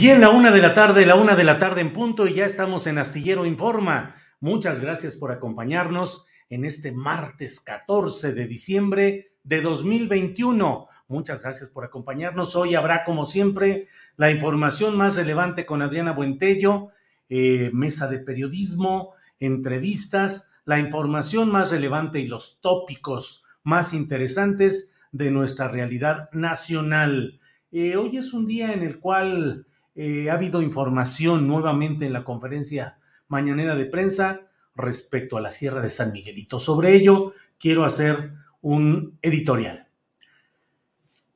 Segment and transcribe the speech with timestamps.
[0.00, 2.46] Bien, la una de la tarde, la una de la tarde en punto y ya
[2.46, 4.14] estamos en Astillero Informa.
[4.40, 10.88] Muchas gracias por acompañarnos en este martes 14 de diciembre de 2021.
[11.08, 12.56] Muchas gracias por acompañarnos.
[12.56, 16.88] Hoy habrá, como siempre, la información más relevante con Adriana Buentello,
[17.28, 25.30] eh, mesa de periodismo, entrevistas, la información más relevante y los tópicos más interesantes de
[25.30, 27.38] nuestra realidad nacional.
[27.70, 29.66] Eh, hoy es un día en el cual
[30.02, 32.96] eh, ha habido información nuevamente en la conferencia
[33.28, 36.58] mañanera de prensa respecto a la Sierra de San Miguelito.
[36.58, 39.88] Sobre ello quiero hacer un editorial.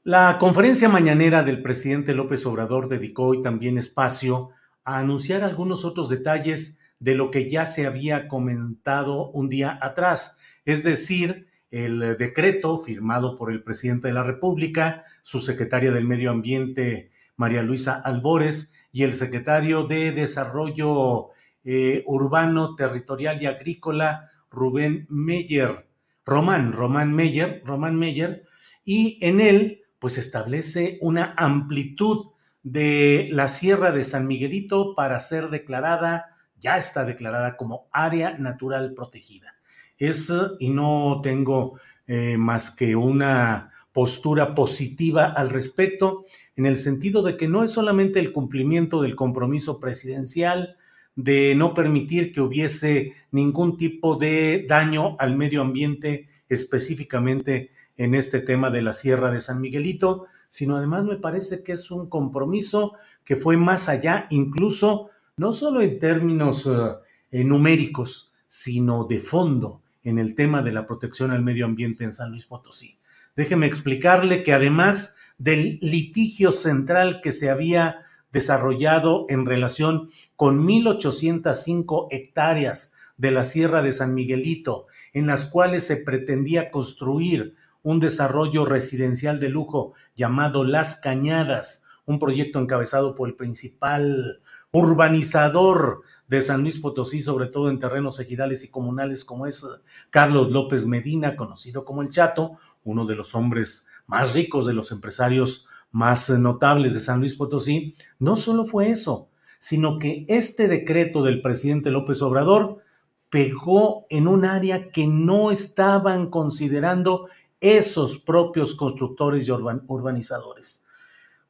[0.03, 4.49] La conferencia mañanera del presidente López Obrador dedicó hoy también espacio
[4.83, 10.39] a anunciar algunos otros detalles de lo que ya se había comentado un día atrás,
[10.65, 16.31] es decir, el decreto firmado por el presidente de la República, su secretaria del Medio
[16.31, 21.31] Ambiente, María Luisa Albores, y el secretario de Desarrollo
[21.65, 25.89] eh, Urbano, Territorial y Agrícola, Rubén Meyer,
[26.25, 28.45] Román, Román Meyer, Román Meyer,
[28.85, 32.27] y en él, pues establece una amplitud
[32.63, 38.95] de la Sierra de San Miguelito para ser declarada, ya está declarada como área natural
[38.95, 39.57] protegida.
[39.99, 46.25] Es, y no tengo eh, más que una postura positiva al respecto,
[46.57, 50.77] en el sentido de que no es solamente el cumplimiento del compromiso presidencial
[51.17, 58.41] de no permitir que hubiese ningún tipo de daño al medio ambiente específicamente en este
[58.41, 62.95] tema de la Sierra de San Miguelito, sino además me parece que es un compromiso
[63.25, 66.97] que fue más allá, incluso no solo en términos uh,
[67.31, 72.31] numéricos, sino de fondo en el tema de la protección al medio ambiente en San
[72.31, 72.99] Luis Potosí.
[73.37, 78.01] Déjeme explicarle que además del litigio central que se había
[78.33, 85.85] desarrollado en relación con 1.805 hectáreas de la Sierra de San Miguelito, en las cuales
[85.85, 93.29] se pretendía construir un desarrollo residencial de lujo llamado Las Cañadas, un proyecto encabezado por
[93.29, 94.41] el principal
[94.73, 99.65] urbanizador de San Luis Potosí, sobre todo en terrenos ejidales y comunales, como es
[100.11, 104.93] Carlos López Medina, conocido como el Chato, uno de los hombres más ricos, de los
[104.93, 107.95] empresarios más notables de San Luis Potosí.
[108.19, 109.29] No solo fue eso,
[109.59, 112.83] sino que este decreto del presidente López Obrador
[113.31, 117.29] pegó en un área que no estaban considerando
[117.61, 120.85] esos propios constructores y urbanizadores.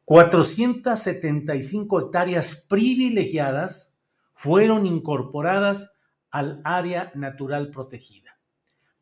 [0.04, 3.94] 475 hectáreas privilegiadas
[4.34, 5.98] fueron incorporadas
[6.30, 8.38] al área natural protegida.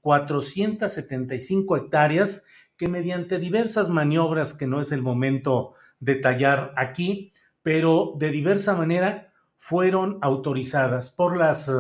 [0.00, 2.47] 475 hectáreas
[2.82, 7.32] que mediante diversas maniobras que no es el momento de detallar aquí,
[7.62, 11.70] pero de diversa manera fueron autorizadas por las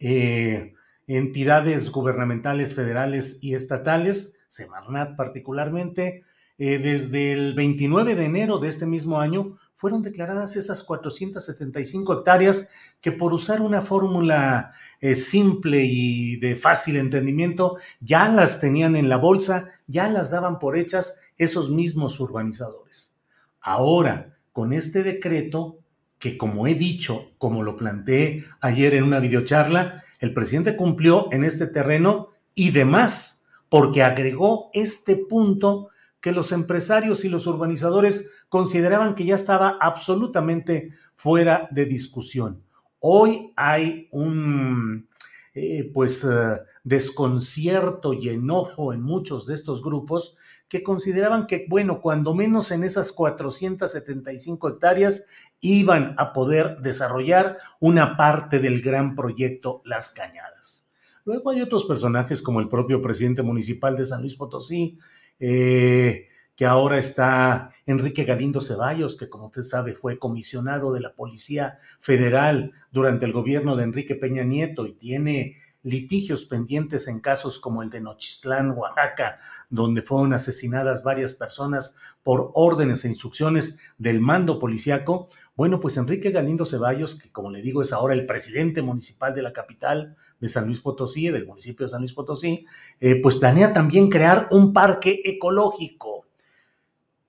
[0.00, 0.74] eh,
[1.06, 6.24] entidades gubernamentales federales y estatales, Semarnat particularmente,
[6.58, 12.68] eh, desde el 29 de enero de este mismo año fueron declaradas esas 475 hectáreas
[13.00, 19.08] que por usar una fórmula eh, simple y de fácil entendimiento, ya las tenían en
[19.08, 23.14] la bolsa, ya las daban por hechas esos mismos urbanizadores.
[23.60, 25.78] Ahora, con este decreto,
[26.18, 31.44] que como he dicho, como lo planteé ayer en una videocharla, el presidente cumplió en
[31.44, 39.14] este terreno y demás, porque agregó este punto que los empresarios y los urbanizadores consideraban
[39.14, 42.62] que ya estaba absolutamente fuera de discusión.
[43.00, 45.08] Hoy hay un
[45.54, 50.36] eh, pues eh, desconcierto y enojo en muchos de estos grupos
[50.68, 55.26] que consideraban que, bueno, cuando menos en esas 475 hectáreas
[55.60, 60.90] iban a poder desarrollar una parte del gran proyecto Las Cañadas.
[61.24, 64.98] Luego hay otros personajes como el propio presidente municipal de San Luis Potosí,
[65.40, 71.14] eh, que ahora está Enrique Galindo Ceballos, que como usted sabe fue comisionado de la
[71.14, 77.58] Policía Federal durante el gobierno de Enrique Peña Nieto y tiene litigios pendientes en casos
[77.58, 79.38] como el de Nochistlán, Oaxaca,
[79.70, 85.28] donde fueron asesinadas varias personas por órdenes e instrucciones del mando policiaco.
[85.54, 89.42] Bueno, pues Enrique Galindo Ceballos, que como le digo es ahora el presidente municipal de
[89.42, 92.64] la capital de San Luis Potosí, del municipio de San Luis Potosí,
[93.00, 96.26] eh, pues planea también crear un parque ecológico.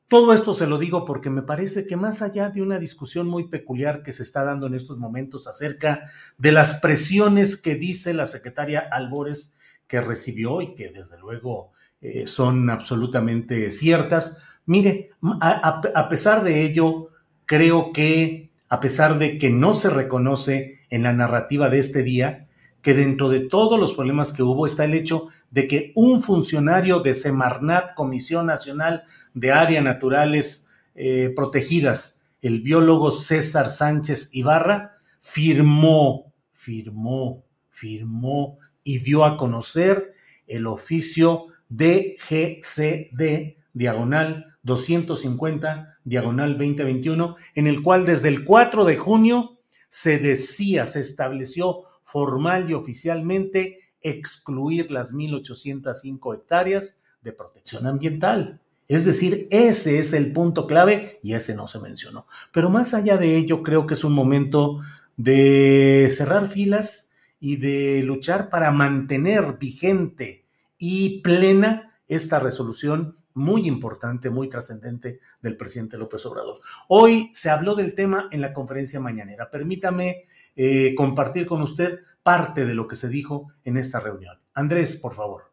[0.08, 3.48] Todo esto se lo digo porque me parece que más allá de una discusión muy
[3.48, 6.04] peculiar que se está dando en estos momentos acerca
[6.38, 9.54] de las presiones que dice la secretaria Albores
[9.86, 16.64] que recibió y que desde luego eh, son absolutamente ciertas, mire, a, a pesar de
[16.64, 17.10] ello,
[17.46, 22.48] creo que a pesar de que no se reconoce en la narrativa de este día,
[22.82, 27.00] que dentro de todos los problemas que hubo está el hecho de que un funcionario
[27.00, 29.04] de Semarnat, Comisión Nacional
[29.34, 39.26] de Áreas Naturales eh, Protegidas, el biólogo César Sánchez Ibarra, firmó, firmó, firmó y dio
[39.26, 40.14] a conocer
[40.48, 49.60] el oficio DGCD, diagonal 250, diagonal 2021, en el cual desde el 4 de junio
[49.90, 58.62] se decía, se estableció formal y oficialmente excluir las 1.805 hectáreas de protección ambiental.
[58.88, 62.26] Es decir, ese es el punto clave y ese no se mencionó.
[62.52, 64.80] Pero más allá de ello, creo que es un momento
[65.18, 70.46] de cerrar filas y de luchar para mantener vigente
[70.80, 76.62] y plena esta resolución muy importante, muy trascendente del presidente López Obrador.
[76.88, 79.52] Hoy se habló del tema en la conferencia mañanera.
[79.52, 80.26] Permítame
[80.56, 84.38] eh, compartir con usted parte de lo que se dijo en esta reunión.
[84.54, 85.52] Andrés, por favor.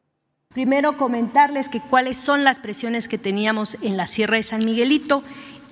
[0.53, 5.23] Primero comentarles que cuáles son las presiones que teníamos en la Sierra de San Miguelito,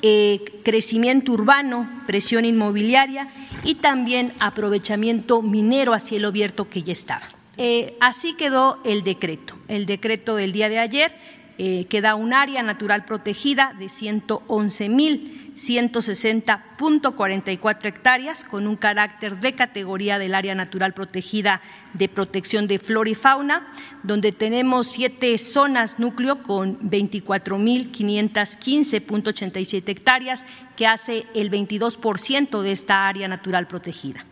[0.03, 3.29] eh, crecimiento urbano, presión inmobiliaria
[3.62, 7.26] y también aprovechamiento minero a cielo abierto que ya estaba.
[7.56, 11.12] Eh, así quedó el decreto, el decreto del día de ayer,
[11.56, 19.40] eh, que da un área natural protegida de 111 mil 160.44 hectáreas con un carácter
[19.40, 21.60] de categoría del área natural protegida
[21.92, 23.68] de protección de flora y fauna,
[24.02, 30.44] donde tenemos siete zonas núcleo con 24.515.87 hectáreas,
[30.76, 34.24] que hace el 22% de esta área natural protegida.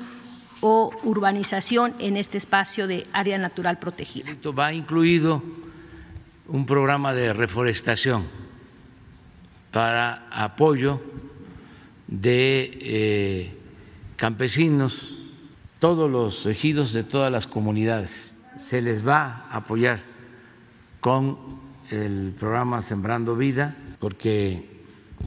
[0.59, 4.29] o urbanización en este espacio de área natural protegida.
[4.29, 5.41] Esto va incluido
[6.49, 8.27] un programa de reforestación
[9.71, 11.01] para apoyo
[12.07, 13.57] de eh,
[14.17, 15.17] campesinos,
[15.79, 18.35] todos los ejidos de todas las comunidades.
[18.57, 20.01] Se les va a apoyar
[20.99, 21.37] con
[21.89, 24.72] el programa Sembrando Vida, porque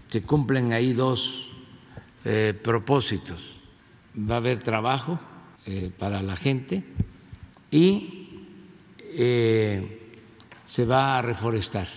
[0.08, 1.50] se cumplen ahí dos
[2.24, 3.60] eh, propósitos.
[4.18, 5.20] Va a haber trabajo
[5.66, 6.84] eh, para la gente
[7.70, 8.28] y
[9.00, 10.12] eh,
[10.64, 11.88] se va a reforestar.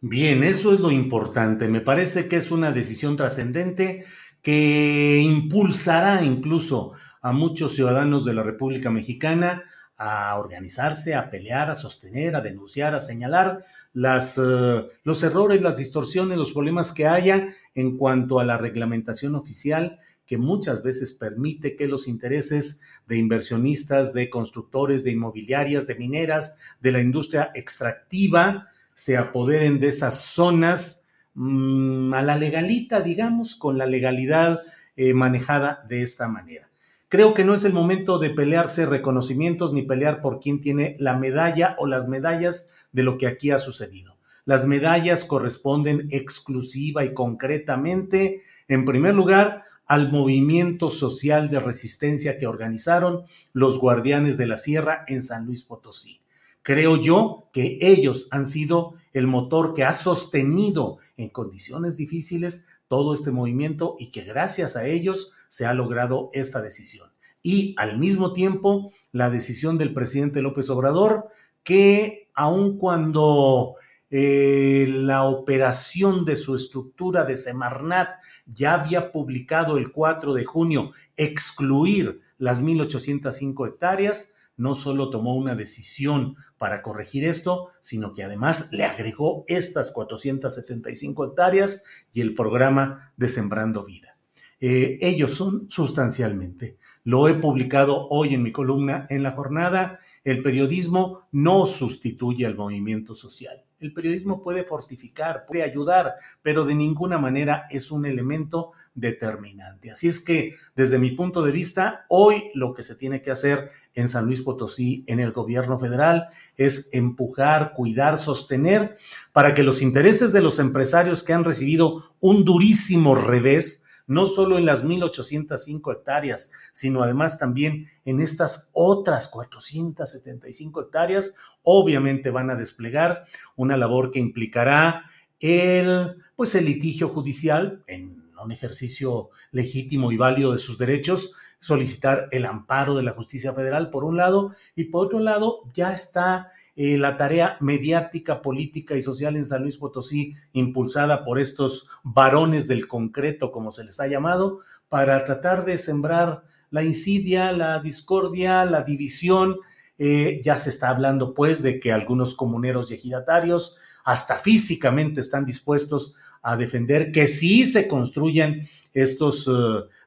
[0.00, 1.68] Bien, eso es lo importante.
[1.68, 4.04] Me parece que es una decisión trascendente
[4.42, 9.64] que impulsará incluso a muchos ciudadanos de la República Mexicana
[9.96, 15.78] a organizarse, a pelear, a sostener, a denunciar, a señalar las, eh, los errores, las
[15.78, 19.98] distorsiones, los problemas que haya en cuanto a la reglamentación oficial
[20.30, 26.56] que muchas veces permite que los intereses de inversionistas, de constructores, de inmobiliarias, de mineras,
[26.80, 31.04] de la industria extractiva, se apoderen de esas zonas
[31.34, 34.60] mm, a la legalita, digamos, con la legalidad
[34.94, 36.69] eh, manejada de esta manera.
[37.10, 41.18] Creo que no es el momento de pelearse reconocimientos ni pelear por quién tiene la
[41.18, 44.16] medalla o las medallas de lo que aquí ha sucedido.
[44.44, 52.46] Las medallas corresponden exclusiva y concretamente, en primer lugar, al movimiento social de resistencia que
[52.46, 56.20] organizaron los guardianes de la sierra en San Luis Potosí.
[56.62, 63.14] Creo yo que ellos han sido el motor que ha sostenido en condiciones difíciles todo
[63.14, 67.10] este movimiento y que gracias a ellos se ha logrado esta decisión.
[67.42, 71.28] Y al mismo tiempo, la decisión del presidente López Obrador,
[71.62, 73.76] que aun cuando
[74.10, 78.08] eh, la operación de su estructura de Semarnat
[78.46, 85.54] ya había publicado el 4 de junio excluir las 1.805 hectáreas, no solo tomó una
[85.54, 93.12] decisión para corregir esto, sino que además le agregó estas 475 hectáreas y el programa
[93.16, 94.19] de Sembrando Vida.
[94.60, 96.76] Eh, ellos son sustancialmente.
[97.04, 99.98] Lo he publicado hoy en mi columna en la jornada.
[100.22, 103.64] El periodismo no sustituye al movimiento social.
[103.80, 109.90] El periodismo puede fortificar, puede ayudar, pero de ninguna manera es un elemento determinante.
[109.90, 113.70] Así es que, desde mi punto de vista, hoy lo que se tiene que hacer
[113.94, 116.26] en San Luis Potosí, en el gobierno federal,
[116.58, 118.96] es empujar, cuidar, sostener
[119.32, 124.58] para que los intereses de los empresarios que han recibido un durísimo revés, no solo
[124.58, 132.56] en las 1.805 hectáreas, sino además también en estas otras 475 hectáreas, obviamente van a
[132.56, 135.04] desplegar una labor que implicará
[135.38, 142.26] el, pues el litigio judicial en un ejercicio legítimo y válido de sus derechos, solicitar
[142.32, 146.50] el amparo de la justicia federal, por un lado, y por otro lado, ya está
[146.82, 152.68] eh, la tarea mediática, política y social en San Luis Potosí, impulsada por estos varones
[152.68, 158.64] del concreto, como se les ha llamado, para tratar de sembrar la insidia, la discordia,
[158.64, 159.58] la división.
[159.98, 165.44] Eh, ya se está hablando, pues, de que algunos comuneros y ejidatarios hasta físicamente están
[165.44, 168.62] dispuestos a defender que sí se construyan
[168.94, 169.50] estos eh,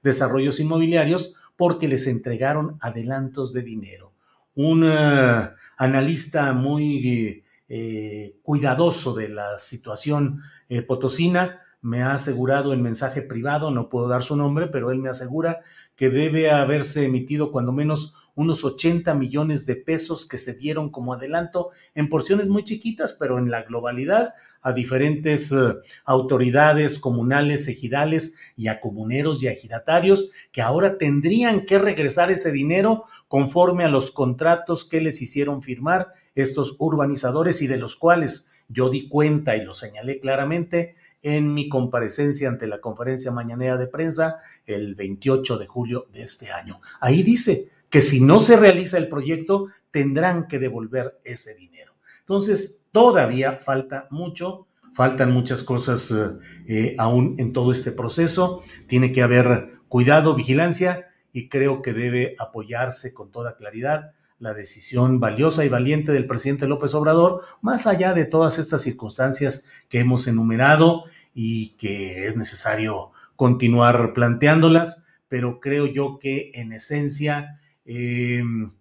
[0.01, 4.12] desarrollos inmobiliarios porque les entregaron adelantos de dinero.
[4.55, 10.41] Un eh, analista muy eh, cuidadoso de la situación
[10.87, 11.61] potosina.
[11.81, 15.59] Me ha asegurado en mensaje privado, no puedo dar su nombre, pero él me asegura
[15.95, 21.13] que debe haberse emitido cuando menos unos 80 millones de pesos que se dieron como
[21.13, 25.75] adelanto en porciones muy chiquitas, pero en la globalidad a diferentes eh,
[26.05, 32.51] autoridades comunales, ejidales y a comuneros y a ejidatarios que ahora tendrían que regresar ese
[32.51, 38.49] dinero conforme a los contratos que les hicieron firmar estos urbanizadores y de los cuales
[38.69, 43.87] yo di cuenta y lo señalé claramente en mi comparecencia ante la conferencia mañanera de
[43.87, 46.81] prensa el 28 de julio de este año.
[46.99, 51.93] Ahí dice, que si no se realiza el proyecto, tendrán que devolver ese dinero.
[52.21, 56.31] Entonces, todavía falta mucho, faltan muchas cosas eh,
[56.65, 58.63] eh, aún en todo este proceso.
[58.87, 65.19] Tiene que haber cuidado, vigilancia y creo que debe apoyarse con toda claridad la decisión
[65.19, 70.25] valiosa y valiente del presidente López Obrador, más allá de todas estas circunstancias que hemos
[70.25, 71.03] enumerado
[71.35, 78.71] y que es necesario continuar planteándolas, pero creo yo que en esencia Em,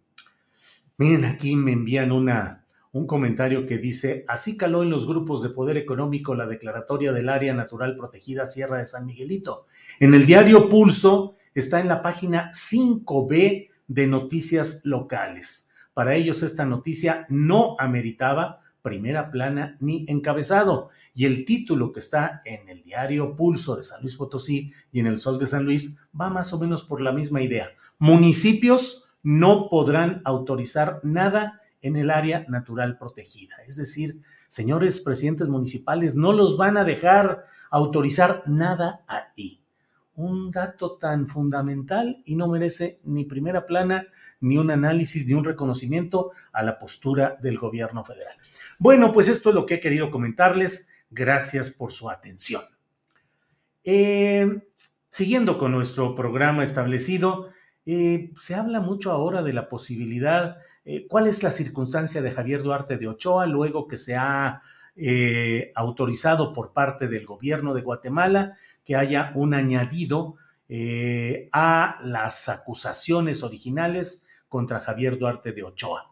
[0.97, 5.51] miren, aquí me envían una, un comentario que dice, así caló en los grupos de
[5.51, 9.67] poder económico la declaratoria del área natural protegida Sierra de San Miguelito.
[9.99, 15.69] En el diario Pulso está en la página 5B de noticias locales.
[15.95, 20.91] Para ellos esta noticia no ameritaba primera plana ni encabezado.
[21.15, 25.07] Y el título que está en el diario Pulso de San Luis Potosí y en
[25.07, 27.71] el Sol de San Luis va más o menos por la misma idea
[28.03, 33.55] municipios no podrán autorizar nada en el área natural protegida.
[33.65, 39.63] Es decir, señores presidentes municipales, no los van a dejar autorizar nada ahí.
[40.17, 44.09] Un dato tan fundamental y no merece ni primera plana,
[44.41, 48.35] ni un análisis, ni un reconocimiento a la postura del gobierno federal.
[48.81, 50.89] Bueno, pues esto es lo que he querido comentarles.
[51.09, 52.63] Gracias por su atención.
[53.85, 54.61] Eh,
[55.09, 57.51] siguiendo con nuestro programa establecido,
[57.85, 62.63] eh, se habla mucho ahora de la posibilidad, eh, ¿cuál es la circunstancia de Javier
[62.63, 64.63] Duarte de Ochoa luego que se ha
[64.95, 70.37] eh, autorizado por parte del gobierno de Guatemala que haya un añadido
[71.53, 76.11] a las acusaciones originales contra Javier Duarte de Ochoa?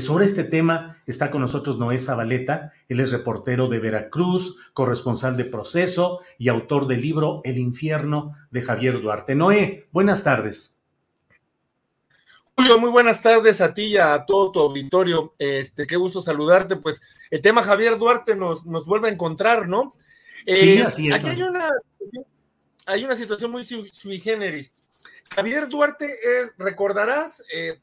[0.00, 5.46] Sobre este tema está con nosotros Noé Zabaleta, él es reportero de Veracruz, corresponsal de
[5.46, 9.34] Proceso y autor del libro El infierno de Javier Duarte.
[9.34, 10.81] Noé, buenas tardes.
[12.54, 15.34] Julio, muy buenas tardes a ti y a todo tu auditorio.
[15.38, 16.76] Este, qué gusto saludarte.
[16.76, 19.94] Pues el tema Javier Duarte nos, nos vuelve a encontrar, ¿no?
[20.46, 21.14] sí, eh, así es.
[21.14, 21.70] Aquí hay una,
[22.84, 24.70] hay una situación muy sui, generis.
[25.34, 27.80] Javier Duarte, eh, recordarás, eh,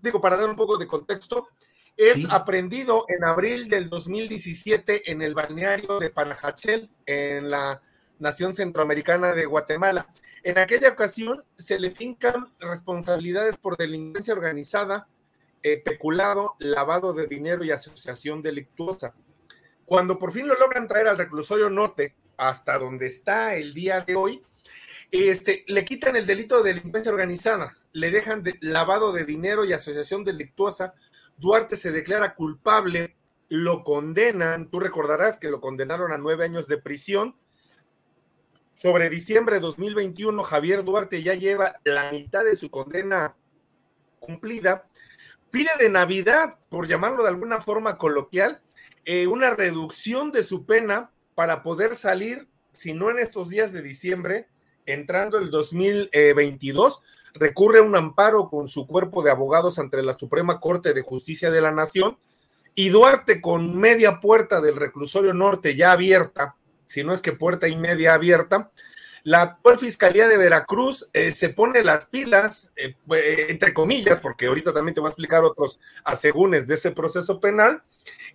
[0.00, 1.48] digo, para dar un poco de contexto,
[1.96, 7.80] es aprendido en abril del 2017 en el balneario de Panajachel, en la
[8.22, 10.06] nación centroamericana de Guatemala.
[10.42, 15.08] En aquella ocasión se le fincan responsabilidades por delincuencia organizada,
[15.84, 19.14] peculado, lavado de dinero y asociación delictuosa.
[19.84, 24.16] Cuando por fin lo logran traer al reclusorio norte, hasta donde está el día de
[24.16, 24.42] hoy,
[25.10, 30.24] este, le quitan el delito de delincuencia organizada, le dejan lavado de dinero y asociación
[30.24, 30.94] delictuosa.
[31.36, 33.16] Duarte se declara culpable,
[33.48, 37.36] lo condenan, tú recordarás que lo condenaron a nueve años de prisión.
[38.74, 43.36] Sobre diciembre de 2021, Javier Duarte ya lleva la mitad de su condena
[44.18, 44.88] cumplida.
[45.50, 48.62] Pide de Navidad, por llamarlo de alguna forma coloquial,
[49.04, 53.82] eh, una reducción de su pena para poder salir, si no en estos días de
[53.82, 54.48] diciembre,
[54.86, 57.00] entrando el 2022,
[57.34, 61.50] recurre a un amparo con su cuerpo de abogados ante la Suprema Corte de Justicia
[61.50, 62.18] de la Nación
[62.74, 66.56] y Duarte con media puerta del reclusorio norte ya abierta,
[66.92, 68.70] si no es que puerta y media abierta,
[69.24, 72.96] la actual Fiscalía de Veracruz eh, se pone las pilas, eh,
[73.48, 77.82] entre comillas, porque ahorita también te voy a explicar otros asegúnes de ese proceso penal,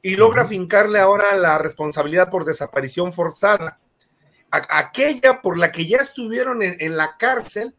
[0.01, 3.79] y logra fincarle ahora la responsabilidad por desaparición forzada,
[4.49, 7.75] aquella por la que ya estuvieron en, la cárcel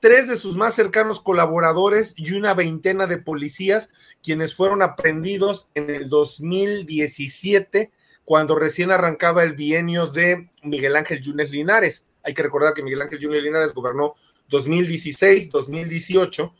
[0.00, 3.90] tres de sus más cercanos colaboradores y una veintena de policías
[4.22, 7.90] quienes fueron aprendidos en el 2017
[8.24, 12.04] cuando recién arrancaba el bienio de Miguel Ángel Yunes Linares.
[12.22, 14.14] Hay que recordar que Miguel Ángel Yunes Linares gobernó
[14.48, 16.54] 2016, 2018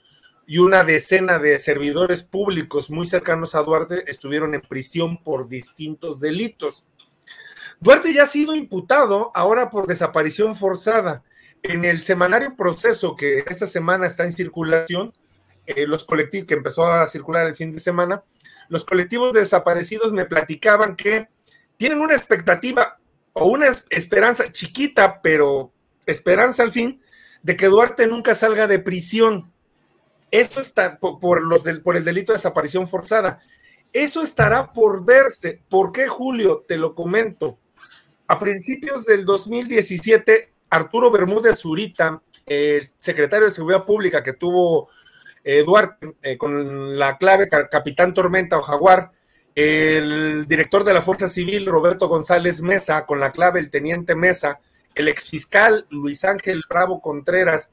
[0.47, 6.19] y una decena de servidores públicos muy cercanos a Duarte estuvieron en prisión por distintos
[6.19, 6.84] delitos.
[7.80, 11.23] Duarte ya ha sido imputado ahora por desaparición forzada.
[11.63, 15.13] En el semanario proceso que esta semana está en circulación,
[15.67, 18.23] eh, los colectivos que empezó a circular el fin de semana,
[18.69, 21.28] los colectivos desaparecidos me platicaban que
[21.82, 22.97] tienen una expectativa
[23.32, 25.73] o una esperanza chiquita, pero
[26.06, 27.02] esperanza al fin,
[27.42, 29.52] de que Duarte nunca salga de prisión.
[30.30, 33.40] Eso está por, los del, por el delito de desaparición forzada.
[33.92, 35.60] Eso estará por verse.
[35.68, 36.64] ¿Por qué, Julio?
[36.68, 37.58] Te lo comento.
[38.28, 42.23] A principios del 2017, Arturo Bermúdez Zurita,
[42.97, 44.88] secretario de Seguridad Pública que tuvo
[45.42, 49.10] Eduardo eh, con la clave Capitán Tormenta o Jaguar,
[49.54, 54.60] el director de la Fuerza Civil, Roberto González Mesa, con la clave el Teniente Mesa,
[54.95, 57.71] el exfiscal Luis Ángel Bravo Contreras,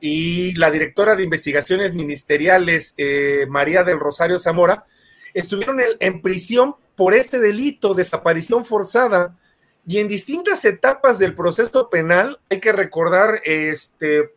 [0.00, 4.84] y la directora de investigaciones ministeriales, eh, María del Rosario Zamora,
[5.32, 9.38] estuvieron en, prisión por este delito, desaparición forzada,
[9.86, 14.32] y en distintas etapas del proceso penal, hay que recordar, este,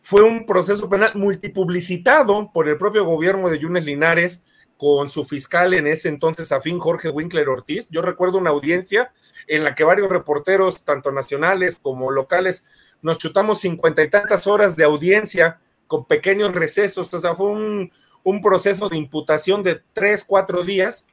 [0.00, 4.40] fue un proceso penal multipublicitado por el propio gobierno de Yunes Linares,
[4.82, 7.86] con su fiscal en ese entonces afín, Jorge Winkler Ortiz.
[7.88, 9.12] Yo recuerdo una audiencia
[9.46, 12.64] en la que varios reporteros, tanto nacionales como locales,
[13.00, 18.40] nos chutamos cincuenta y tantas horas de audiencia con pequeños recesos, o sea, fue un,
[18.42, 21.06] proceso de imputación de tres, cuatro días.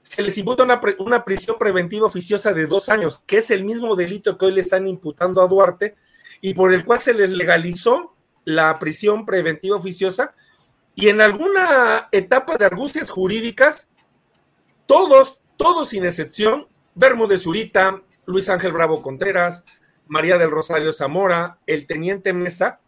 [0.00, 3.94] Se les imputa una, una prisión preventiva oficiosa de dos años, que es el mismo
[3.94, 5.96] delito que hoy le están imputando a Duarte
[6.40, 8.14] y por el cual se les legalizó
[8.46, 10.34] la prisión preventiva oficiosa
[10.94, 13.88] y en alguna etapa de argucias jurídicas,
[14.86, 19.64] todos, todos sin excepción, Bermúdez Zurita, Luis Ángel Bravo Contreras,
[20.06, 22.80] María del Rosario Zamora, el teniente Mesa,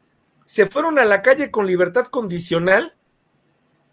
[0.45, 2.97] se fueron a la calle con libertad condicional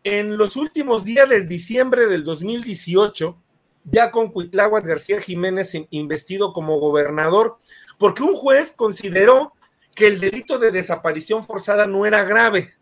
[0.04, 3.38] en los últimos días de diciembre del 2018,
[3.86, 7.58] ya con Cuitláhuac García Jiménez investido como gobernador,
[7.98, 9.54] porque un juez consideró
[9.94, 12.74] que el delito de desaparición forzada no era grave.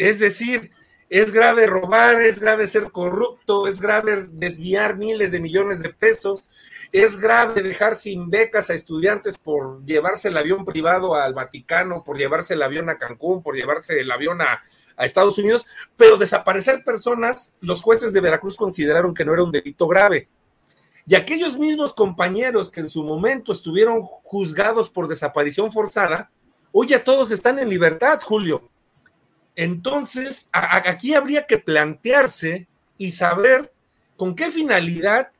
[0.00, 0.70] Es decir,
[1.10, 6.46] es grave robar, es grave ser corrupto, es grave desviar miles de millones de pesos,
[6.90, 12.16] es grave dejar sin becas a estudiantes por llevarse el avión privado al Vaticano, por
[12.16, 14.62] llevarse el avión a Cancún, por llevarse el avión a,
[14.96, 19.86] Estados Unidos, pero desaparecer personas, los jueces de Veracruz consideraron que no era un delito
[19.86, 20.28] grave.
[21.06, 26.30] Y aquellos mismos compañeros que en su momento estuvieron juzgados por desaparición forzada,
[26.72, 28.70] hoy ya todos están en libertad, Julio.
[29.56, 33.72] Entonces, aquí habría que plantearse y saber
[34.16, 35.30] con qué finalidad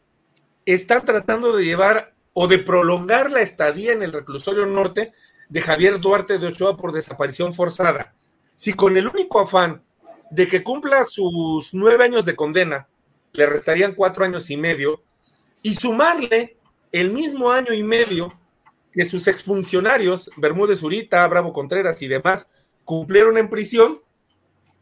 [0.66, 5.12] están tratando de llevar o de prolongar la estadía en el reclusorio norte
[5.48, 8.14] de Javier Duarte de Ochoa por desaparición forzada.
[8.54, 9.82] Si con el único afán
[10.30, 12.88] de que cumpla sus nueve años de condena,
[13.32, 15.02] le restarían cuatro años y medio,
[15.62, 16.56] y sumarle
[16.92, 18.32] el mismo año y medio
[18.92, 22.48] que sus exfuncionarios, Bermúdez Urita, Bravo Contreras y demás,
[22.90, 24.00] cumplieron en prisión,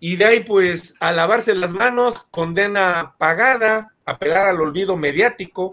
[0.01, 5.73] y de ahí pues a lavarse las manos, condena pagada, apelar al olvido mediático,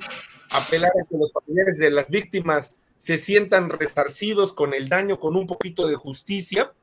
[0.51, 5.37] apelar a que los familiares de las víctimas se sientan resarcidos con el daño, con
[5.37, 6.73] un poquito de justicia,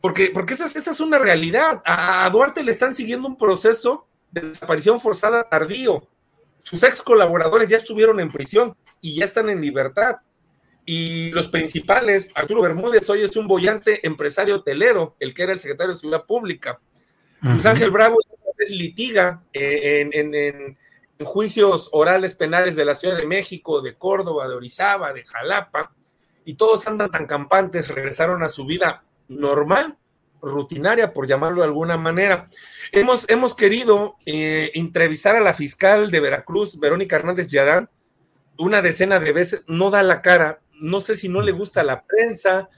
[0.00, 1.82] porque, porque esa, esa es una realidad.
[1.84, 6.08] A, Duarte le están siguiendo un proceso de desaparición forzada tardío.
[6.60, 10.16] Sus ex colaboradores ya estuvieron en prisión y ya están en libertad.
[10.86, 15.60] Y los principales, Arturo Bermúdez hoy es un bollante empresario hotelero, el que era el
[15.60, 16.78] secretario de Seguridad Pública.
[17.40, 18.18] Luis Ángel Bravo
[18.68, 20.78] litiga eh, en,
[21.24, 25.94] juicios orales penales de la Ciudad de México, de Córdoba, de Orizaba, de Jalapa,
[26.44, 29.96] y todos andan tan campantes, regresaron a su vida normal,
[30.42, 32.46] rutinaria, por llamarlo de alguna manera.
[32.92, 37.88] Hemos, hemos querido eh, entrevistar a la fiscal de Veracruz, Verónica Hernández Yadán,
[38.58, 42.04] una decena de veces, no da la cara, no sé si no le gusta la
[42.04, 42.68] prensa,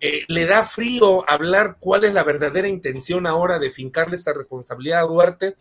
[0.00, 5.00] eh, le da frío hablar cuál es la verdadera intención ahora de fincarle esta responsabilidad
[5.00, 5.56] a Duarte.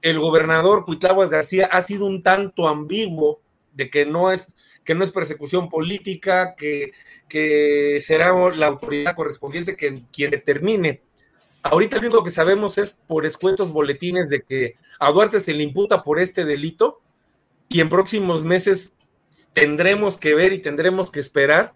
[0.00, 4.46] El gobernador Cuitláhuac García ha sido un tanto ambiguo de que no es,
[4.84, 6.92] que no es persecución política, que,
[7.28, 11.02] que será la autoridad correspondiente que, quien determine.
[11.62, 15.62] Ahorita lo único que sabemos es por escuetos boletines de que a Duarte se le
[15.62, 17.00] imputa por este delito
[17.68, 18.93] y en próximos meses
[19.52, 21.74] tendremos que ver y tendremos que esperar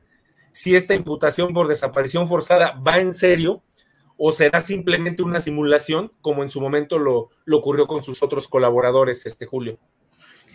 [0.52, 3.62] si esta imputación por desaparición forzada va en serio
[4.16, 9.24] o será simplemente una simulación, como en su momento lo, ocurrió con sus otros colaboradores,
[9.26, 9.78] este Julio.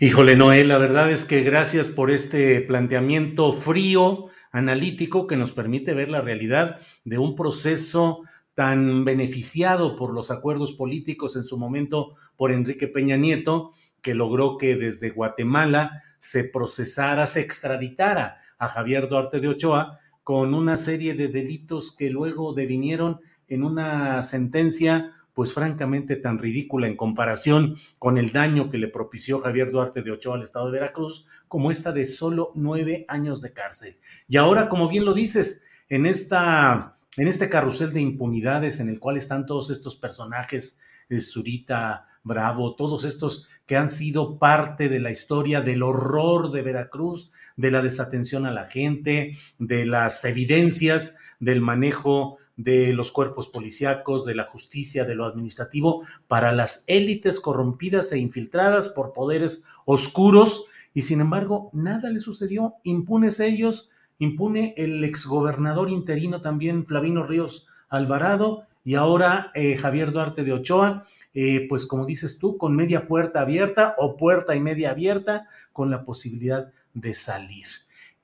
[0.00, 5.94] Híjole, Noel, la verdad es que gracias por este planteamiento frío, analítico, que nos permite
[5.94, 8.22] ver la realidad de un proceso
[8.54, 13.72] tan beneficiado por los acuerdos políticos en su momento por Enrique Peña Nieto,
[14.04, 20.54] que logró que desde Guatemala se procesara, se extraditara a Javier Duarte de Ochoa con
[20.54, 26.96] una serie de delitos que luego devinieron en una sentencia pues francamente tan ridícula en
[26.96, 31.26] comparación con el daño que le propició Javier Duarte de Ochoa al estado de Veracruz,
[31.48, 33.98] como esta de solo nueve años de cárcel.
[34.28, 39.00] Y ahora, como bien lo dices, en esta en este carrusel de impunidades en el
[39.00, 44.98] cual están todos estos personajes, eh, Zurita, Bravo, todos estos que han sido parte de
[44.98, 51.18] la historia del horror de Veracruz, de la desatención a la gente, de las evidencias
[51.38, 57.40] del manejo de los cuerpos policíacos, de la justicia, de lo administrativo, para las élites
[57.40, 64.72] corrompidas e infiltradas por poderes oscuros, y sin embargo nada le sucedió, impunes ellos, impune
[64.78, 71.04] el exgobernador interino también Flavino Ríos Alvarado, y ahora eh, Javier Duarte de Ochoa,
[71.34, 75.90] eh, pues como dices tú, con media puerta abierta o puerta y media abierta, con
[75.90, 77.66] la posibilidad de salir.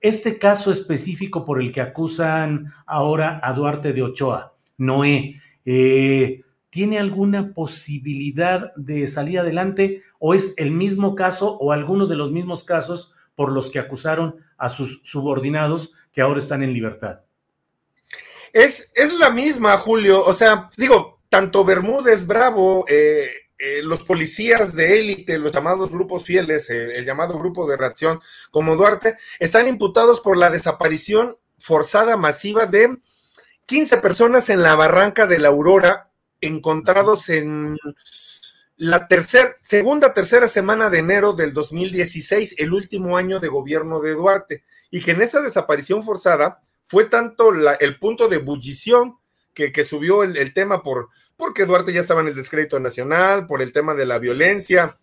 [0.01, 6.99] Este caso específico por el que acusan ahora a Duarte de Ochoa, Noé, eh, ¿tiene
[6.99, 12.64] alguna posibilidad de salir adelante o es el mismo caso o algunos de los mismos
[12.64, 17.20] casos por los que acusaron a sus subordinados que ahora están en libertad?
[18.53, 20.25] Es, es la misma, Julio.
[20.25, 26.24] O sea, digo, tanto Bermúdez, Bravo, eh, eh, los policías de élite, los llamados grupos
[26.24, 32.16] fieles, eh, el llamado grupo de reacción, como Duarte, están imputados por la desaparición forzada
[32.16, 32.98] masiva de
[33.66, 37.78] 15 personas en la barranca de la Aurora, encontrados en
[38.76, 44.14] la tercera, segunda, tercera semana de enero del 2016, el último año de gobierno de
[44.14, 49.20] Duarte, y que en esa desaparición forzada fue tanto el punto de ebullición
[49.54, 51.10] que, subió el, tema por,
[51.40, 55.00] porque Duarte ya estaba en el descrédito nacional, por el tema de la violencia,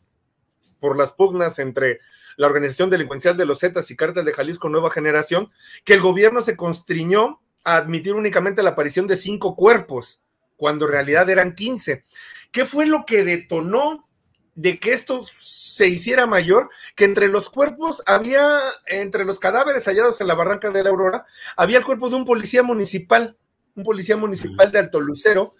[0.80, 2.00] por las pugnas entre
[2.38, 5.52] la organización delincuencial de los Zetas y Cártel de Jalisco Nueva Generación,
[5.84, 10.21] que el gobierno se constriñó a admitir únicamente la aparición de cinco cuerpos,
[10.56, 12.04] cuando en realidad eran 15.
[12.52, 14.08] ¿Qué fue lo que detonó
[14.54, 16.69] de que esto se hiciera mayor?
[16.95, 18.45] Que entre los cuerpos había,
[18.86, 22.26] entre los cadáveres hallados en la barranca de la Aurora, había el cuerpo de un
[22.26, 23.38] policía municipal,
[23.76, 25.56] un policía municipal de Alto Lucero,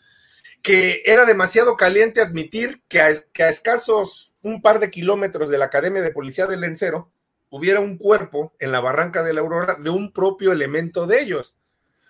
[0.62, 3.10] que era demasiado caliente admitir que a,
[3.50, 7.12] escasos un par de kilómetros de la Academia de Policía del Lencero
[7.50, 11.56] hubiera un cuerpo en la barranca de la Aurora de un propio elemento de ellos.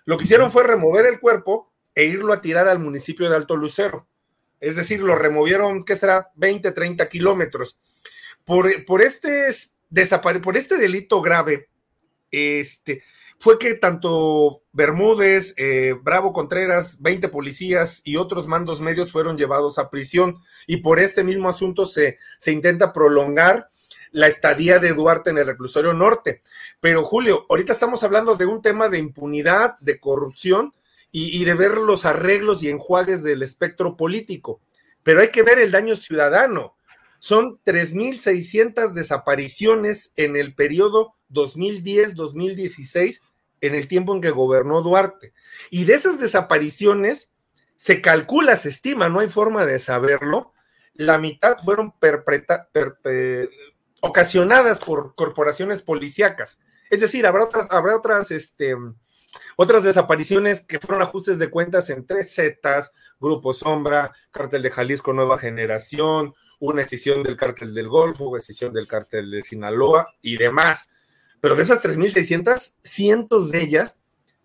[0.04, 3.56] Lo que hicieron fue remover el cuerpo, e irlo a tirar al municipio de Alto
[3.56, 4.06] Lucero.
[4.60, 6.30] Es decir, lo removieron, ¿qué será?
[6.36, 7.76] 20, 30 kilómetros.
[8.44, 9.48] Por, por, este,
[10.40, 11.68] por este delito grave,
[12.30, 13.02] este,
[13.38, 19.78] fue que tanto Bermúdez, eh, Bravo Contreras, 20 policías y otros mandos medios fueron llevados
[19.78, 20.38] a prisión.
[20.66, 23.68] Y por este mismo asunto se, se intenta prolongar
[24.10, 26.42] la estadía de Duarte en el reclusorio norte.
[26.80, 30.74] Pero Julio, ahorita estamos hablando de un tema de impunidad, de corrupción
[31.12, 34.60] y, y de ver los arreglos y enjuagues del espectro político.
[35.04, 36.74] Pero hay que ver el daño ciudadano.
[37.20, 43.20] Son 3.600 desapariciones en el periodo 2010-2016
[43.60, 45.32] en el tiempo en que gobernó Duarte.
[45.70, 47.30] Y de esas desapariciones
[47.76, 50.52] se calcula, se estima, no hay forma de saberlo,
[50.94, 51.94] la mitad fueron
[54.00, 56.58] ocasionadas por corporaciones policíacas.
[56.90, 58.74] Es decir, habrá otras, habrá otras, este,
[59.56, 65.12] otras desapariciones que fueron ajustes de cuentas en tres Zetas, Grupo Sombra, Cártel de Jalisco
[65.12, 70.90] Nueva Generación, una decisión del Cártel del Golfo, decisión del Cártel de Sinaloa y demás.
[71.40, 73.96] Pero de esas 3.600, cientos de ellas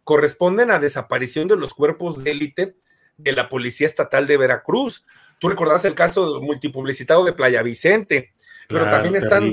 [0.03, 2.75] corresponden a desaparición de los cuerpos de élite
[3.17, 5.05] de la Policía Estatal de Veracruz.
[5.39, 8.33] Tú recordás el caso multipublicitado de Playa Vicente,
[8.67, 9.43] pero también están,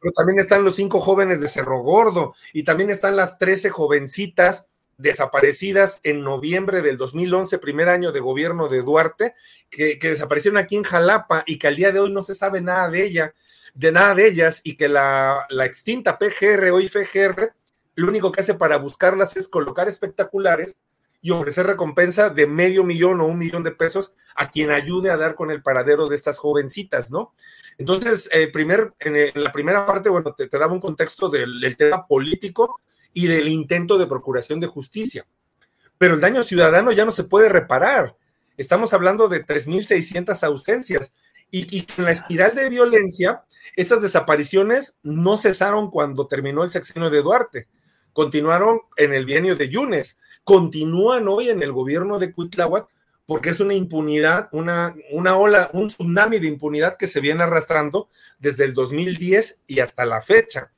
[0.00, 4.66] pero también están los cinco jóvenes de Cerro Gordo y también están las 13 jovencitas
[4.98, 9.34] desaparecidas en noviembre del 2011, primer año de gobierno de Duarte,
[9.68, 12.60] que, que, desaparecieron aquí en Jalapa y que al día de hoy no se sabe
[12.60, 13.34] nada de ella
[13.74, 17.54] de nada de ellas y que la, extinta PGR o IFGR
[17.94, 20.76] lo único que hace para buscarlas es colocar espectaculares
[21.20, 25.16] y ofrecer recompensa de medio millón o un millón de pesos a quien ayude a
[25.16, 27.32] dar con el paradero de estas jovencitas, ¿no?
[27.78, 32.06] Entonces, eh, primer, en, la primera parte, bueno, te, daba un contexto del, del, tema
[32.06, 32.80] político
[33.12, 35.26] y del intento de procuración de justicia.
[35.96, 38.16] Pero el daño ciudadano ya no se puede reparar.
[38.56, 41.12] Estamos hablando de 3.600 ausencias
[41.52, 43.44] y, y en la espiral de violencia
[43.76, 47.68] estas desapariciones no cesaron cuando terminó el sexenio de Duarte,
[48.12, 52.88] continuaron en el bienio de Yunes, continúan hoy en el gobierno de Cuitláhuac
[53.26, 58.08] porque es una impunidad, una, una ola, un tsunami de impunidad que se viene arrastrando
[58.38, 60.72] desde el 2010 y hasta la fecha.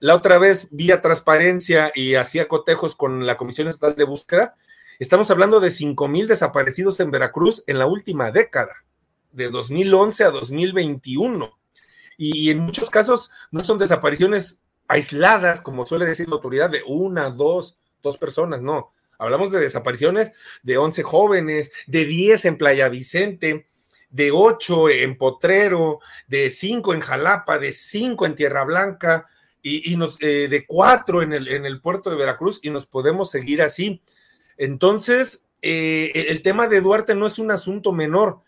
[0.00, 4.56] La otra vez, vía transparencia y hacía cotejos con la Comisión Estatal de Búsqueda,
[4.98, 8.72] estamos hablando de 5 mil desaparecidos en Veracruz en la última década,
[9.32, 11.58] de 2011 a 2021
[12.16, 17.30] y en muchos casos no son desapariciones aisladas, como suele decir la autoridad, de una,
[17.30, 18.92] dos, dos personas, no.
[19.18, 23.66] Hablamos de desapariciones de 11 jóvenes, de 10 en Playa Vicente,
[24.10, 29.28] de 8 en Potrero, de 5 en Jalapa, de 5 en Tierra Blanca
[29.62, 33.30] y, nos, eh, de 4 en el, en el puerto de Veracruz y nos podemos
[33.30, 34.02] seguir así.
[34.56, 38.40] Entonces, eh, el tema de Duarte no es un asunto menor.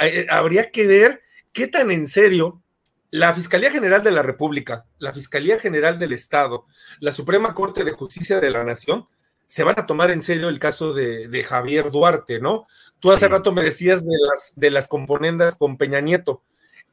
[0.00, 2.62] Eh, habría que ver qué tan en serio
[3.10, 6.66] la Fiscalía General de la República, la Fiscalía General del Estado,
[7.00, 9.06] la Suprema Corte de Justicia de la Nación,
[9.46, 12.66] se van a tomar en serio el caso de, Javier Duarte, ¿no?
[13.00, 16.42] Tú hace rato me decías de las, de las componendas con Peña Nieto.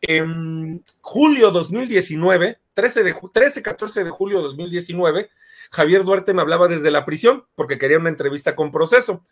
[0.01, 5.29] En julio 2019, 13, de, 13, 14 de julio 2019,
[5.71, 9.23] Javier Duarte me hablaba desde la prisión porque quería una entrevista con proceso.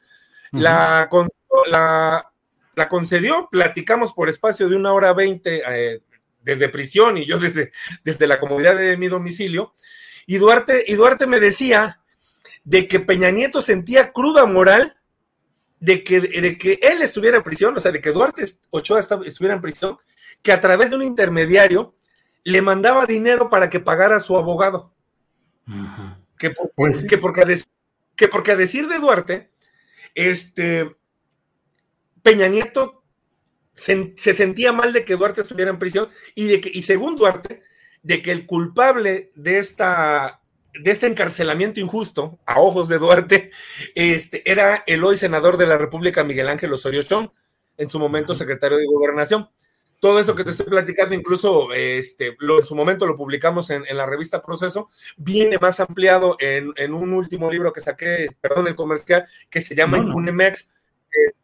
[0.51, 1.09] la,
[1.69, 2.31] la,
[2.77, 6.01] la, concedió, platicamos por espacio de una hora veinte eh,
[6.41, 7.71] desde prisión y yo desde,
[8.03, 9.73] desde la comodidad de mi domicilio.
[10.25, 12.01] Y Duarte, y Duarte me decía
[12.63, 14.97] de que Peña Nieto sentía cruda moral
[15.79, 19.55] de que, de que él estuviera en prisión, o sea, de que Duarte Ochoa estuviera
[19.55, 19.97] en prisión,
[20.41, 21.95] que a través de un intermediario
[22.43, 24.93] le mandaba dinero para que pagara a su abogado.
[26.37, 27.45] que, pues que, porque a
[28.15, 29.51] que porque a decir de Duarte,
[30.15, 30.96] este,
[32.27, 33.03] Peña Nieto
[33.73, 37.63] se, sentía mal de que Duarte estuviera en prisión y de que, y según Duarte,
[38.03, 40.41] de que el culpable de esta
[40.77, 43.51] de este encarcelamiento injusto a ojos de Duarte,
[43.95, 47.29] este, era el hoy senador de la República, Miguel Ángel Osorio Chong,
[47.77, 49.49] en su momento secretario de Gobernación.
[50.01, 53.85] Todo eso que te estoy platicando, incluso este, lo, en su momento lo publicamos en,
[53.95, 59.25] la revista Proceso, viene más ampliado en, un último libro que saqué, perdón, el comercial,
[59.49, 60.13] que se llama no,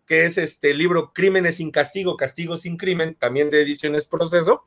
[0.05, 4.63] que es este libro Crímenes sin castigo, castigo sin crimen, también de Ediciones Proceso,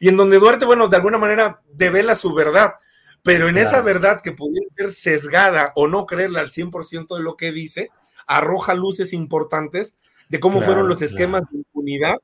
[0.00, 2.74] y en donde Duarte, bueno, de alguna manera devela su verdad,
[3.22, 7.36] pero en esa verdad que pudiera ser sesgada o no creerla al 100% de lo
[7.36, 7.90] que dice,
[8.26, 9.94] arroja luces importantes
[10.28, 12.16] de cómo fueron los esquemas de impunidad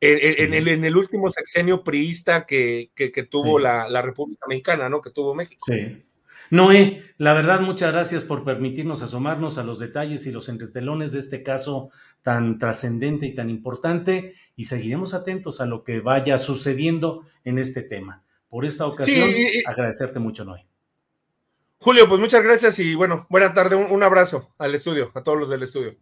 [0.00, 5.00] en, el, en, el, último sexenio priista que, que, tuvo la, la, República Mexicana, ¿no?
[5.00, 5.64] Que tuvo México.
[5.66, 6.04] Sí.
[6.50, 11.20] Noé, la verdad, muchas gracias por permitirnos asomarnos a los detalles y los entretelones de
[11.20, 11.90] este caso
[12.22, 17.82] tan trascendente y tan importante y seguiremos atentos a lo que vaya sucediendo en este
[17.82, 18.22] tema.
[18.48, 19.28] Por esta ocasión,
[19.66, 20.66] agradecerte mucho, Noé.
[21.78, 25.50] Julio, pues muchas gracias y bueno, buena tarde, un, abrazo al estudio, a todos los
[25.50, 25.96] del estudio.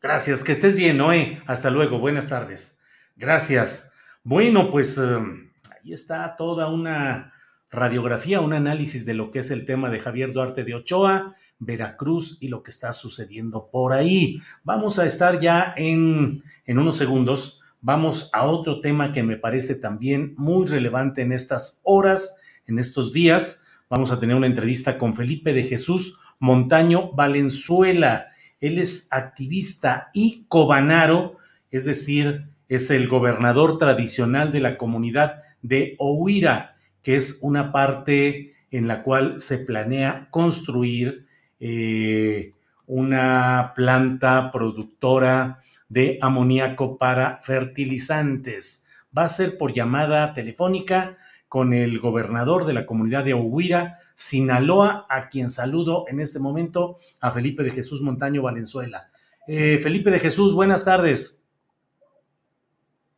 [0.00, 1.42] Gracias, que estés bien, Noé.
[1.46, 2.78] Hasta luego, buenas tardes.
[3.16, 3.92] Gracias.
[4.22, 7.34] Bueno, pues em, ahí está toda una
[7.70, 12.38] radiografía, un análisis de lo que es el tema de Javier Duarte de Ochoa, Veracruz
[12.40, 14.40] y lo que está sucediendo por ahí.
[14.62, 17.60] Vamos a estar ya en, en unos segundos.
[17.80, 23.12] Vamos a otro tema que me parece también muy relevante en estas horas, en estos
[23.12, 28.26] días Vamos a tener una entrevista con Felipe de Jesús Montaño Valenzuela.
[28.60, 31.36] Él es activista y cobanaro,
[31.70, 36.75] es decir, es el gobernador tradicional de la comunidad de Ohuira,
[37.06, 41.28] que es una parte en la cual se planea construir
[41.60, 42.50] eh,
[42.88, 48.88] una planta productora de amoníaco para fertilizantes.
[49.16, 51.14] Va a ser por llamada telefónica
[51.48, 56.96] con el gobernador de la comunidad de Ohuira, Sinaloa, a quien saludo en este momento,
[57.20, 59.10] a Felipe de Jesús Montaño Valenzuela.
[59.46, 61.46] Eh, Felipe de Jesús, buenas tardes.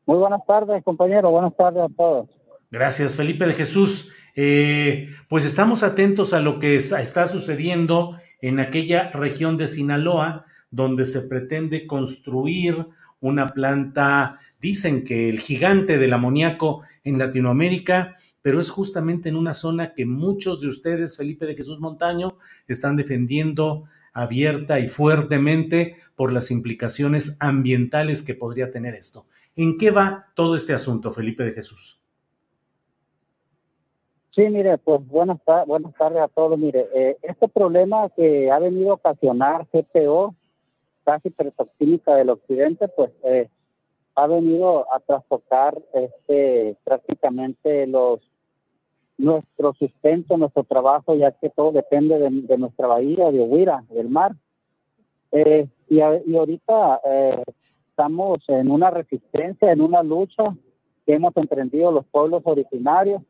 [0.04, 1.30] Muy buenas tardes, compañero.
[1.30, 2.37] Buenas tardes a todos.
[2.70, 4.12] Gracias, Felipe de Jesús.
[4.34, 11.06] Eh, pues estamos atentos a lo que está sucediendo en aquella región de Sinaloa, donde
[11.06, 12.86] se pretende construir
[13.20, 19.54] una planta, dicen que el gigante del amoníaco en Latinoamérica, pero es justamente en una
[19.54, 26.32] zona que muchos de ustedes, Felipe de Jesús Montaño, están defendiendo abierta y fuertemente por
[26.32, 29.26] las implicaciones ambientales que podría tener esto.
[29.56, 31.97] ¿En qué va todo este asunto, Felipe de Jesús?
[34.38, 36.56] Sí, mire, pues buenas, buenas tardes a todos.
[36.56, 40.32] Mire, eh, este problema que ha venido a ocasionar GPO,
[41.02, 43.48] casi petroquímica del occidente, pues eh,
[44.14, 48.20] ha venido a trastocar este, prácticamente los
[49.16, 54.36] nuestro sustento, nuestro trabajo, ya que todo depende de, nuestra bahía, de Huira, del mar.
[55.32, 57.42] Eh, y, y, ahorita eh,
[57.90, 60.54] estamos en una resistencia, en una lucha
[61.04, 63.20] que hemos emprendido los pueblos originarios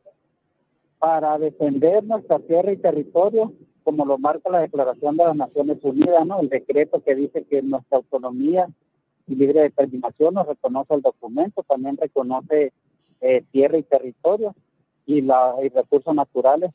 [0.99, 6.27] para defender nuestra tierra y territorio, como lo marca la Declaración de las Naciones Unidas,
[6.27, 6.41] ¿no?
[6.41, 8.67] El decreto que dice que nuestra autonomía
[9.25, 12.73] y libre determinación nos reconoce el documento, también reconoce
[13.21, 14.53] eh, tierra y territorio
[15.05, 16.71] y, la, recursos naturales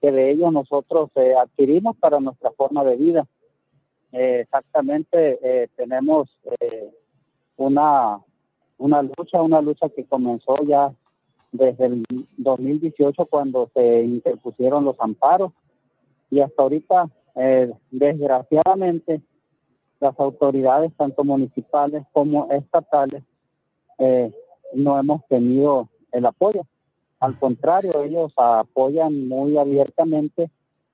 [0.00, 3.26] que de ellos nosotros eh, adquirimos para nuestra forma de vida.
[4.12, 6.28] Eh, exactamente, tenemos
[7.56, 8.20] una,
[8.78, 10.92] una lucha, una lucha que comenzó ya
[11.56, 12.04] desde el
[12.36, 15.52] 2018 cuando se interpusieron los amparos
[16.30, 17.08] y hasta ahorita,
[17.90, 19.20] desgraciadamente,
[20.00, 23.22] las autoridades, tanto municipales como estatales,
[23.98, 24.32] eh,
[24.74, 26.62] no hemos tenido el apoyo.
[27.20, 30.50] Al contrario, ellos apoyan muy abiertamente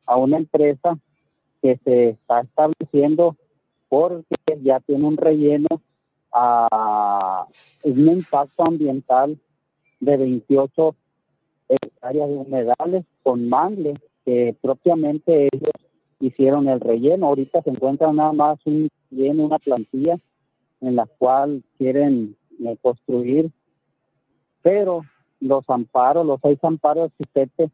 [0.07, 0.99] a una empresa
[1.61, 3.37] que se está estableciendo
[3.89, 5.69] porque ya tiene un relleno
[6.33, 7.47] a
[7.83, 9.39] un impacto ambiental
[10.03, 10.95] de 28
[11.69, 15.71] hectáreas de humedales con mangle que propiamente ellos
[16.21, 17.27] hicieron el relleno.
[17.27, 20.19] Ahorita se encuentra nada más un una plantilla
[20.81, 22.35] en la cual quieren
[22.65, 23.51] eh, construir,
[24.63, 25.03] pero
[25.39, 27.71] los amparos, los seis amparos existentes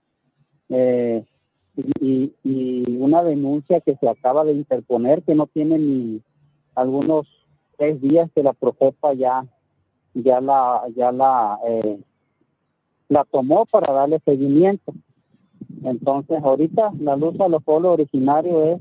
[0.68, 1.24] eh,
[2.00, 2.32] y,
[2.98, 6.20] una denuncia que se acaba de interponer que no tiene ni
[6.74, 7.28] algunos
[7.76, 9.46] tres días que la Profepa ya
[10.14, 12.00] ya la ya la eh,
[13.08, 14.92] la tomó para darle seguimiento
[15.84, 18.80] entonces, ahorita la lucha de los pueblos originarios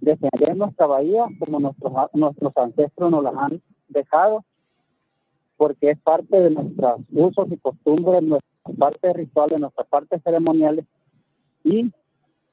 [0.00, 4.44] defender nuestra bahía como nuestros, nuestros ancestros nos la han dejado,
[5.56, 10.86] porque es parte de nuestros usos y costumbres, nuestra parte ritual, de nuestra parte ceremoniales
[11.64, 11.92] y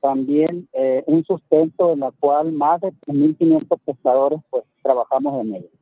[0.02, 5.79] también eh, un sustento en la cual más de 3.500 pescadores pues trabajamos en ello.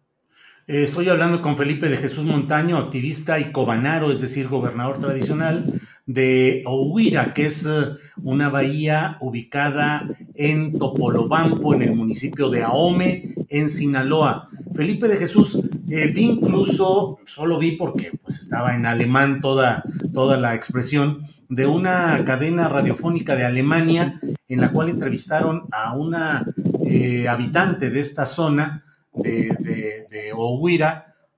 [0.70, 5.80] Eh, estoy hablando con Felipe de Jesús Montaño, activista y cobanaro, es decir, gobernador tradicional
[6.06, 7.92] de Ohuira, que es eh,
[8.22, 14.50] una bahía ubicada en Topolobampo, en el municipio de Ahome, en Sinaloa.
[14.76, 15.58] Felipe de Jesús,
[15.90, 21.66] eh, vi incluso, solo vi porque pues, estaba en alemán toda, toda la expresión, de
[21.66, 26.46] una cadena radiofónica de Alemania en la cual entrevistaron a una
[27.30, 28.84] habitante de esta zona
[29.18, 30.34] de, de,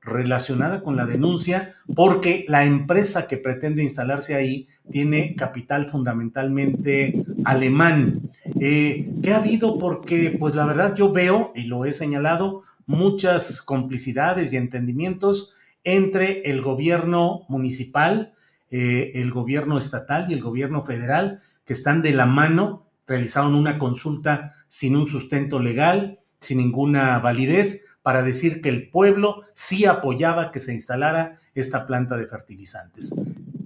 [0.01, 8.31] relacionada con la denuncia porque la empresa que pretende instalarse ahí tiene capital fundamentalmente alemán.
[8.59, 9.77] Eh, ¿Qué ha habido?
[9.77, 15.53] Porque, pues la verdad yo veo, y lo he señalado, muchas complicidades y entendimientos
[15.83, 18.33] entre el gobierno municipal,
[18.71, 23.77] eh, el gobierno estatal y el gobierno federal, que están de la mano, realizaron una
[23.77, 30.51] consulta sin un sustento legal, sin ninguna validez, para decir que el pueblo sí apoyaba
[30.51, 33.13] que se instalara esta planta de fertilizantes.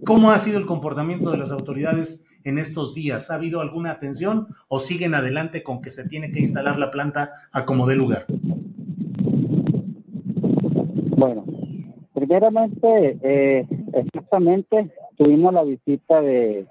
[0.06, 3.32] ¿Cómo ha sido el comportamiento de las autoridades en estos días?
[3.32, 7.32] ¿Ha habido alguna atención o siguen adelante con que se tiene que instalar la planta
[7.52, 8.26] a como dé lugar?
[11.16, 11.46] Bueno,
[12.14, 16.68] primeramente, eh, exactamente, tuvimos la visita de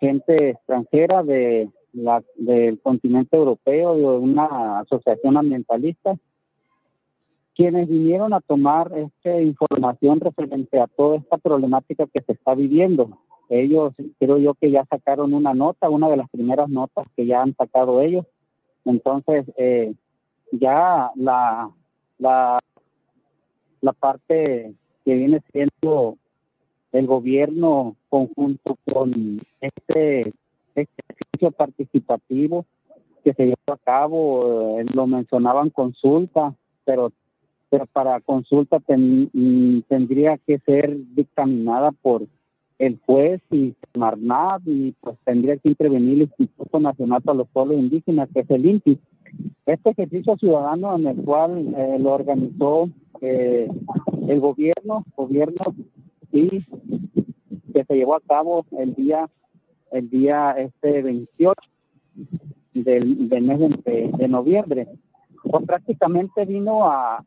[0.00, 6.16] gente extranjera de la, del continente europeo, de una asociación ambientalista,
[7.54, 13.18] quienes vinieron a tomar esta información referente a toda esta problemática que se está viviendo.
[13.48, 17.42] Ellos, creo yo que ya sacaron una nota, una de las primeras notas que ya
[17.42, 18.26] han sacado ellos.
[18.84, 19.94] Entonces, eh,
[20.52, 21.70] ya la,
[22.18, 22.58] la,
[23.80, 24.74] la parte
[25.04, 26.18] que viene siendo
[26.92, 30.32] el gobierno conjunto con este,
[30.82, 32.66] ejercicio participativo
[33.24, 36.54] que se llevó a cabo, eh, lo mencionaban consulta,
[36.84, 37.12] pero
[37.68, 42.22] pero para consulta mm, tendría que ser dictaminada por
[42.78, 47.78] el juez y Marnab y pues tendría que intervenir el Instituto Nacional para los Pueblos
[47.78, 48.98] Indígenas, que es el INPI.
[49.64, 52.88] Este ejercicio ciudadano en el cual eh, lo organizó
[53.20, 53.68] eh,
[54.28, 55.74] el gobierno, gobierno
[56.32, 56.60] y
[57.72, 59.28] que se llevó a cabo el día
[59.92, 61.54] el día este 28
[62.74, 64.88] del, mes de noviembre.
[65.42, 67.22] Pues prácticamente vino a,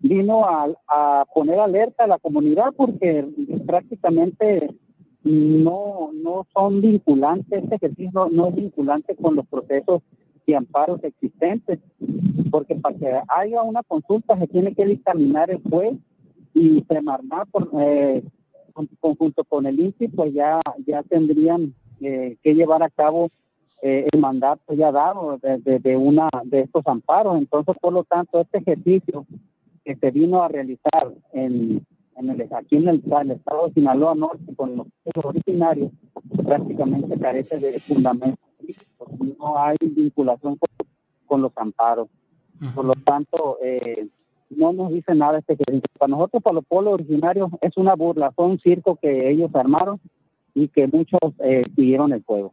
[0.00, 3.26] vino a, poner alerta a la comunidad porque
[3.66, 4.70] prácticamente
[5.24, 10.02] no, no son vinculantes, este ejercicio no, es vinculante con los procesos
[10.44, 11.78] y amparos existentes,
[12.50, 15.94] porque para que haya una consulta se tiene que dictaminar el juez
[16.54, 17.48] y Semarnat
[17.80, 18.24] eh,
[18.72, 23.30] conjunto con el INSI, pues ya, ya tendrían eh, que llevar a cabo
[23.82, 27.38] eh, el mandato ya dado de, de, una de estos amparos.
[27.38, 29.26] Entonces, por lo tanto, este ejercicio
[29.84, 31.84] que se vino a realizar en,
[32.16, 34.86] en el, aquí en el, estado de Sinaloa Norte con los
[35.24, 35.90] originarios
[36.44, 38.40] prácticamente carece de fundamento.
[39.38, 40.58] No hay vinculación
[41.26, 42.08] con, los amparos.
[42.74, 44.06] Por lo tanto, eh,
[44.56, 45.88] no nos dice nada este ejercicio.
[45.98, 48.32] Para nosotros, para los pueblos originarios, es una burla.
[48.32, 50.00] Fue un circo que ellos armaron
[50.54, 52.52] y que muchos eh, siguieron el fuego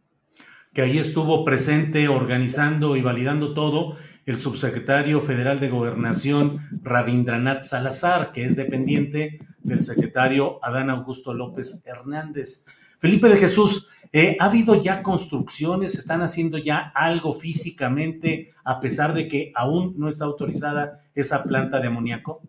[0.74, 8.32] que ahí estuvo presente organizando y validando todo el subsecretario federal de Gobernación Rabindranath Salazar,
[8.32, 12.66] que es dependiente del secretario Adán Augusto López Hernández.
[13.00, 15.97] Felipe de Jesús, eh, ¿ha habido ya construcciones?
[15.97, 21.80] ¿Están haciendo ya algo físicamente a pesar de que aún no está autorizada esa planta
[21.80, 22.41] de amoníaco?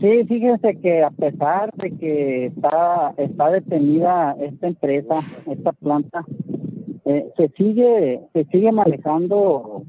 [0.00, 6.22] Sí, fíjense que a pesar de que está, está detenida esta empresa, esta planta,
[7.06, 9.84] eh, se sigue se sigue manejando,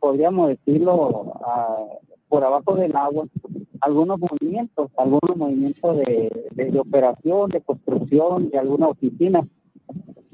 [0.00, 1.34] podríamos decirlo,
[2.34, 3.26] por abajo del agua,
[3.80, 9.46] algunos movimientos, algunos movimientos de, de, operación, de construcción, de alguna oficina,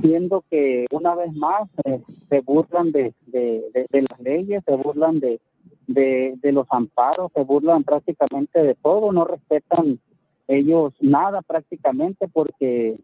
[0.01, 5.43] siendo que una vez más eh, se burlan de, de, las leyes, se burlan de,
[5.89, 10.01] de, de los amparos, se burlan prácticamente de todo, no respetan
[10.49, 12.97] ellos nada prácticamente porque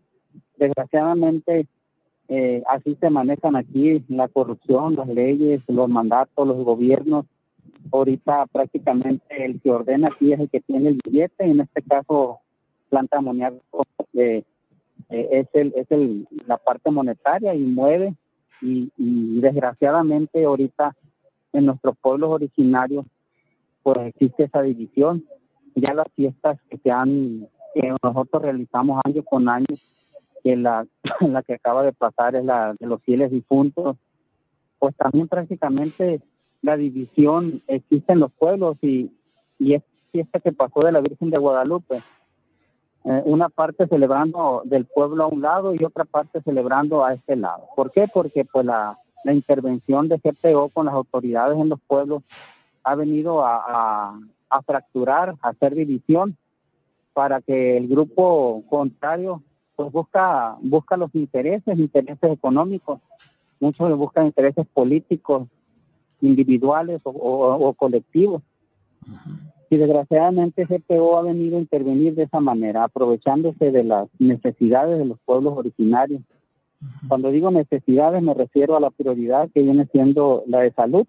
[0.56, 1.66] desgraciadamente
[2.28, 7.26] eh, así se manejan aquí la corrupción, las leyes, los mandatos, los gobiernos.
[7.92, 12.40] Ahorita prácticamente el que ordena aquí es el que tiene el billete, en este caso
[12.88, 13.84] planta amoníaco
[14.14, 14.44] eh,
[15.10, 18.14] eh, es el es el la parte monetaria y mueve
[18.62, 18.90] y,
[19.40, 20.96] desgraciadamente ahorita
[21.52, 23.06] en nuestros pueblos originarios,
[23.82, 25.24] pues existe esa división.
[25.74, 29.66] Ya las fiestas que se han, que nosotros realizamos año con año,
[30.42, 30.86] que la,
[31.20, 33.96] la que acaba de pasar es la de los fieles difuntos,
[34.78, 36.20] pues también prácticamente
[36.66, 39.10] la división existe en los pueblos y,
[39.58, 42.02] y es fiesta que pasó de la Virgen de Guadalupe.
[43.04, 47.36] Eh, una parte celebrando del pueblo a un lado y otra parte celebrando a este
[47.36, 47.68] lado.
[47.76, 48.08] ¿Por qué?
[48.12, 52.24] Porque pues la, la intervención de GPO con las autoridades en los pueblos
[52.82, 54.18] ha venido a,
[54.64, 56.36] fracturar, a hacer división
[57.12, 59.42] para que el grupo contrario
[59.76, 63.00] pues busca, busca los intereses, intereses económicos,
[63.60, 65.46] muchos buscan intereses políticos,
[66.20, 68.42] individuales o, colectivos.
[69.68, 75.04] Y desgraciadamente GPO ha venido a intervenir de esa manera, aprovechándose de las necesidades de
[75.04, 76.22] los pueblos originarios
[77.08, 81.06] Cuando digo necesidades me refiero a la prioridad que viene siendo la de salud.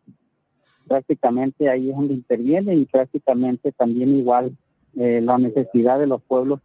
[0.88, 4.56] Prácticamente ahí es donde interviene y prácticamente también igual
[4.96, 6.60] eh, la necesidad de los pueblos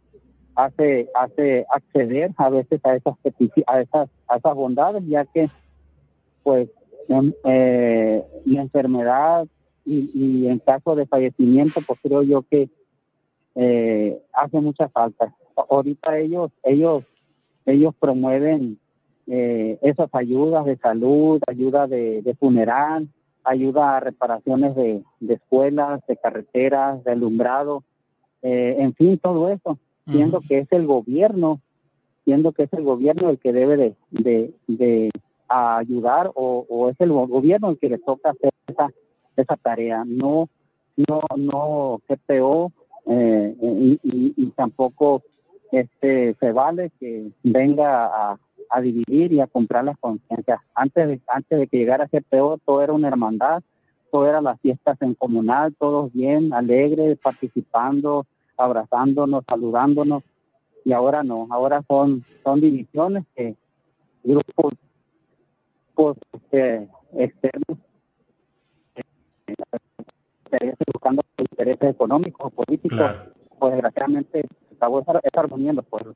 [0.55, 3.15] hace hace acceder a veces a esas
[3.67, 5.49] a esas a esas bondades ya que
[6.43, 6.69] pues
[7.07, 9.47] em, eh, la enfermedad
[9.85, 12.69] y, en caso de fallecimiento pues creo yo que
[13.55, 15.33] eh, hace mucha falta.
[15.55, 17.03] Ahorita ellos ellos
[17.65, 18.79] ellos promueven
[19.27, 23.07] eh, esas ayudas de salud ayuda de, funeral
[23.43, 27.83] ayuda a reparaciones de, de escuelas de carreteras de alumbrado
[28.41, 29.77] en fin todo eso
[30.11, 31.61] siendo que es el gobierno,
[32.25, 35.11] siendo que es el gobierno el que debe de, de,
[35.53, 38.89] ayudar o, es el gobierno el que le toca hacer esa,
[39.35, 40.49] esa tarea, no
[40.95, 42.71] no no GPO
[43.07, 43.55] eh,
[44.03, 45.23] y, tampoco
[45.71, 48.39] este se vale que venga a,
[48.69, 50.59] a dividir y a comprar las conciencias.
[50.75, 53.63] Antes de, antes de que llegara GPO todo era una hermandad,
[54.11, 58.25] todo era las fiestas en comunal, todos bien, alegres, participando,
[58.57, 60.23] abrazándonos, saludándonos,
[60.85, 63.55] y ahora no, ahora son, son divisiones que
[64.23, 64.73] grupos,
[65.95, 66.87] pues, este,
[67.17, 67.77] externos
[70.91, 73.01] buscando intereses económicos o políticos,
[73.59, 75.03] pues desgraciadamente acabó
[75.57, 76.15] en los pueblos.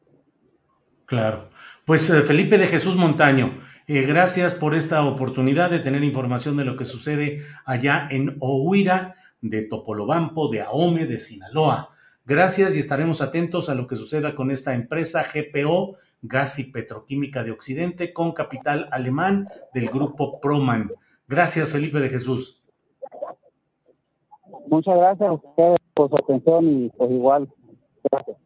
[1.06, 1.50] Claro.
[1.86, 3.58] Pues eh, Felipe de Jesús Montaño,
[3.88, 9.16] eh, gracias por esta oportunidad de tener información de lo que sucede allá en Ohuira,
[9.42, 11.96] de Topolobampo, de Ahome, de Sinaloa.
[12.26, 15.96] Gracias y estaremos atentos a lo que suceda con esta empresa GPO,
[16.28, 20.92] Gas y Petroquímica de Occidente, con capital alemán del grupo Proman.
[21.28, 22.64] Gracias, Felipe de Jesús.
[24.68, 27.50] Muchas gracias a ustedes por su atención y pues igual.
[28.12, 28.38] Gracias.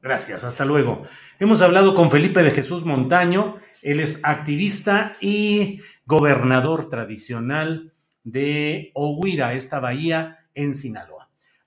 [0.00, 1.02] Gracias, hasta luego.
[1.40, 9.54] Hemos hablado con Felipe de Jesús Montaño, él es activista y gobernador tradicional de Ohuira,
[9.54, 11.17] esta bahía en Sinaloa.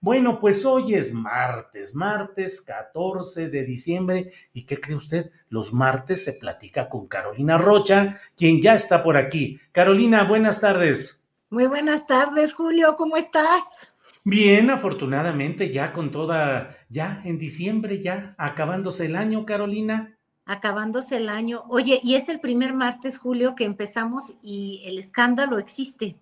[0.03, 4.31] Bueno, pues hoy es martes, martes 14 de diciembre.
[4.51, 5.29] ¿Y qué cree usted?
[5.47, 9.59] Los martes se platica con Carolina Rocha, quien ya está por aquí.
[9.71, 11.23] Carolina, buenas tardes.
[11.51, 13.93] Muy buenas tardes, Julio, ¿cómo estás?
[14.23, 20.17] Bien, afortunadamente ya con toda, ya en diciembre, ya acabándose el año, Carolina.
[20.45, 21.63] Acabándose el año.
[21.69, 26.15] Oye, y es el primer martes, Julio, que empezamos y el escándalo existe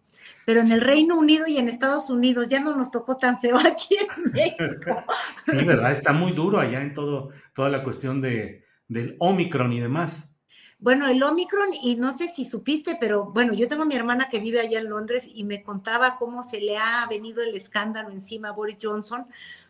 [0.45, 3.57] pero en el Reino Unido y en Estados Unidos ya no nos tocó tan feo
[3.57, 5.03] aquí en México.
[5.43, 5.91] Sí, ¿verdad?
[5.91, 10.37] Está muy duro allá en todo, toda la cuestión de, del Omicron y demás.
[10.81, 14.29] Bueno, el Omicron, y no sé si supiste, pero bueno, yo tengo a mi hermana
[14.29, 18.11] que vive allá en Londres y me contaba cómo se le ha venido el escándalo
[18.11, 19.27] encima a Boris Johnson,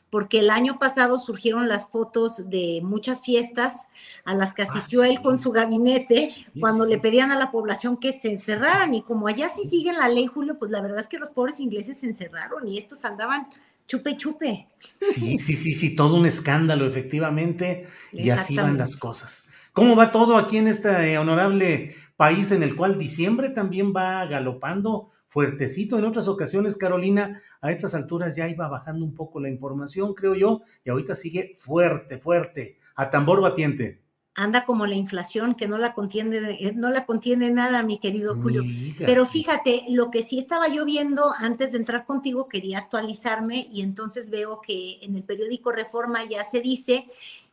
[0.10, 3.88] porque el año pasado surgieron las fotos de muchas fiestas
[4.26, 6.30] a las que ah, asistió él con su gabinete
[6.60, 10.10] cuando le pedían a la población que se encerraran y como allá sí siguen la
[10.10, 13.48] ley, Julio, pues la verdad es que los pobres ingleses se encerraron y estos andaban
[13.88, 14.68] chupe chupe.
[15.00, 19.48] Sí, sí, sí, sí, todo un escándalo efectivamente y así van las cosas.
[19.74, 25.10] ¿Cómo va todo aquí en este honorable país en el cual diciembre también va galopando?
[25.30, 30.14] Fuertecito en otras ocasiones, Carolina, a estas alturas ya iba bajando un poco la información,
[30.14, 34.02] creo yo, y ahorita sigue fuerte, fuerte, a tambor batiente.
[34.36, 38.36] Anda como la inflación que no la contiene, eh, no la contiene nada, mi querido
[38.36, 38.64] Julio.
[38.98, 43.82] Pero fíjate, lo que sí estaba yo viendo antes de entrar contigo, quería actualizarme y
[43.82, 47.06] entonces veo que en el periódico Reforma ya se dice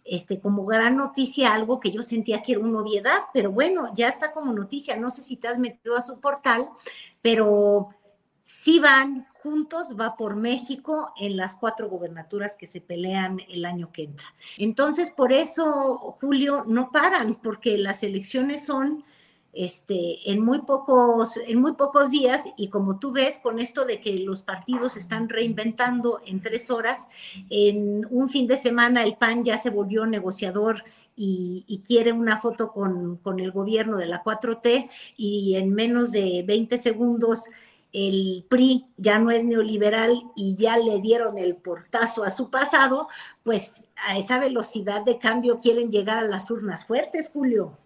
[0.06, 4.08] este, como gran noticia algo que yo sentía que era una obviedad, pero bueno, ya
[4.08, 4.96] está como noticia.
[4.96, 6.68] No sé si te has metido a su portal,
[7.22, 7.90] pero
[8.42, 13.90] si van juntos, va por México en las cuatro gobernaturas que se pelean el año
[13.92, 14.26] que entra.
[14.56, 19.04] Entonces, por eso, Julio, no paran, porque las elecciones son
[19.56, 24.00] este, en, muy pocos, en muy pocos días y como tú ves con esto de
[24.02, 27.08] que los partidos están reinventando en tres horas,
[27.48, 30.84] en un fin de semana el PAN ya se volvió negociador
[31.16, 36.44] y, quiere una foto con, con, el gobierno de la 4T y en menos de
[36.46, 37.48] 20 segundos
[37.92, 43.08] el PRI ya no es neoliberal y ya le dieron el portazo a su pasado,
[43.42, 47.78] pues a esa velocidad de cambio quieren llegar a las urnas fuertes, Julio.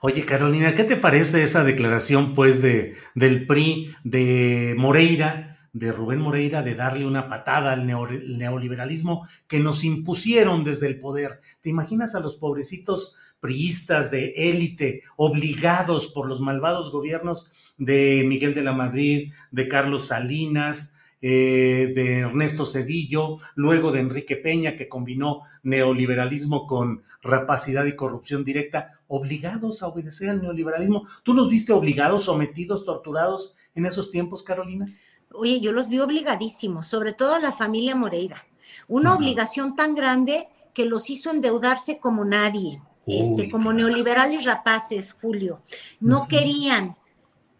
[0.00, 6.20] Oye, Carolina, ¿qué te parece esa declaración, pues, de, del PRI, de Moreira, de Rubén
[6.20, 11.40] Moreira, de darle una patada al neoliberalismo que nos impusieron desde el poder?
[11.62, 18.54] ¿Te imaginas a los pobrecitos priistas de élite, obligados por los malvados gobiernos de Miguel
[18.54, 24.88] de la Madrid, de Carlos Salinas, eh, de Ernesto Cedillo, luego de Enrique Peña, que
[24.88, 31.06] combinó neoliberalismo con rapacidad y corrupción directa, obligados a obedecer al neoliberalismo.
[31.22, 34.86] ¿Tú los viste obligados, sometidos, torturados en esos tiempos, Carolina?
[35.32, 38.46] Oye, yo los vi obligadísimos, sobre todo la familia Moreira.
[38.86, 45.62] Una obligación tan grande que los hizo endeudarse como nadie, este, como neoliberales rapaces, Julio.
[46.00, 46.96] No querían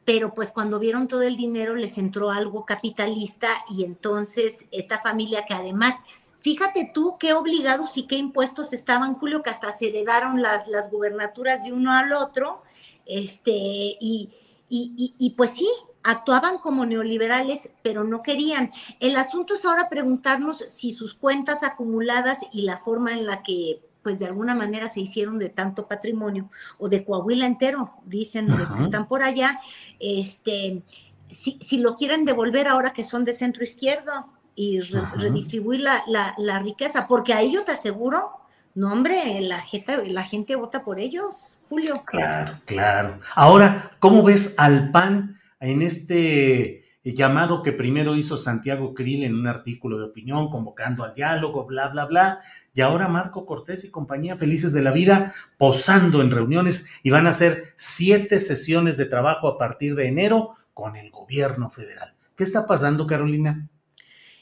[0.08, 5.44] pero pues cuando vieron todo el dinero les entró algo capitalista y entonces esta familia
[5.44, 5.96] que además,
[6.40, 10.90] fíjate tú qué obligados y qué impuestos estaban, Julio, que hasta se heredaron las, las
[10.90, 12.62] gubernaturas de uno al otro,
[13.06, 14.30] este, y,
[14.68, 15.68] y, y pues sí,
[16.02, 18.72] actuaban como neoliberales, pero no querían.
[19.00, 23.80] El asunto es ahora preguntarnos si sus cuentas acumuladas y la forma en la que
[24.02, 28.72] pues de alguna manera se hicieron de tanto patrimonio, o de Coahuila entero, dicen los
[28.72, 29.60] que están por allá,
[30.00, 30.82] este,
[31.26, 34.26] si, si, lo quieren devolver ahora que son de centro izquierdo
[34.58, 36.02] y redistribuir la,
[36.36, 38.32] la, riqueza, porque ahí yo te aseguro,
[38.74, 42.02] no hombre, la gente, la gente vota por ellos, Julio.
[42.04, 43.20] Claro, claro.
[43.36, 49.46] Ahora, ¿cómo ves al PAN en este llamado que primero hizo Santiago Krill en un
[49.46, 52.40] artículo de opinión convocando al diálogo, bla, bla, bla,
[52.74, 57.28] y ahora Marco Cortés y compañía felices de la vida posando en reuniones y van
[57.28, 62.12] a hacer siete sesiones de trabajo a partir de enero con el gobierno federal.
[62.34, 63.68] ¿Qué está pasando, Carolina?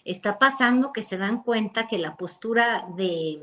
[0.07, 3.43] Está pasando que se dan cuenta que la postura de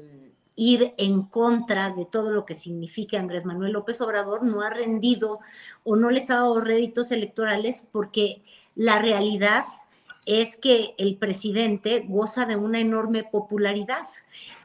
[0.55, 5.39] ir en contra de todo lo que significa Andrés Manuel López Obrador no ha rendido
[5.83, 8.43] o no les ha dado réditos electorales porque
[8.75, 9.65] la realidad
[10.25, 14.05] es que el presidente goza de una enorme popularidad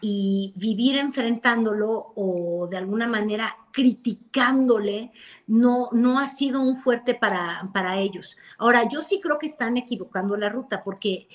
[0.01, 5.11] y vivir enfrentándolo o de alguna manera criticándole
[5.49, 8.37] no, no ha sido un fuerte para, para ellos.
[8.57, 11.29] Ahora, yo sí creo que están equivocando la ruta porque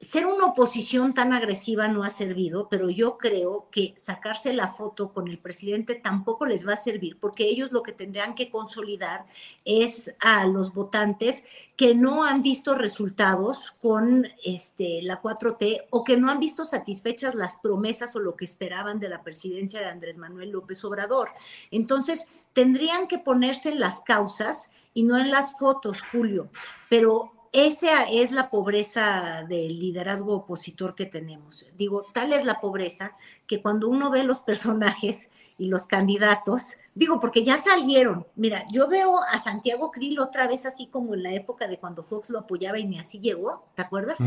[0.00, 5.12] ser una oposición tan agresiva no ha servido, pero yo creo que sacarse la foto
[5.12, 9.26] con el presidente tampoco les va a servir, porque ellos lo que tendrán que consolidar
[9.64, 11.44] es a los votantes
[11.76, 17.34] que no han visto resultados con este, la 4T o que no han visto satisfechas
[17.34, 21.30] las promesas o lo que esperaban de la presidencia de Andrés Manuel López Obrador.
[21.72, 26.48] Entonces, tendrían que ponerse en las causas y no en las fotos, Julio,
[26.88, 31.68] pero esa es la pobreza del liderazgo opositor que tenemos.
[31.76, 37.18] Digo, tal es la pobreza que cuando uno ve los personajes y los candidatos, digo,
[37.20, 38.26] porque ya salieron.
[38.36, 42.02] Mira, yo veo a Santiago Krill otra vez así como en la época de cuando
[42.02, 44.18] Fox lo apoyaba y ni así llegó, ¿te acuerdas?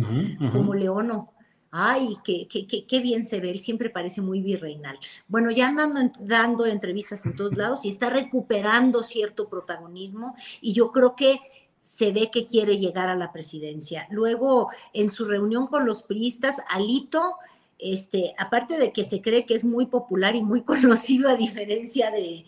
[0.52, 1.32] Como Leono.
[1.74, 5.00] Ay, qué, qué, qué, bien se ve, él siempre parece muy virreinal.
[5.30, 10.92] Bueno, ya andando dando entrevistas en todos lados y está recuperando cierto protagonismo y yo
[10.92, 11.40] creo que
[11.82, 14.08] se ve que quiere llegar a la presidencia.
[14.12, 17.38] Luego, en su reunión con los priistas, Alito,
[17.80, 22.12] este, aparte de que se cree que es muy popular y muy conocido a diferencia
[22.12, 22.46] de,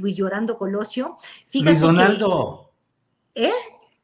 [0.00, 1.16] Luis Llorando Colosio.
[1.52, 2.70] Luis Donaldo.
[3.34, 3.52] ¿Eh?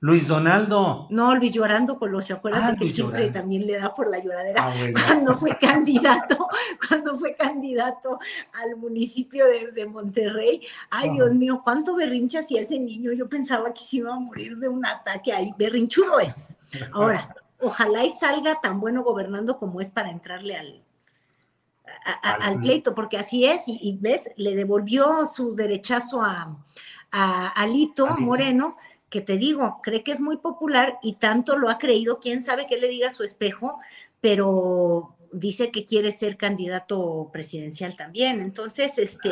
[0.05, 1.07] Luis Donaldo.
[1.09, 4.75] No, Luis Llorando Colosio, acuérdate ah, que siempre también le da por la lloradera ah,
[4.93, 6.47] cuando fue candidato,
[6.89, 8.19] cuando fue candidato
[8.53, 10.61] al municipio de, Monterrey.
[10.91, 13.13] Ay, Dios mío, cuánto berrincha hacía ese niño.
[13.13, 15.55] Yo pensaba que se iba a morir de un ataque ahí.
[15.57, 16.55] Berrinchudo es.
[16.93, 20.83] Ahora, ojalá y salga tan bueno gobernando como es para entrarle al,
[22.23, 26.63] al pleito, porque así es, y, ves, le devolvió su derechazo a,
[27.11, 28.77] a Alito Moreno
[29.15, 32.67] que te digo, cree que es muy popular y tanto lo ha creído, quién sabe
[32.69, 33.79] qué le diga su espejo,
[34.21, 38.41] pero dice que quiere ser candidato presidencial también.
[38.41, 39.31] Entonces, este,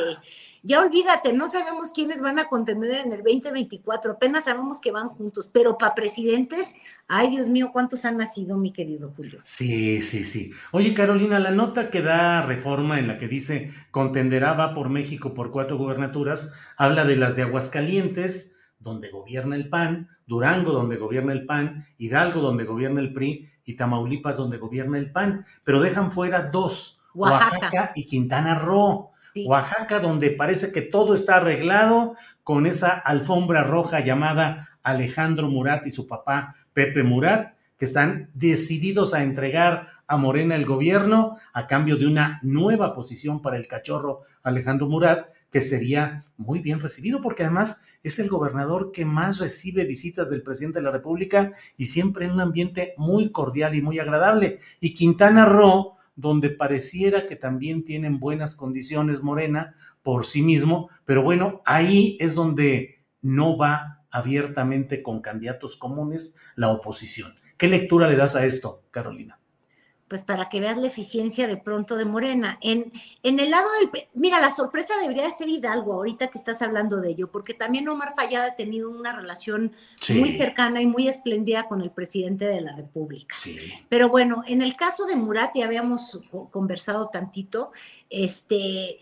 [0.63, 5.09] ya olvídate, no sabemos quiénes van a contender en el 2024, apenas sabemos que van
[5.09, 6.77] juntos, pero para presidentes,
[7.09, 9.41] ay Dios mío, ¿cuántos han nacido, mi querido Julio?
[9.43, 10.53] Sí, sí, sí.
[10.71, 15.35] Oye, Carolina, la nota que da reforma en la que dice contenderá va por México
[15.35, 18.52] por cuatro gubernaturas, habla de las de Aguascalientes,
[18.83, 23.75] donde gobierna el PAN, Durango, donde gobierna el PAN, Hidalgo, donde gobierna el PRI, y
[23.75, 29.11] Tamaulipas, donde gobierna el PAN, pero dejan fuera dos, Oaxaca, y Quintana Roo.
[29.47, 35.91] Oaxaca, donde parece que todo está arreglado con esa alfombra roja llamada Alejandro Murat y
[35.91, 41.97] su papá Pepe Murat, que están decididos a entregar a Morena el gobierno a cambio
[41.97, 47.45] de una nueva posición para el cachorro Alejandro Murat, que sería muy bien recibido, porque
[47.45, 52.25] además es el gobernador que más recibe visitas del presidente de la República y siempre
[52.25, 54.59] en un ambiente muy cordial y muy agradable.
[54.81, 61.23] Y Quintana Roo, donde pareciera que también tienen buenas condiciones Morena por sí mismo, pero
[61.23, 67.35] bueno, ahí es donde no va abiertamente con candidatos comunes la oposición.
[67.57, 69.42] ¿Qué lectura le das a esto, Carolina?
[70.13, 72.59] Pues para que veas la eficiencia de pronto de Morena.
[72.61, 72.93] En,
[73.23, 74.05] en el lado del...
[74.13, 78.13] Mira, la sorpresa debería ser Hidalgo, ahorita que estás hablando de ello, porque también Omar
[78.15, 79.73] Fallada ha tenido una relación
[80.11, 83.37] muy cercana y muy espléndida con el presidente de la República.
[83.89, 87.73] Pero bueno, en el caso de Murat, ya habíamos conversado tantito,
[88.11, 88.99] este,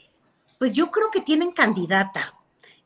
[0.61, 2.37] pues yo creo que tienen candidata,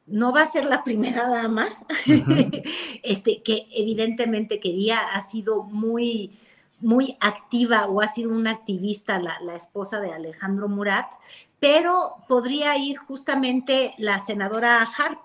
[0.06, 1.68] no va a ser la primera dama,
[3.02, 6.38] este, que evidentemente quería, ha sido muy,
[6.84, 11.10] muy activa o ha sido una activista la, esposa de Alejandro Murat,
[11.58, 15.20] pero podría ir justamente la senadora Harp.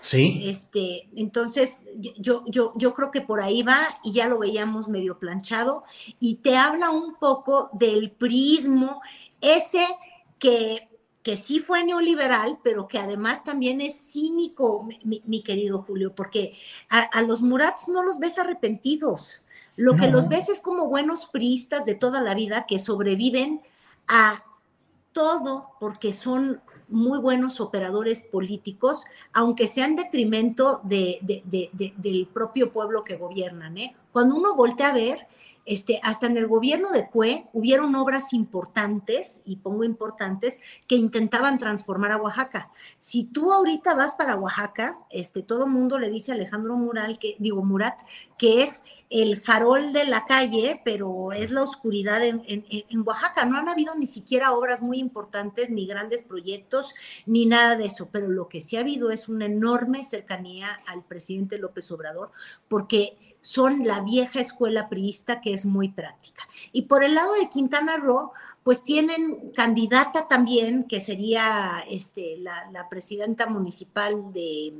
[0.00, 0.48] Sí.
[0.48, 1.84] Este, entonces,
[2.16, 5.84] yo, yo, yo creo que por ahí va y ya lo veíamos medio planchado
[6.18, 9.02] y te habla un poco del prismo
[9.42, 9.86] ese
[10.38, 10.90] que
[11.22, 16.54] que sí fue neoliberal, pero que además también es cínico, mi, querido Julio, porque
[16.88, 19.42] a, los Murats no los ves arrepentidos.
[19.80, 23.62] Lo que los ves es como buenos priistas de toda la vida que sobreviven
[24.08, 24.44] a
[25.12, 31.18] todo porque son muy buenos operadores políticos, aunque sean detrimento de,
[31.96, 33.78] del propio pueblo que gobiernan.
[33.78, 33.96] ¿eh?
[34.12, 35.26] Cuando uno voltea a ver,
[35.66, 41.58] este, hasta en el gobierno de Cue hubieron obras importantes, y pongo importantes, que intentaban
[41.58, 42.70] transformar a Oaxaca.
[42.98, 47.18] Si tú ahorita vas para Oaxaca, este, todo el mundo le dice a Alejandro Mural,
[47.18, 47.98] que, digo Murat,
[48.38, 53.44] que es el farol de la calle, pero es la oscuridad en, en, Oaxaca.
[53.44, 56.94] No han habido ni siquiera obras muy importantes, ni grandes proyectos,
[57.26, 61.02] ni nada de eso, pero lo que sí ha habido es una enorme cercanía al
[61.02, 62.30] presidente López Obrador,
[62.68, 66.46] porque son la vieja escuela priista que es muy práctica.
[66.72, 68.32] Y por el lado de Quintana Roo,
[68.62, 74.74] pues tienen candidata también, que sería este, la, presidenta municipal de,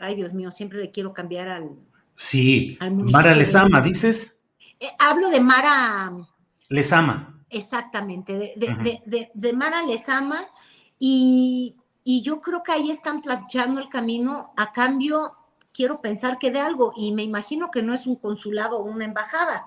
[0.00, 1.70] ay Dios mío, siempre le quiero cambiar al...
[2.16, 4.40] Sí, Mara Lezama, dices.
[4.80, 6.12] Eh, hablo de Mara...
[6.68, 7.44] Lezama.
[7.50, 10.44] Exactamente, de, de, Mara Lezama
[10.98, 15.36] y, y yo creo que ahí están planchando el camino a cambio
[15.74, 19.04] quiero pensar que de algo, y me imagino que no es un consulado o una
[19.04, 19.66] embajada,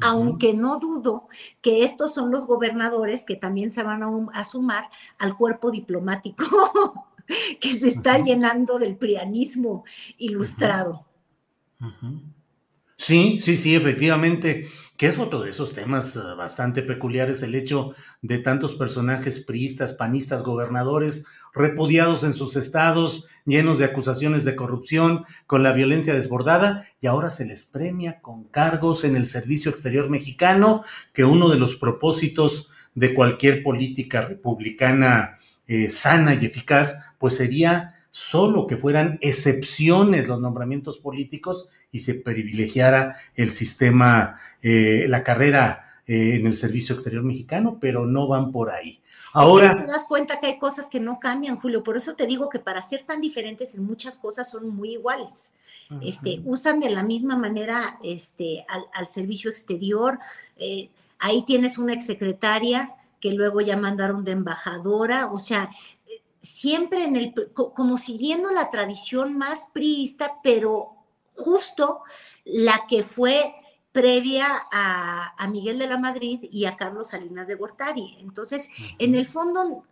[0.00, 1.26] aunque no dudo
[1.60, 4.88] que estos son los gobernadores que también se van a, sumar
[5.18, 6.44] al cuerpo diplomático
[7.60, 9.84] que se está llenando del prianismo
[10.18, 11.06] ilustrado.
[12.96, 17.94] Sí, sí, sí, efectivamente, que es otro de esos temas eh, bastante peculiares, el hecho
[18.20, 21.24] de tantos personajes priistas, panistas, gobernadores,
[21.54, 27.30] repudiados en sus estados, llenos de acusaciones de corrupción, con la violencia desbordada, y ahora
[27.30, 30.82] se les premia con cargos en el Servicio Exterior Mexicano,
[31.12, 35.36] que uno de los propósitos de cualquier política republicana
[35.66, 42.14] eh, sana y eficaz, pues sería solo que fueran excepciones los nombramientos políticos y se
[42.14, 48.50] privilegiara el sistema, eh, la carrera eh, en el Servicio Exterior Mexicano, pero no van
[48.50, 49.02] por ahí.
[49.38, 49.76] Ahora.
[49.76, 51.84] Te das cuenta que hay cosas que no cambian, Julio.
[51.84, 55.52] Por eso te digo que para ser tan diferentes en muchas cosas son muy iguales.
[56.02, 60.18] Este, usan de la misma manera este, al, servicio exterior.
[60.56, 65.30] Eh, ahí tienes una exsecretaria que luego ya mandaron de embajadora.
[65.32, 65.70] O sea,
[66.40, 70.94] siempre en el, como siguiendo la tradición más priista, pero
[71.34, 72.00] justo
[72.44, 73.54] la que fue
[73.98, 78.16] previa a, Miguel de la Madrid y a Carlos Salinas de Gortari.
[78.20, 78.68] Entonces,
[79.00, 79.82] en el fondo,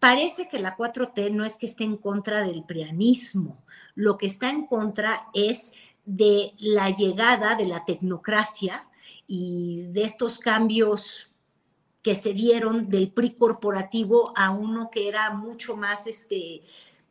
[0.00, 3.62] parece que la 4T no es que esté en contra del prianismo,
[3.94, 5.72] lo que está en contra es
[6.04, 8.88] de la llegada de la tecnocracia
[9.28, 11.30] y de estos cambios
[12.02, 16.62] que se dieron del PRI corporativo a uno que era mucho más este,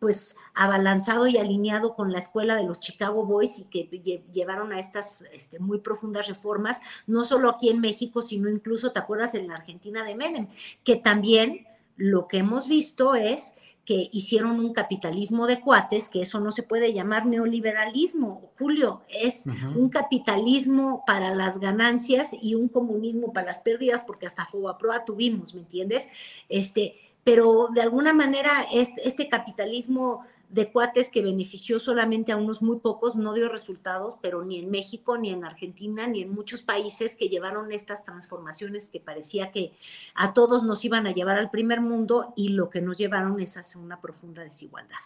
[0.03, 3.87] pues abalanzado y alineado con la escuela de los Chicago Boys y que
[4.33, 8.99] llevaron a estas este, muy profundas reformas, no solo aquí en México, sino incluso, ¿te
[8.99, 10.49] acuerdas?, en la Argentina de Menem,
[10.83, 16.41] que también lo que hemos visto es que hicieron un capitalismo de cuates, que eso
[16.41, 23.31] no se puede llamar neoliberalismo, Julio, es un capitalismo para las ganancias y un comunismo
[23.31, 26.09] para las pérdidas, porque hasta Fobaproa tuvimos, ¿me entiendes?
[26.49, 32.77] Este, pero de alguna manera este capitalismo de cuates que benefició solamente a unos muy
[32.77, 37.15] pocos no dio resultados, pero ni en México, ni en Argentina, ni en muchos países
[37.15, 39.73] que llevaron estas transformaciones que parecía que
[40.13, 43.57] a todos nos iban a llevar al primer mundo y lo que nos llevaron es
[43.57, 44.99] hacia una profunda desigualdad.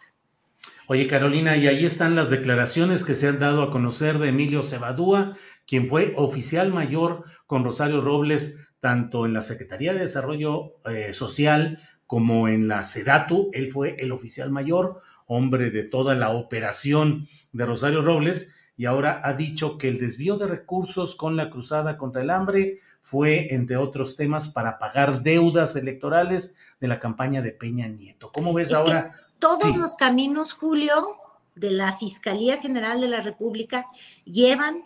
[0.87, 4.63] Oye, Carolina, y ahí están las declaraciones que se han dado a conocer de Emilio
[4.63, 11.13] Cebadúa, quien fue oficial mayor con Rosario Robles, tanto en la Secretaría de Desarrollo eh,
[11.13, 17.27] Social como en la SEDATU, él fue el oficial mayor, hombre de toda la operación
[17.51, 21.97] de Rosario Robles, y ahora ha dicho que el desvío de recursos con la cruzada
[21.97, 27.51] contra el hambre fue, entre otros temas, para pagar deudas electorales de la campaña de
[27.51, 28.31] Peña Nieto.
[28.31, 29.11] ¿Cómo ves ahora?
[29.39, 31.17] Todos los caminos, Julio,
[31.55, 33.87] de la Fiscalía General de la República
[34.25, 34.83] llevan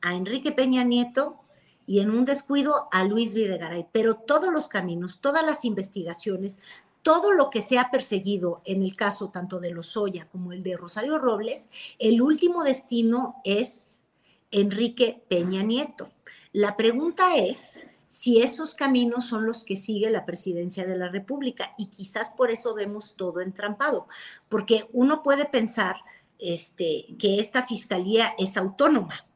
[0.00, 1.43] a Enrique Peña Nieto
[1.86, 6.60] y en un descuido a Luis Videgaray, pero todos los caminos, todas las investigaciones,
[7.02, 10.76] todo lo que se ha perseguido en el caso tanto de Lozoya como el de
[10.76, 11.68] Rosario Robles,
[11.98, 14.02] el último destino es
[14.50, 16.10] Enrique Peña Nieto.
[16.52, 21.74] La pregunta es si esos caminos son los que sigue la presidencia de la República
[21.76, 24.06] y quizás por eso vemos todo entrampado,
[24.48, 25.96] porque uno puede pensar
[26.38, 29.26] este, que esta fiscalía es autónoma,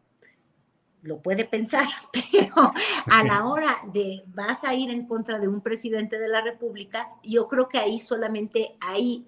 [1.09, 2.55] lo puede pensar, pero
[3.11, 7.11] a la hora de vas a ir en contra de un presidente de la República,
[7.25, 9.27] yo creo que ahí solamente hay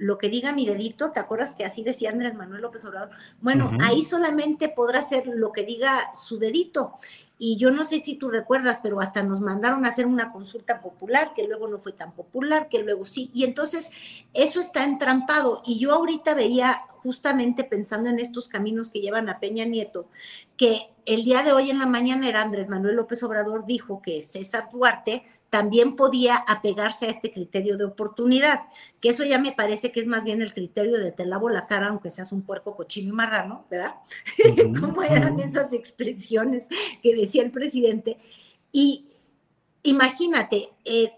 [0.00, 3.10] lo que diga mi dedito, ¿te acuerdas que así decía Andrés Manuel López Obrador?
[3.42, 6.94] Bueno, ahí solamente podrá ser lo que diga su dedito.
[7.36, 10.80] Y yo no sé si tú recuerdas, pero hasta nos mandaron a hacer una consulta
[10.80, 13.28] popular, que luego no fue tan popular, que luego sí.
[13.34, 13.90] Y entonces
[14.32, 15.60] eso está entrampado.
[15.66, 20.08] Y yo ahorita veía, justamente pensando en estos caminos que llevan a Peña Nieto,
[20.56, 24.22] que el día de hoy en la mañana era Andrés Manuel López Obrador dijo que
[24.22, 28.62] César Duarte también podía apegarse a este criterio de oportunidad,
[29.00, 31.66] que eso ya me parece que es más bien el criterio de te lavo la
[31.66, 33.96] cara aunque seas un puerco cochino y marrano, ¿verdad?
[34.80, 36.68] ¿Cómo eran esas expresiones
[37.02, 38.18] que decía el presidente?
[38.70, 39.08] Y
[39.82, 41.12] imagínate, eh,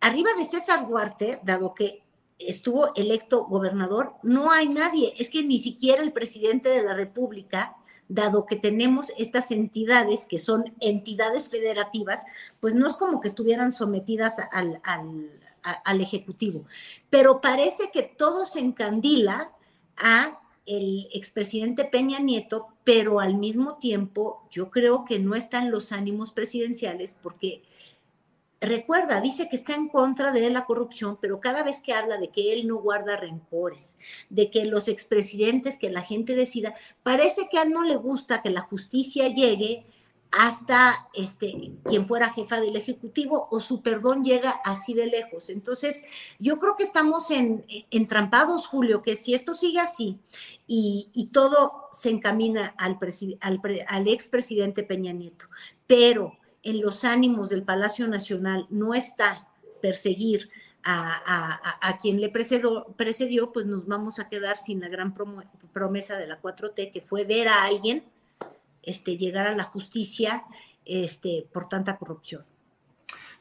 [0.00, 2.02] arriba de César Duarte, dado que
[2.40, 7.76] estuvo electo gobernador, no hay nadie, es que ni siquiera el presidente de la República
[8.08, 12.24] dado que tenemos estas entidades que son entidades federativas,
[12.60, 16.64] pues no es como que estuvieran sometidas al, al, Ejecutivo.
[17.10, 19.50] Pero parece que todo se encandila
[19.96, 25.92] a el expresidente Peña Nieto, pero al mismo tiempo yo creo que no están los
[25.92, 27.62] ánimos presidenciales porque
[28.60, 32.30] recuerda, dice que está en contra de la corrupción, pero cada vez que habla de
[32.30, 33.96] que él no guarda rencores,
[34.30, 38.42] de que los expresidentes, que la gente decida, parece que a él no le gusta
[38.42, 39.86] que la justicia llegue
[40.32, 45.50] hasta este quien fuera jefa del ejecutivo o su perdón llega así de lejos.
[45.50, 46.04] Entonces,
[46.38, 50.18] yo creo que estamos en, entrampados, Julio, que si esto sigue así
[50.66, 52.98] y, todo se encamina al,
[53.40, 55.46] al, al expresidente Peña Nieto,
[55.86, 56.36] pero
[56.66, 59.46] en los ánimos del Palacio Nacional no está
[59.80, 60.50] perseguir
[60.88, 65.14] a, quien le precedió, precedió, pues nos vamos a quedar sin la gran
[65.72, 68.04] promesa de la 4T, que fue ver a alguien
[68.82, 70.44] este, llegar a la justicia
[70.84, 72.44] este, por tanta corrupción.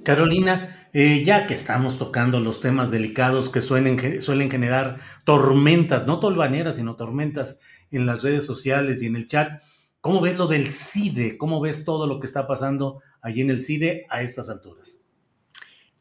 [0.03, 6.19] Carolina, eh, ya que estamos tocando los temas delicados que suelen, suelen generar tormentas, no
[6.19, 7.61] tolvaneras, sino tormentas
[7.91, 9.63] en las redes sociales y en el chat,
[10.01, 11.38] ¿cómo ves lo del CIDE?
[11.38, 15.01] ¿Cómo ves todo lo que está pasando allí en el CIDE a estas alturas?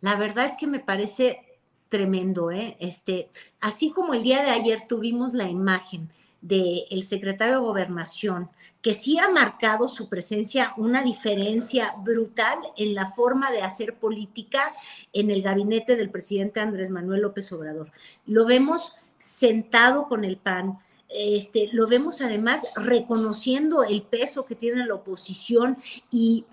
[0.03, 1.41] La verdad es que me parece
[1.89, 2.77] tremendo, ¿eh?
[2.81, 6.11] Este, así como el día de ayer tuvimos la imagen
[6.43, 8.51] del secretario de Gobernación,
[8.83, 14.75] que sí ha marcado su presencia una diferencia brutal en la forma de hacer política
[15.15, 17.91] en el gabinete del presidente Andrés Manuel López Obrador.
[18.27, 24.85] Lo vemos sentado con el PAN, este, lo vemos además reconociendo el peso que tiene
[24.85, 25.79] la oposición
[26.11, 26.45] y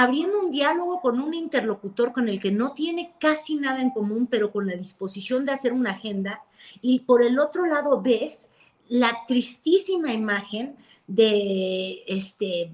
[0.00, 4.28] abriendo un diálogo con un interlocutor con el que no tiene casi nada en común,
[4.30, 6.44] pero con la disposición de hacer una agenda.
[6.80, 8.50] Y por el otro lado ves
[8.88, 10.76] la tristísima imagen
[11.08, 12.70] de este,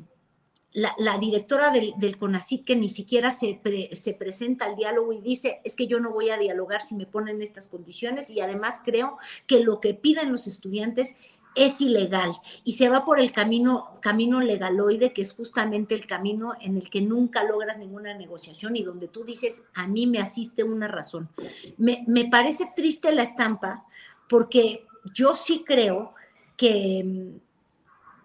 [0.74, 3.58] la, directora del, del, CONACYT que ni siquiera se,
[3.92, 7.06] se presenta al diálogo y dice, es que yo no voy a dialogar si me
[7.06, 9.16] ponen estas condiciones y además creo
[9.46, 11.16] que lo que piden los estudiantes
[11.54, 12.32] es ilegal
[12.64, 16.90] y se va por el camino, camino legaloide, que es justamente el camino en el
[16.90, 21.28] que nunca logras ninguna negociación y donde tú dices, a mí me asiste una razón.
[21.76, 23.84] Me, me parece triste la estampa
[24.28, 26.14] porque yo sí creo
[26.56, 27.40] que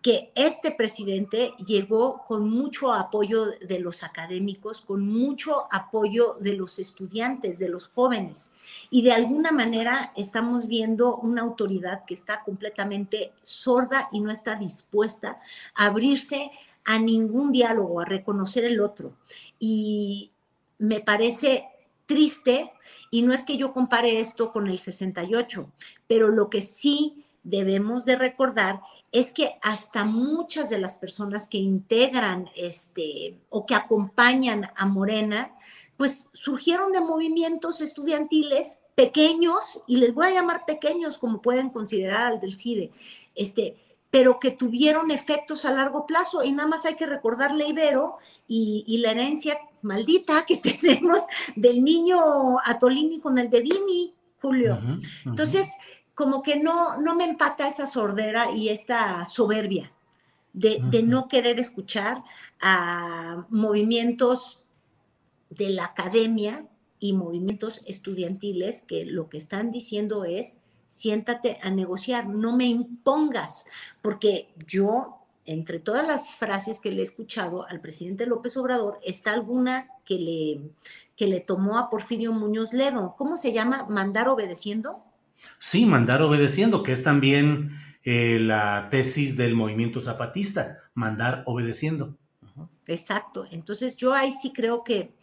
[0.02, 6.80] que este presidente llegó con mucho apoyo de los académicos, con mucho apoyo de los
[6.80, 8.54] estudiantes, de los jóvenes.
[8.90, 14.56] Y de alguna manera estamos viendo una autoridad que está completamente sorda y no está
[14.56, 15.42] dispuesta
[15.76, 16.52] a abrirse
[16.86, 19.14] a ningún diálogo, a reconocer el otro.
[19.60, 20.32] Y
[20.78, 21.68] me parece
[22.06, 22.72] triste,
[23.12, 25.70] y no es que yo compare esto con el 68,
[26.08, 28.82] pero lo que sí debemos de recordar
[29.12, 35.52] es que hasta muchas de las personas que integran este o que acompañan a Morena,
[35.98, 42.28] pues surgieron de movimientos estudiantiles, pequeños, y les voy a llamar pequeños como pueden considerar
[42.28, 42.92] al del CIDE,
[43.36, 43.76] este,
[44.12, 46.44] pero que tuvieron efectos a largo plazo.
[46.44, 48.18] Y nada más hay que recordarle Ibero
[48.48, 51.20] y, la herencia maldita que tenemos
[51.56, 54.80] del niño Atolini con el de Dini, Julio.
[55.26, 55.70] Entonces,
[56.20, 59.94] como que no, no me empata esa sordera y esta soberbia
[60.52, 62.26] de, de no querer escuchar
[62.60, 64.62] a movimientos
[65.50, 66.68] de la academia
[67.00, 70.58] y movimientos estudiantiles que lo que están diciendo es
[70.90, 73.66] siéntate a negociar, no me impongas,
[74.02, 79.32] porque yo, entre todas las frases que le he escuchado al presidente López Obrador, está
[79.32, 80.72] alguna que le,
[81.16, 83.16] que le tomó a Porfirio Muñoz Ledo.
[83.18, 83.86] ¿Cómo se llama?
[83.88, 85.06] ¿Mandar obedeciendo?
[85.58, 87.72] Sí, mandar obedeciendo, que es también
[88.04, 92.18] eh, la tesis del movimiento zapatista, mandar obedeciendo.
[92.88, 93.46] Exacto.
[93.52, 95.14] Entonces yo ahí sí creo que,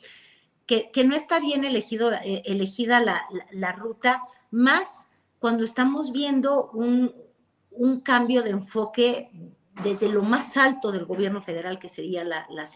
[0.67, 5.09] que, no está bien elegido, eh, elegida la, la ruta, más
[5.39, 7.12] cuando estamos viendo un,
[8.03, 9.31] cambio de enfoque
[9.83, 12.67] desde lo más alto del gobierno federal, que sería la, la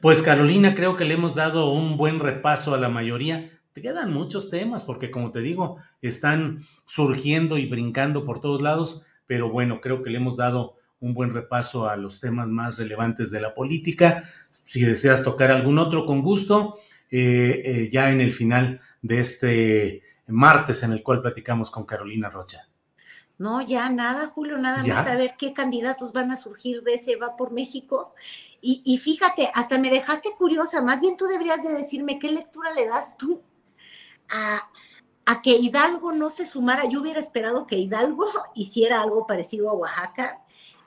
[0.00, 3.48] Pues Carolina, creo que le hemos dado un buen repaso a la mayoría.
[3.72, 9.04] Te quedan muchos temas, porque como te digo, están surgiendo y brincando por todos lados,
[9.26, 13.30] pero bueno, creo que le hemos dado un buen repaso a los temas más relevantes
[13.30, 14.24] de la política.
[14.50, 16.76] Si deseas tocar algún otro, con gusto,
[17.10, 22.30] eh, eh, ya en el final de este martes en el cual platicamos con Carolina
[22.30, 22.68] Rocha.
[23.38, 27.16] No, ya nada, Julio, nada más a ver qué candidatos van a surgir de ese
[27.16, 28.14] va por México.
[28.60, 32.86] Y, fíjate, hasta me dejaste curiosa, más bien tú deberías de decirme qué lectura le
[32.86, 33.42] das tú
[34.32, 34.68] a,
[35.26, 36.88] a que Hidalgo no se sumara.
[36.88, 40.40] Yo hubiera esperado que Hidalgo hiciera algo parecido a Oaxaca.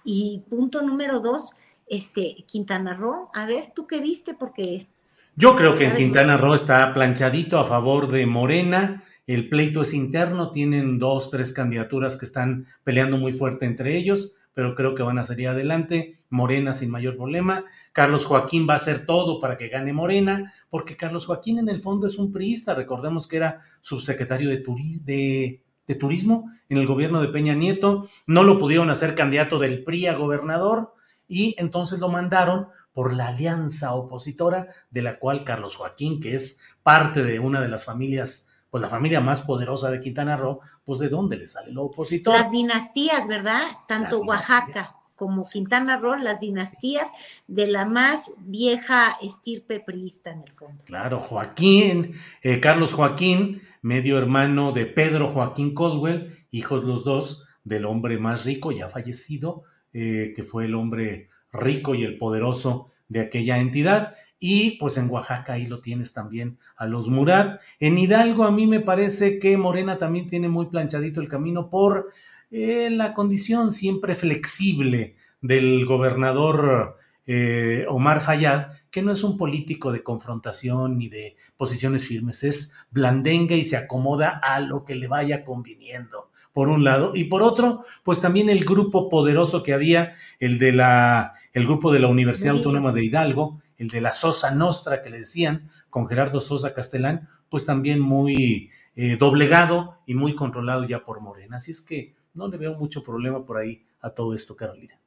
[0.04, 1.56] Y punto número dos,
[1.88, 4.34] este, Quintana Roo, a ver, ¿tú qué viste?
[4.34, 4.88] Porque...
[5.36, 9.94] Yo creo que en Quintana Roo está planchadito a favor de Morena el pleito es
[9.94, 15.02] interno, tienen dos, tres candidaturas que están peleando muy fuerte entre ellos, pero creo que
[15.02, 16.20] van a salir adelante.
[16.30, 17.66] Morena sin mayor problema.
[17.92, 21.82] Carlos Joaquín va a hacer todo para que gane Morena, porque Carlos Joaquín en el
[21.82, 22.76] fondo es un priista.
[22.76, 24.62] Recordemos que era subsecretario de,
[25.06, 28.10] de, de Turismo en el gobierno de Peña Nieto.
[28.28, 30.94] No lo pudieron hacer candidato del PRI a gobernador
[31.30, 36.60] y entonces lo mandaron por la alianza opositora de la cual Carlos Joaquín, que es
[36.84, 41.00] parte de una de las familias pues la familia más poderosa de Quintana Roo, pues
[41.00, 42.38] de dónde le sale lo opositor.
[42.38, 43.64] Las dinastías, ¿verdad?
[43.88, 47.10] Tanto Oaxaca como Quintana Roo, las dinastías
[47.48, 50.84] de la más vieja estirpe priista en el fondo.
[50.86, 57.86] Claro, Joaquín, eh, Carlos Joaquín, medio hermano de Pedro Joaquín Caldwell, hijos los dos del
[57.86, 59.64] hombre más rico, ya fallecido,
[59.94, 64.16] eh, que fue el hombre rico y el poderoso de aquella entidad.
[64.40, 67.62] Y pues en Oaxaca ahí lo tienes también a los Murat.
[67.80, 72.12] En Hidalgo a mí me parece que Morena también tiene muy planchadito el camino por
[72.52, 79.92] eh, la condición siempre flexible del gobernador eh, Omar Fayad, que no es un político
[79.92, 85.08] de confrontación ni de posiciones firmes, es blandenga y se acomoda a lo que le
[85.08, 87.14] vaya conviniendo, por un lado.
[87.16, 91.92] Y por otro, pues también el grupo poderoso que había, el de la, el grupo
[91.92, 96.08] de la Universidad Autónoma de Hidalgo, el de la Sosa Nostra que le decían, con
[96.08, 101.58] Gerardo Sosa Castellán, pues también muy eh, doblegado y muy controlado ya por Morena.
[101.58, 105.00] Así es que no le veo mucho problema por ahí a todo esto, Carolina.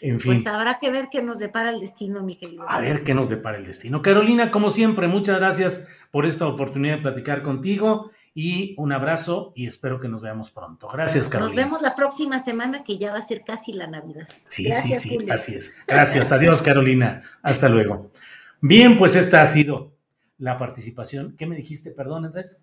[0.00, 0.42] En fin.
[0.42, 2.68] Pues habrá que ver qué nos depara el destino, mi querido.
[2.68, 4.00] A ver qué nos depara el destino.
[4.00, 9.66] Carolina, como siempre, muchas gracias por esta oportunidad de platicar contigo y un abrazo y
[9.66, 10.88] espero que nos veamos pronto.
[10.88, 11.62] Gracias, Carolina.
[11.62, 14.28] Nos vemos la próxima semana que ya va a ser casi la Navidad.
[14.44, 15.76] Sí, sí, sí, así es.
[15.86, 17.22] Gracias, adiós, Carolina.
[17.42, 18.12] Hasta luego.
[18.60, 19.96] Bien, pues esta ha sido
[20.38, 21.34] la participación.
[21.36, 21.90] ¿Qué me dijiste?
[21.90, 22.60] Perdón, Andrés.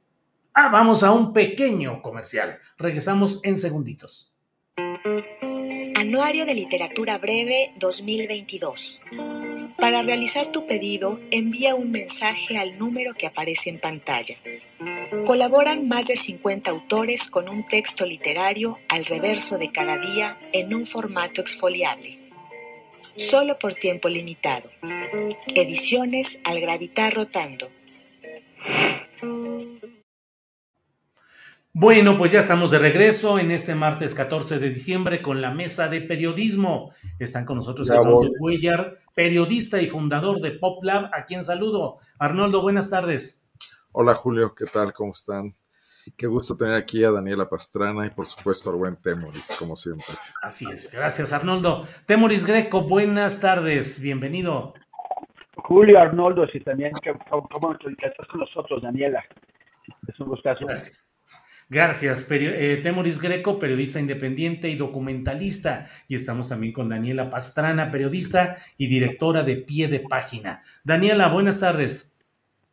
[0.58, 2.60] Ah, vamos a un pequeño comercial.
[2.78, 4.34] Regresamos en segunditos.
[5.96, 9.02] Anuario de Literatura Breve 2022.
[9.78, 14.38] Para realizar tu pedido, envía un mensaje al número que aparece en pantalla.
[15.26, 20.74] Colaboran más de 50 autores con un texto literario al reverso de cada día en
[20.74, 22.18] un formato exfoliable.
[23.18, 24.72] Solo por tiempo limitado.
[25.54, 27.70] Ediciones al gravitar rotando.
[31.78, 35.90] Bueno, pues ya estamos de regreso en este martes 14 de diciembre con la mesa
[35.90, 36.94] de periodismo.
[37.20, 41.98] Están con nosotros Arnoldo Cuellar, periodista y fundador de PopLab, a quien saludo.
[42.18, 43.46] Arnoldo, buenas tardes.
[43.92, 44.94] Hola Julio, ¿qué tal?
[44.94, 45.54] ¿Cómo están?
[46.16, 50.16] Qué gusto tener aquí a Daniela Pastrana y por supuesto al buen Temoris, como siempre.
[50.42, 51.86] Así es, gracias Arnoldo.
[52.06, 54.76] Temoris Greco, buenas tardes, bienvenido.
[55.58, 56.94] Julio, Arnoldo, y también
[57.30, 59.26] cómo estás con nosotros, Daniela.
[60.08, 60.66] Es un gustazo.
[60.66, 61.10] Gracias.
[61.68, 65.88] Gracias, eh, Temoris Greco, periodista independiente y documentalista.
[66.08, 70.62] Y estamos también con Daniela Pastrana, periodista y directora de Pie de Página.
[70.84, 72.16] Daniela, buenas tardes.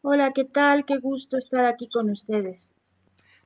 [0.03, 0.85] Hola, ¿qué tal?
[0.85, 2.73] Qué gusto estar aquí con ustedes.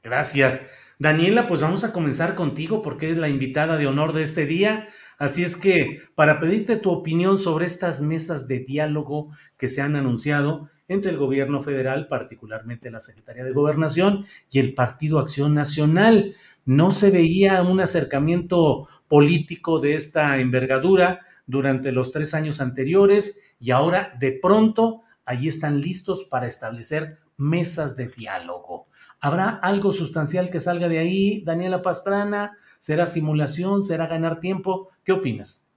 [0.03, 0.69] Gracias.
[0.99, 4.87] Daniela, pues vamos a comenzar contigo porque eres la invitada de honor de este día.
[5.19, 9.95] Así es que para pedirte tu opinión sobre estas mesas de diálogo que se han
[9.95, 16.35] anunciado entre el gobierno federal, particularmente la Secretaría de Gobernación y el Partido Acción Nacional.
[16.65, 23.71] No se veía un acercamiento político de esta envergadura durante los tres años anteriores y
[23.71, 28.87] ahora de pronto allí están listos para establecer mesas de diálogo.
[29.21, 32.53] ¿Habrá algo sustancial que salga de ahí, Daniela Pastrana?
[32.79, 33.83] ¿Será simulación?
[33.83, 34.89] ¿Será ganar tiempo?
[35.05, 35.69] ¿Qué opinas?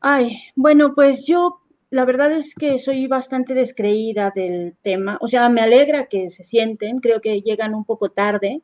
[0.00, 1.60] Ay, bueno, pues yo
[1.96, 5.16] la verdad es que soy bastante descreída del tema.
[5.22, 8.60] O sea, me alegra que se sienten, creo que llegan un poco tarde.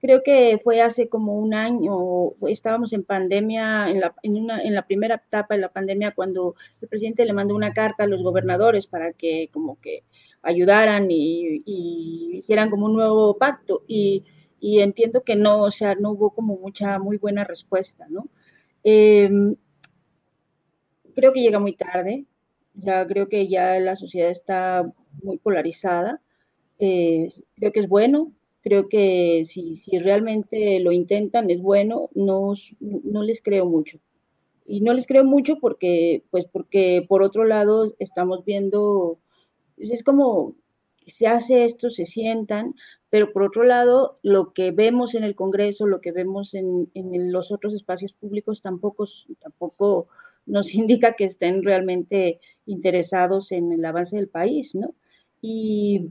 [0.00, 4.74] Creo que fue hace como un año, estábamos en pandemia, en la, en, una, en
[4.74, 8.22] la primera etapa de la pandemia, cuando el presidente le mandó una carta a los
[8.24, 10.02] gobernadores para que como que
[10.42, 11.62] ayudaran y,
[12.38, 13.84] hicieran como un nuevo pacto.
[13.86, 14.24] Y,
[14.60, 18.28] entiendo que no, o sea, no hubo como mucha, muy buena respuesta, ¿no?
[18.82, 19.54] Em,
[21.14, 22.26] creo que llega muy tarde,
[22.74, 24.90] ya creo que ya la sociedad está
[25.22, 26.20] muy polarizada.
[26.78, 32.54] Eh, creo que es bueno, creo que si, si, realmente lo intentan es bueno, no,
[32.80, 33.98] no les creo mucho.
[34.66, 39.18] Y no les creo mucho porque, pues porque por otro lado estamos viendo,
[39.76, 40.54] pues, es como
[41.06, 42.74] se hace esto, se sientan,
[43.10, 47.30] pero por otro lado, lo que vemos en el Congreso, lo que vemos en, en
[47.30, 49.06] los otros espacios públicos tampoco,
[49.40, 50.08] tampoco
[50.46, 54.94] nos indica que estén realmente interesados en el avance del país, ¿no?
[55.40, 56.10] Y,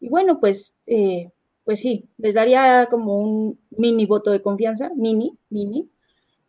[0.00, 1.30] bueno, pues, eh,
[1.64, 5.88] pues sí, les daría como un mini voto de confianza, mini, mini,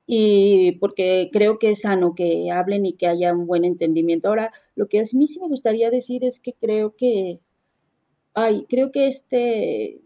[0.05, 4.27] y porque creo que es sano que hablen y que haya un buen entendimiento.
[4.27, 7.39] Ahora, lo que a mí sí me gustaría decir es que creo que,
[8.33, 10.01] ay, creo que este,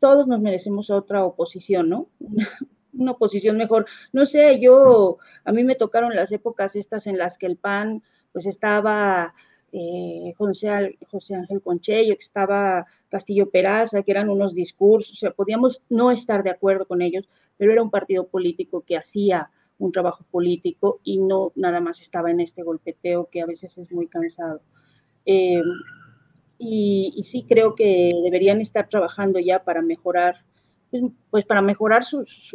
[0.00, 2.08] todos nos merecemos otra oposición, ¿no?
[2.92, 3.86] una posición mejor.
[4.12, 8.02] No sé, yo, a mí me tocaron las épocas estas en las que el PAN,
[8.32, 9.34] pues estaba
[9.72, 15.30] eh, José, José, Ángel Conchello, que estaba Castillo Peraza, que eran unos discursos, o sea,
[15.30, 19.92] podíamos no estar de acuerdo con ellos, pero era un partido político que hacía un
[19.92, 24.06] trabajo político y no nada más estaba en este golpeteo que a veces es muy
[24.06, 24.60] cansado.
[25.26, 25.62] Eh,
[26.58, 30.44] y, sí creo que deberían estar trabajando ya para mejorar,
[30.92, 32.54] pues, pues para mejorar sus,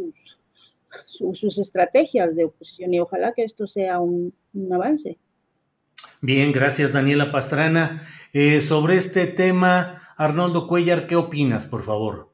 [1.07, 4.33] sus estrategias de oposición y ojalá que esto sea un,
[4.71, 5.17] avance.
[6.21, 8.07] Bien, gracias Daniela Pastrana.
[8.33, 12.33] Eh, sobre este tema, Arnoldo Cuellar, ¿qué opinas, por favor?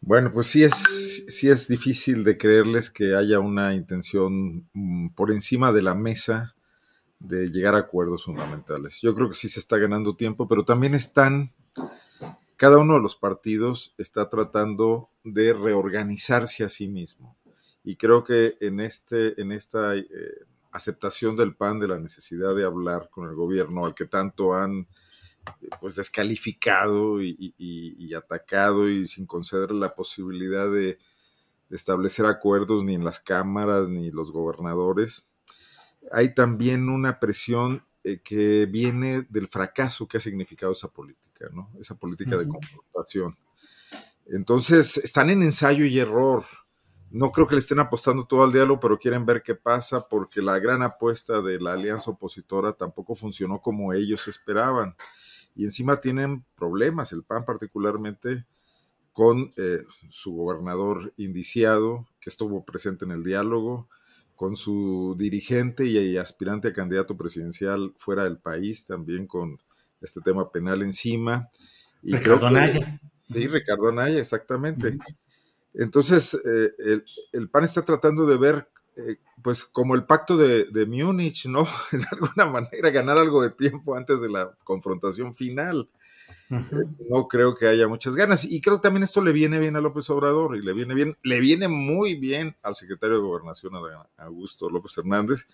[0.00, 5.30] Bueno, pues sí es, sí es difícil de creerles que haya una intención mm, por
[5.30, 6.54] encima de la mesa
[7.20, 9.00] de llegar a acuerdos fundamentales.
[9.00, 11.52] Yo creo que sí se está ganando tiempo, pero también están
[12.56, 17.36] cada uno de los partidos está tratando de reorganizarse a sí mismo.
[17.82, 20.06] Y creo que en, este, en esta eh,
[20.72, 24.88] aceptación del PAN de la necesidad de hablar con el gobierno al que tanto han
[25.80, 30.98] pues descalificado y, atacado y sin conceder la posibilidad de,
[31.68, 35.28] de, establecer acuerdos ni en las cámaras ni los gobernadores,
[36.12, 41.70] hay también una presión eh, que viene del fracaso que ha significado esa política, ¿no?
[41.80, 43.36] Esa política de confrontación.
[44.26, 46.44] Entonces, están en ensayo y error.
[47.10, 50.42] No creo que le estén apostando todo al diálogo, pero quieren ver qué pasa porque
[50.42, 54.96] la gran apuesta de la alianza opositora tampoco funcionó como ellos esperaban.
[55.54, 58.46] Y encima tienen problemas, el PAN particularmente,
[59.12, 59.78] con eh,
[60.10, 63.88] su gobernador indiciado, que estuvo presente en el diálogo,
[64.34, 69.60] con su dirigente y aspirante a candidato presidencial fuera del país, también con
[70.04, 71.48] este tema penal encima.
[72.02, 73.00] Y Ricardo Naya.
[73.24, 74.98] Sí, Ricardo Naya, exactamente.
[75.72, 77.02] Entonces, eh,
[77.32, 81.66] el, PAN está tratando de ver, eh, pues, como el pacto de, de Múnich, ¿no?
[81.92, 85.88] De alguna manera, ganar algo de tiempo antes de la confrontación final.
[86.48, 88.44] No creo que haya muchas ganas.
[88.44, 91.16] Y creo que también esto le viene bien a López Obrador y le viene bien,
[91.22, 93.72] le viene muy bien al secretario de Gobernación,
[94.18, 95.48] Augusto López Hernández,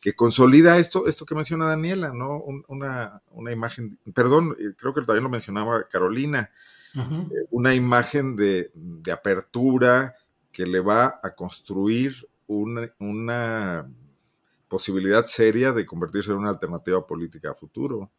[0.00, 2.42] que consolida esto, esto que menciona Daniela, ¿no?
[2.68, 6.50] una, una, imagen, perdón, eh, creo que también lo mencionaba Carolina,
[6.94, 10.14] eh, una imagen de, de, apertura
[10.52, 12.14] que le va a construir
[12.46, 13.88] una, una
[14.68, 18.10] posibilidad seria de convertirse en una alternativa política a futuro.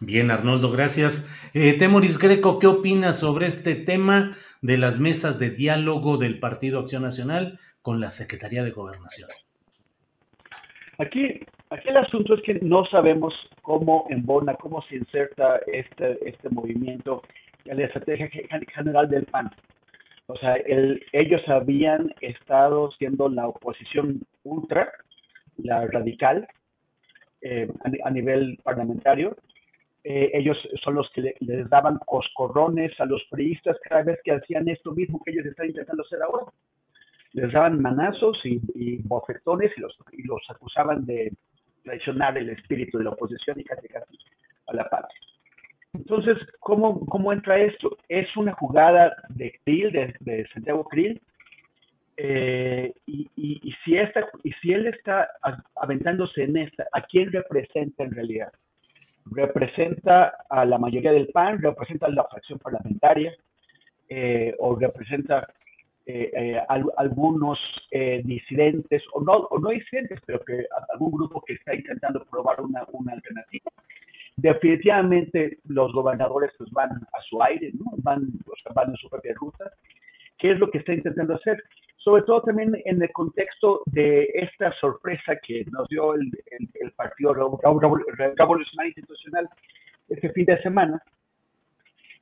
[0.00, 1.28] Bien, Arnoldo, gracias.
[1.52, 6.78] Eh, Temoris Greco, ¿qué opinas sobre este tema de las mesas de diálogo del Partido
[6.78, 9.28] Acción Nacional con la Secretaría de Gobernación?
[10.98, 16.48] Aquí, aquí el asunto es que no sabemos cómo embona, cómo se inserta este, este
[16.50, 17.22] movimiento
[17.66, 18.28] en la estrategia
[18.74, 19.50] general del PAN.
[20.26, 20.56] O sea,
[21.12, 24.92] ellos habían estado siendo la oposición ultra,
[25.56, 26.46] la radical,
[27.40, 27.68] eh,
[28.04, 29.36] a, nivel parlamentario.
[30.04, 34.68] Eh, ellos son los que les daban coscorrones a los priistas cada vez que hacían
[34.68, 36.46] esto mismo que ellos están intentando hacer ahora.
[37.32, 41.32] Les daban manazos y, bofetones y los, y los acusaban de
[41.84, 44.18] traicionar el espíritu de la oposición y casi casi
[44.66, 45.06] a la paz.
[45.94, 47.96] Entonces, ¿cómo, ¿cómo entra esto?
[48.08, 51.20] Es una jugada de Krill, de, de Santiago Krill,
[52.20, 55.28] eh, y, y, si esta, y si él está
[55.76, 58.52] aventándose en esta, ¿a quién representa en realidad?
[59.30, 61.62] ¿Representa a la mayoría del PAN?
[61.62, 63.32] ¿Representa a la fracción parlamentaria?
[64.08, 65.48] Eh, ¿O representa
[66.08, 66.60] eh,
[66.96, 67.58] algunos
[68.24, 72.84] disidentes, o no, o no disidentes, pero que algún grupo que está intentando probar una,
[72.92, 73.70] una alternativa?
[74.36, 77.92] Definitivamente los gobernadores pues, van a su aire, ¿no?
[77.98, 78.28] van,
[78.74, 79.70] van en su propia ruta.
[80.38, 81.62] ¿Qué es lo que está intentando hacer?
[81.98, 86.30] sobre todo también en el contexto de esta sorpresa que nos dio el,
[86.96, 89.48] Partido Revolucionario Institucional
[90.08, 91.02] este fin de semana,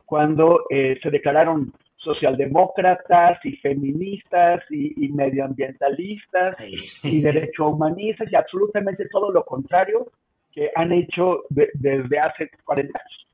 [0.05, 6.57] cuando eh, se declararon socialdemócratas y feministas y, medioambientalistas
[7.03, 10.07] y derecho humanistas y absolutamente todo lo contrario
[10.53, 13.27] que han hecho desde hace 40 años.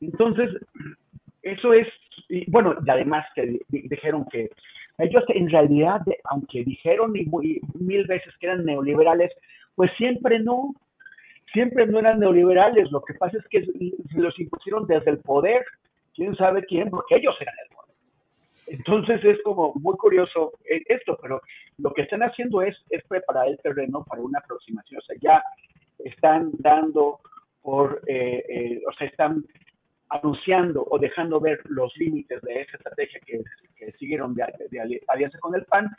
[0.00, 0.50] Entonces,
[1.42, 1.86] eso es,
[2.28, 4.50] y bueno, y además que dijeron que
[4.98, 9.32] ellos en realidad, aunque dijeron mil veces que eran neoliberales,
[9.74, 10.74] pues siempre no,
[11.52, 12.90] siempre no eran neoliberales.
[12.92, 13.66] Lo que pasa es que
[14.14, 15.64] los impusieron desde el poder,
[16.14, 17.73] quién sabe quién, porque ellos eran el.
[18.66, 21.40] Entonces es como muy curioso eh, esto, pero
[21.78, 22.76] lo que están haciendo es,
[23.08, 25.00] preparar el terreno para una aproximación.
[25.00, 25.42] O sea, ya
[25.98, 27.20] están dando
[27.62, 29.44] por, eh, eh, o sea, están
[30.10, 33.42] anunciando o dejando ver los límites de esa estrategia que,
[33.98, 34.44] siguieron de,
[35.08, 35.90] alianza con el PAN,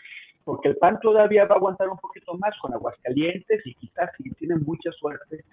[0.44, 4.32] porque el PAN todavía va a aguantar un poquito más con Aguascalientes y quizás si
[4.32, 5.44] tienen mucha suerte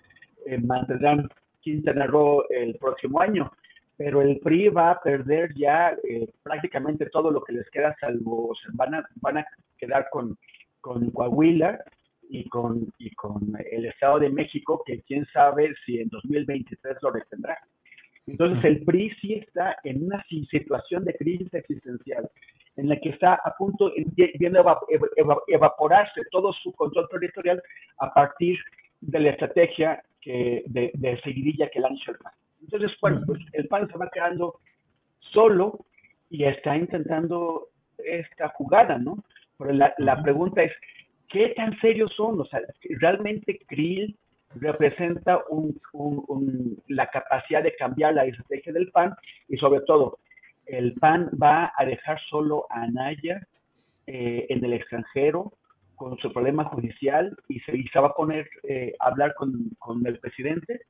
[0.47, 1.29] eh, mantendrán
[1.61, 3.53] Quintana Roo el próximo año,
[3.97, 8.55] pero el PRI va a perder ya eh, prácticamente todo lo que les queda, salvo
[8.73, 9.47] van a, van a
[9.79, 10.37] quedar con,
[10.81, 11.83] con Coahuila
[12.29, 17.11] y con, y con el Estado de México, que quién sabe si en 2023 lo
[17.11, 17.59] retendrá.
[18.27, 22.31] Entonces el PRI sí está en una situación de crisis existencial,
[22.77, 24.33] en la que está a punto de
[25.49, 27.63] evaporarse todo su control territorial
[27.99, 28.59] a partir
[29.01, 32.33] de la estrategia que, de, de seguidilla que lanza el PAN.
[32.73, 34.61] Entonces, bueno, pues el PAN se va quedando
[35.33, 35.85] solo
[36.31, 37.69] y está intentando
[37.99, 39.23] esta jugada, ¿no?
[39.59, 40.73] Pero la, la pregunta es,
[41.29, 42.41] ¿qué tan serios son?
[42.41, 42.61] O sea,
[43.01, 44.17] ¿realmente Krill
[44.55, 45.43] representa
[46.89, 49.15] la capacidad de cambiar la estrategia del PAN
[49.49, 50.19] y sobre todo,
[50.67, 53.47] el PAN va a dejar solo a Anaya
[54.07, 55.53] eh, en el extranjero
[55.97, 60.83] con su problema judicial y se, va a poner eh, a hablar con, el presidente.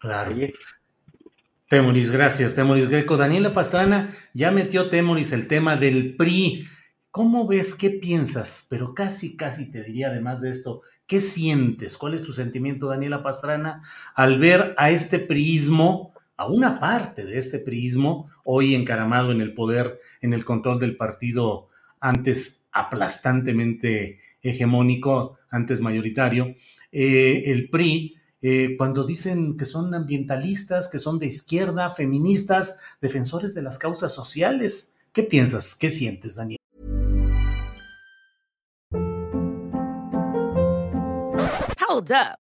[0.00, 0.36] Claro.
[1.68, 3.16] Temoris, gracias, Temoris Greco.
[3.16, 6.66] Daniela Pastrana ya metió Temoris el tema del PRI.
[7.10, 7.74] ¿Cómo ves?
[7.74, 8.66] ¿Qué piensas?
[8.68, 11.98] Pero casi, casi te diría además de esto, ¿Qué sientes?
[11.98, 13.82] ¿Cuál es tu sentimiento, Daniela Pastrana,
[14.14, 19.52] al ver a este priismo, a una parte de este priismo, hoy encaramado en el
[19.52, 21.68] poder, en el control del partido
[22.00, 26.54] antes aplastantemente hegemónico, antes mayoritario,
[26.90, 28.16] eh, el PRI,
[28.46, 34.12] eh, cuando dicen que son ambientalistas, que son de izquierda, feministas, defensores de las causas
[34.12, 34.96] sociales.
[35.14, 35.74] ¿Qué piensas?
[35.74, 36.58] ¿Qué sientes, Daniela?
[41.88, 42.43] Hold up.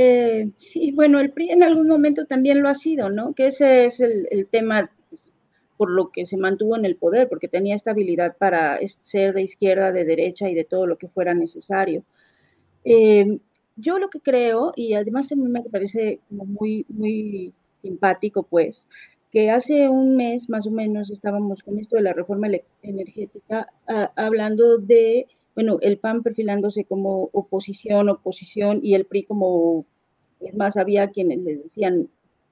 [0.00, 0.52] Eh,
[0.94, 3.34] bueno, el PRI en algún momento también lo ha sido, ¿no?
[3.34, 5.28] Que ese es el, tema pues,
[5.76, 9.90] por lo que se mantuvo en el poder, porque tenía estabilidad para ser de izquierda,
[9.90, 12.04] de derecha y de todo lo que fuera necesario.
[12.84, 13.40] Eh,
[13.74, 17.52] yo lo que creo, y además a mí me parece muy, muy
[17.82, 18.86] simpático, pues,
[19.32, 22.46] que hace un mes más o menos estábamos con esto de la reforma
[22.82, 25.26] energética, a, hablando de
[25.58, 29.86] bueno, el PAN perfilándose como oposición, oposición, y el PRI como,
[30.38, 32.08] es más, había quienes le decían,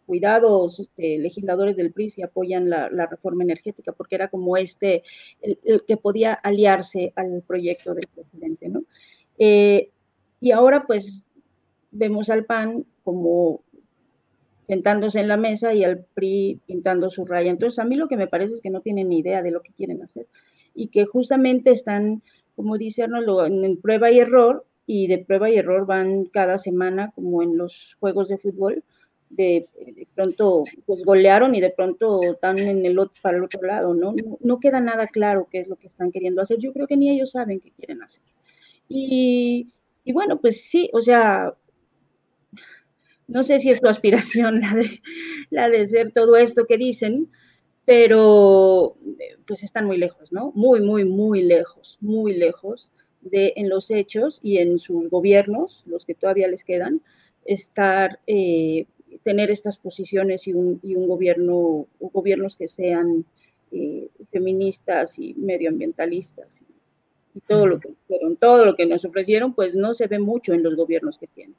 [0.06, 5.04] cuidados, este, legisladores del PRI si apoyan la, reforma energética, porque era como este,
[5.40, 8.82] el, que podía aliarse al proyecto del presidente, ¿no?
[9.38, 9.90] Eh,
[10.40, 11.22] y ahora pues
[11.92, 13.60] vemos al PAN como
[14.66, 17.52] sentándose en la mesa y al PRI pintando su raya.
[17.52, 19.62] Entonces a mí lo que me parece es que no tienen ni idea de lo
[19.62, 20.26] que quieren hacer
[20.74, 22.20] y que justamente están
[22.56, 27.12] como dice Arnoldo, en, prueba y error, y de prueba y error van cada semana,
[27.14, 28.82] como en los juegos de fútbol,
[29.28, 29.68] de,
[30.14, 34.14] pronto pues golearon y de pronto están en el otro, para el otro lado, ¿no?
[34.40, 34.60] ¿no?
[34.60, 36.58] queda nada claro qué es lo que están queriendo hacer.
[36.58, 38.22] Yo creo que ni ellos saben qué quieren hacer.
[38.88, 39.68] Y,
[40.04, 41.54] y bueno, pues sí, o sea,
[43.26, 45.02] no sé si es tu aspiración la de,
[45.50, 47.28] la de ser todo esto que dicen,
[47.86, 48.96] pero
[49.46, 50.52] pues están muy lejos, ¿no?
[50.54, 52.90] Muy, muy, muy lejos, muy lejos
[53.22, 57.00] de en los hechos y en sus gobiernos, los que todavía les quedan,
[57.44, 58.86] estar, eh,
[59.22, 63.24] tener estas posiciones y un, y un gobierno, gobiernos que sean
[63.70, 69.54] eh, feministas y medioambientalistas y, y todo lo que fueron, todo lo que nos ofrecieron,
[69.54, 71.54] pues no se ve mucho en los gobiernos que tienen.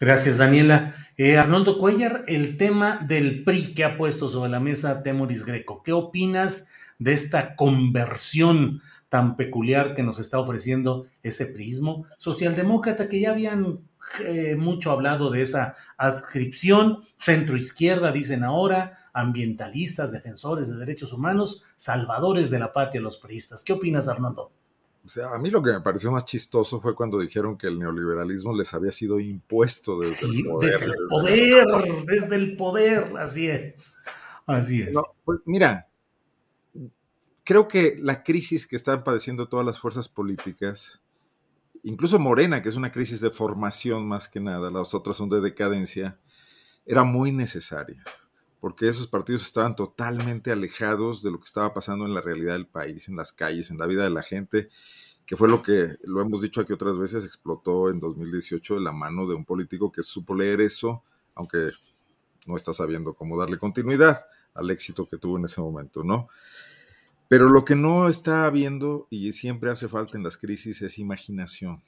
[0.00, 0.94] Gracias, Daniela.
[1.16, 5.82] Eh, Arnoldo Cuellar, el tema del PRI que ha puesto sobre la mesa Temoris Greco.
[5.82, 13.20] ¿Qué opinas de esta conversión tan peculiar que nos está ofreciendo ese prismo socialdemócrata que
[13.20, 13.78] ya habían
[14.20, 21.64] eh, mucho hablado de esa adscripción, centro izquierda, dicen ahora, ambientalistas, defensores de derechos humanos,
[21.76, 23.64] salvadores de la patria, los priistas.
[23.64, 24.52] ¿Qué opinas, Arnoldo?
[25.04, 27.78] O sea, a mí lo que me pareció más chistoso fue cuando dijeron que el
[27.78, 30.72] neoliberalismo les había sido impuesto desde el poder.
[30.72, 33.96] Desde el poder, desde el poder, así es.
[34.46, 34.96] Así es.
[35.24, 35.88] pues mira,
[37.44, 41.02] creo que la crisis que están padeciendo todas las fuerzas políticas,
[41.82, 45.42] incluso Morena, que es una crisis de formación más que nada, las otras son de
[45.42, 46.18] decadencia,
[46.86, 48.02] era muy necesaria
[48.64, 52.66] porque esos partidos estaban totalmente alejados de lo que estaba pasando en la realidad del
[52.66, 54.70] país, en las calles, en la vida de la gente,
[55.26, 58.92] que fue lo que, lo hemos dicho aquí otras veces, explotó en 2018 de la
[58.92, 61.02] mano de un político que supo leer eso,
[61.34, 61.72] aunque
[62.46, 64.24] no está sabiendo cómo darle continuidad
[64.54, 66.28] al éxito que tuvo en ese momento, ¿no?
[67.28, 71.82] Pero lo que no está habiendo y siempre hace falta en las crisis es imaginación,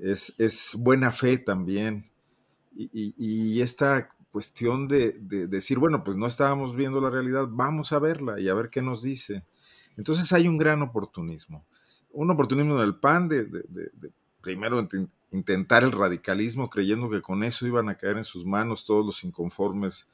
[0.00, 2.10] es, es buena fe también.
[2.74, 5.12] Y, y, y, esta cuestión de,
[5.46, 8.82] decir, bueno, pues no estábamos viendo la realidad, vamos a verla y a ver qué
[8.82, 9.44] nos dice.
[9.96, 11.64] Entonces hay un gran oportunismo.
[12.10, 13.46] Un oportunismo del PAN de,
[14.40, 14.88] primero
[15.30, 19.22] intentar el radicalismo creyendo que con eso iban a caer en sus manos todos los
[19.22, 20.08] inconformes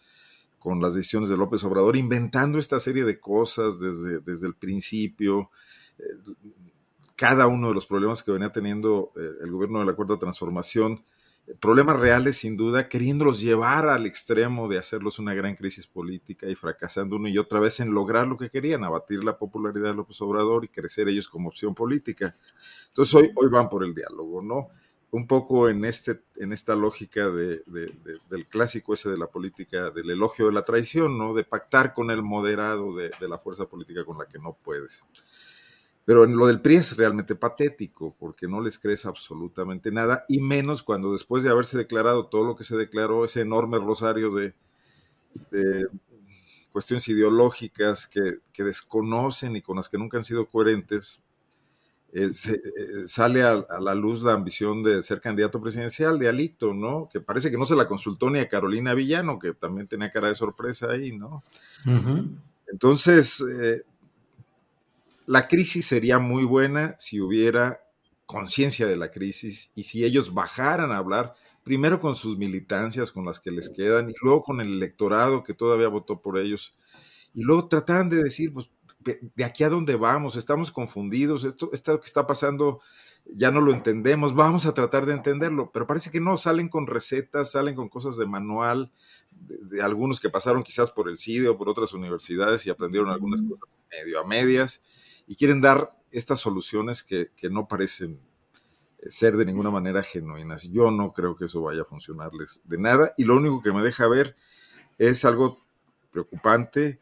[0.58, 5.50] con las decisiones de López Obrador, inventando esta serie de cosas desde, desde el principio,
[5.98, 6.02] eh,
[7.16, 11.02] cada uno de los problemas que venía teniendo eh, el gobierno de la Cuarta Transformación,
[11.58, 16.54] problemas reales sin duda, queriéndolos llevar al extremo de hacerlos una gran crisis política y
[16.54, 20.20] fracasando una y otra vez en lograr lo que querían, abatir la popularidad de López
[20.20, 22.34] Obrador y crecer ellos como opción política.
[22.88, 24.68] Entonces hoy, hoy van por el diálogo, ¿no?
[25.12, 30.10] Un poco en, este, en esta lógica de, del clásico ese de la política, del
[30.10, 31.34] elogio de la traición, ¿no?
[31.34, 35.04] De pactar con el moderado de, de la fuerza política con la que no puedes.
[36.10, 40.40] Pero en lo del PRI es realmente patético, porque no les crees absolutamente nada, y
[40.40, 44.52] menos cuando después de haberse declarado todo lo que se declaró, ese enorme rosario de,
[46.72, 51.22] cuestiones ideológicas que, desconocen y con las que nunca han sido coherentes,
[52.12, 57.08] eh, eh, sale a, la luz la ambición de ser candidato presidencial de Alito, ¿no?
[57.08, 60.26] Que parece que no se la consultó ni a Carolina Villano, que también tenía cara
[60.26, 61.44] de sorpresa ahí, ¿no?
[62.66, 63.84] Entonces, eh,
[65.30, 67.84] la crisis sería muy buena si hubiera
[68.26, 73.24] conciencia de la crisis y si ellos bajaran a hablar primero con sus militancias, con
[73.24, 76.74] las que les quedan, y luego con el electorado que todavía votó por ellos,
[77.32, 82.00] y luego trataran de decir, pues, de aquí a dónde vamos, estamos confundidos, esto, esto
[82.00, 82.80] que está pasando
[83.24, 86.88] ya no lo entendemos, vamos a tratar de entenderlo, pero parece que no, salen con
[86.88, 88.90] recetas, salen con cosas de manual,
[89.30, 93.42] de, algunos que pasaron quizás por el CIDE o por otras universidades y aprendieron algunas
[93.42, 94.82] cosas medio a medias,
[95.30, 98.18] y quieren dar estas soluciones que, que no parecen
[98.98, 100.72] eh, ser de ninguna manera genuinas.
[100.72, 103.80] Yo no creo que eso vaya a funcionarles de nada, y lo único que me
[103.80, 104.34] deja ver
[104.98, 105.56] es algo
[106.10, 106.98] preocupante,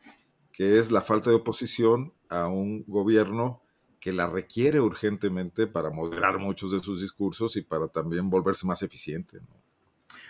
[0.53, 3.63] que es la falta de oposición a un gobierno
[3.99, 8.83] que la requiere urgentemente para moderar muchos de sus discursos y para también volverse más
[8.83, 9.39] eficiente.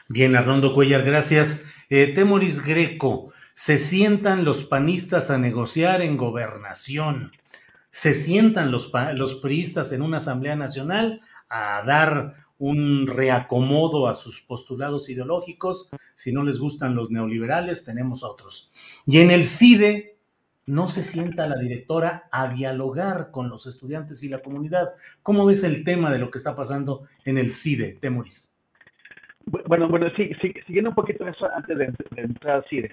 [0.09, 1.67] Bien, Arnoldo Cuellar, gracias.
[1.89, 7.33] Eh, Temoris Greco, se sientan los panistas a negociar en gobernación,
[7.91, 14.41] se sientan los, los priistas en una Asamblea Nacional a dar un reacomodo a sus
[14.41, 15.91] postulados ideológicos.
[16.15, 18.71] Si no les gustan los neoliberales, tenemos otros.
[19.07, 20.19] Y en el CIDE,
[20.69, 24.91] no se sienta la directora a dialogar con los estudiantes y la comunidad.
[25.23, 28.55] ¿Cómo ves el tema de lo que está pasando en el CIDE, Temoris?
[29.47, 30.31] Bueno, bueno, sí,
[30.67, 32.93] siguiendo un poquito eso antes de, entrar al CIDE.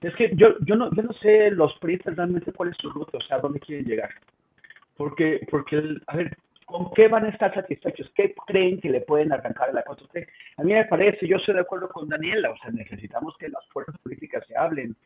[0.00, 3.18] Es que yo, yo, no, yo no sé los proyectos realmente cuál es su ruta,
[3.18, 4.10] o sea, dónde quieren llegar.
[4.96, 6.36] Porque, porque a ver,
[6.66, 8.10] ¿con qué van a estar satisfechos?
[8.14, 10.26] ¿Qué creen que le pueden arrancar a la 4T?
[10.58, 13.66] A mí me parece, yo estoy de acuerdo con Daniela, o sea, necesitamos que las
[13.68, 14.96] fuerzas políticas se hablen,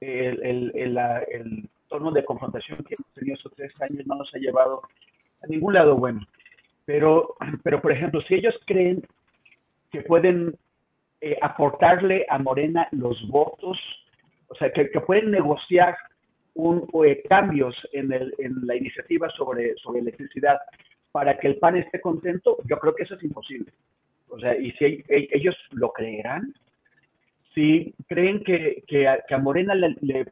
[0.00, 4.38] el, el, el, tono de confrontación que hemos tenido estos tres años no nos ha
[4.38, 4.80] llevado
[5.42, 6.26] a ningún lado bueno.
[6.86, 9.06] Pero, pero por ejemplo, si ellos creen
[9.90, 10.56] que pueden
[11.20, 13.78] eh, aportarle a Morena los votos,
[14.52, 15.96] o sea, que, pueden negociar
[16.54, 20.58] un, eh, cambios en, el, en la iniciativa sobre, sobre electricidad
[21.10, 23.72] para que el PAN esté contento, yo creo que eso es imposible.
[24.28, 26.54] O sea, y si ellos lo creerán,
[27.54, 30.26] si creen que, que, a, Morena le, le,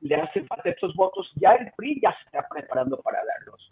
[0.00, 3.68] le, hacen falta estos votos, ya el PRI ya se está preparando para darlos.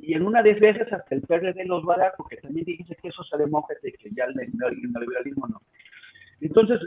[0.00, 2.96] Y en una de veces hasta el PRD los va a dar, porque también dice
[3.00, 5.62] que eso es demócrata y que ya el, neoliberalismo no.
[6.40, 6.80] Entonces,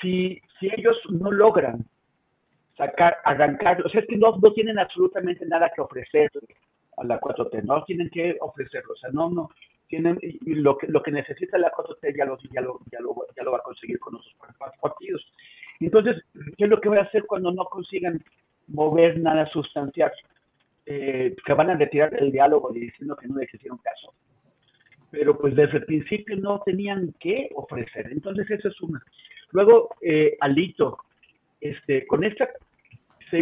[0.00, 1.84] si, si ellos no logran
[2.76, 6.30] sacar, arrancar, o sea, es que no, no tienen absolutamente nada que ofrecer
[6.96, 9.50] a la 4T, no tienen que ofrecerlo, o sea, no, no,
[9.88, 13.00] tienen lo que, lo que necesita la 4T ya lo, ya, lo, ya,
[13.44, 14.36] lo, va a conseguir con nuestros
[14.80, 15.24] partidos.
[15.80, 16.22] Entonces,
[16.56, 18.22] ¿qué es lo que voy a hacer cuando no consigan
[18.68, 20.12] mover nada sustancial?
[20.86, 24.12] Eh, que van a retirar el diálogo diciendo que no les hicieron caso.
[25.14, 28.08] Pero pues desde el principio no tenían que ofrecer.
[28.10, 29.00] Entonces, eso es una.
[29.52, 30.98] Luego, eh, Alito,
[31.60, 32.48] este, con esta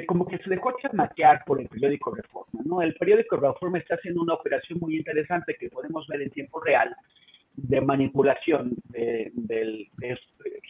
[0.06, 2.80] como que se dejó chamaquear por el periódico Reforma, ¿no?
[2.80, 6.96] El periódico Reforma está haciendo una operación muy interesante que podemos ver en tiempo real
[7.54, 9.30] de manipulación, de,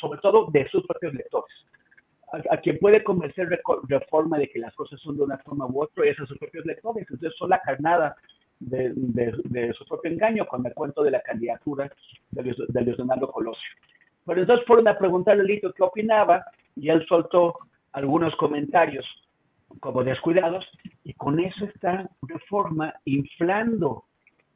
[0.00, 1.54] sobre todo de sus propios lectores.
[2.50, 3.46] A, quien puede convencer
[3.86, 6.64] Reforma de que las cosas son de una forma u otra es a sus propios
[6.64, 7.06] lectores.
[7.08, 8.16] Entonces son la carnada
[8.66, 11.90] de, su propio engaño con el cuento de la candidatura
[12.30, 13.70] de de Leonardo Colosio.
[14.26, 16.44] Pero entonces fueron a preguntarle a Lito qué opinaba
[16.76, 17.58] y él soltó
[17.92, 19.04] algunos comentarios
[19.80, 20.64] como descuidados
[21.04, 24.04] y con eso está Reforma inflando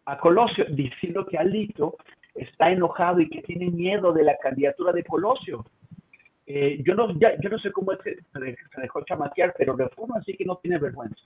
[0.05, 1.97] a Colosio, diciendo que Alito
[2.35, 5.65] está enojado y que tiene miedo de la candidatura de Colosio.
[6.47, 10.37] Eh, yo, no, yo no sé cómo es que se dejó chamaquear, pero Reforma sí
[10.37, 11.21] que no tiene vergüenza.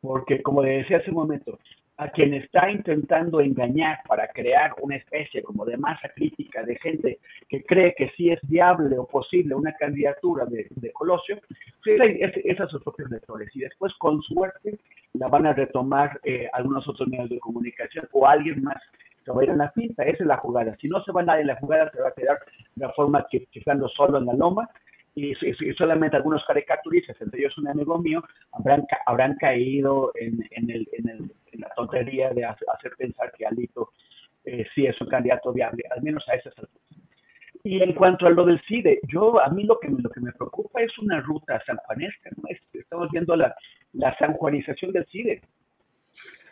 [0.00, 1.58] Porque, como decía hace un momento,
[1.96, 7.18] a quien está intentando engañar para crear una especie como de masa crítica de gente
[7.48, 11.38] que cree que sí es viable o posible una candidatura de, Colosio,
[11.84, 12.00] pues
[12.44, 13.48] es, a sus propios lectores.
[13.54, 14.78] Y después, con suerte,
[15.12, 18.82] la van a retomar eh, algunos otros medios de comunicación o alguien más
[19.24, 20.02] que va a ir en la pinta.
[20.02, 20.76] Esa es la jugada.
[20.80, 22.38] Si no se va a en la jugada, se va a quedar
[22.74, 24.68] de la forma que, estando solo en la loma
[25.14, 25.34] y,
[25.76, 28.22] solamente algunos caricaturistas, entre ellos un amigo mío,
[28.52, 33.46] habrán, habrán caído en, en, el, en, el, en la tontería de hacer pensar que
[33.46, 33.90] Alito
[34.44, 36.84] eh, sí es un candidato viable, al menos a esas alturas.
[37.62, 40.32] Y en cuanto a lo del CIDE, yo a mí lo que, lo que me
[40.32, 42.30] preocupa es una ruta sanjuanesca,
[42.74, 43.54] estamos viendo la,
[43.94, 45.40] la sanjuanización del CIDE.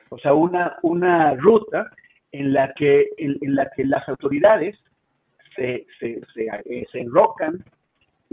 [0.09, 1.90] O sea, una, una ruta
[2.30, 4.78] en la que, en, la que las autoridades
[5.55, 7.62] se, se, se, eh, se enrocan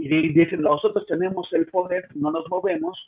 [0.00, 2.98] y dicen, nosotros tenemos el poder, no nos movemos,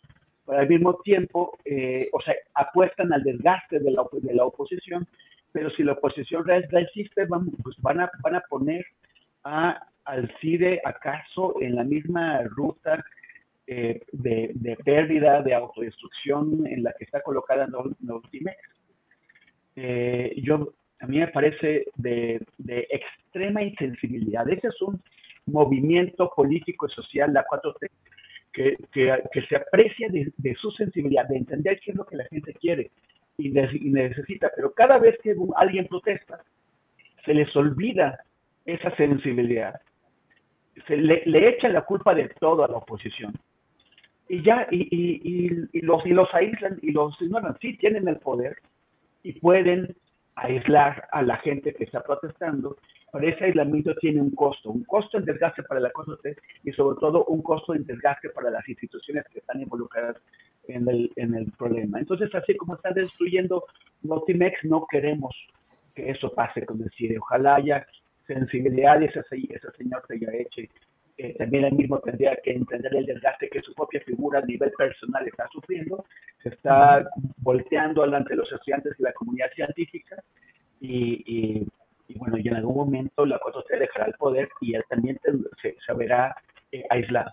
[0.47, 5.07] pero al mismo tiempo, eh, o sea, apuestan al desgaste de la, de la oposición,
[5.53, 8.85] pero si la oposición resiste, van, pues van a, van a poner
[9.45, 13.05] a, al CIDE acaso en la misma ruta
[13.67, 17.69] eh, de, de, pérdida, de autodestrucción en la que está colocada
[18.01, 18.59] Notimex.
[19.77, 22.45] eh, yo, a mí me parece de,
[22.91, 24.49] extrema insensibilidad.
[24.49, 25.01] Ese es un
[25.47, 27.89] movimiento político y social, la 4T,
[28.53, 32.53] que, que, se aprecia de, su sensibilidad, de entender qué es lo que la gente
[32.55, 32.91] quiere
[33.39, 34.51] y, necesita.
[34.55, 36.41] Pero cada vez que alguien protesta,
[37.25, 38.21] se les olvida
[38.67, 39.81] esa sensibilidad.
[40.87, 43.33] Se le, le echan la culpa de todo a la oposición.
[44.29, 47.57] Y ya, y, y, y, los, y los aíslan y los ignoran.
[47.61, 48.57] Sí tienen el poder
[49.23, 49.95] y pueden
[50.37, 52.77] aislar a la gente que está protestando,
[53.13, 56.13] pero ese aislamiento tiene un costo, un costo en desgaste para la cosa
[56.65, 60.17] y sobre todo un costo en desgaste para las instituciones que están involucradas
[60.67, 61.99] en el, en el problema.
[61.99, 63.65] Entonces, así como están destruyendo
[64.03, 65.37] Notimex, no queremos
[65.95, 67.19] que eso pase con el CIDE.
[67.19, 67.87] Ojalá haya
[68.27, 70.63] sensibilidad y ese, ese señor se haya hecho.
[71.19, 74.71] Eh, también él mismo tendría que entender el desgaste que su propia figura a nivel
[74.73, 76.05] personal está sufriendo,
[76.43, 77.07] se está
[77.39, 80.17] volteando delante de los estudiantes y la comunidad científica
[80.81, 81.67] y,
[82.17, 85.19] bueno, y en algún momento la cosa se dejará el poder y él también
[85.63, 86.37] se, verá
[86.71, 87.31] eh, aislado.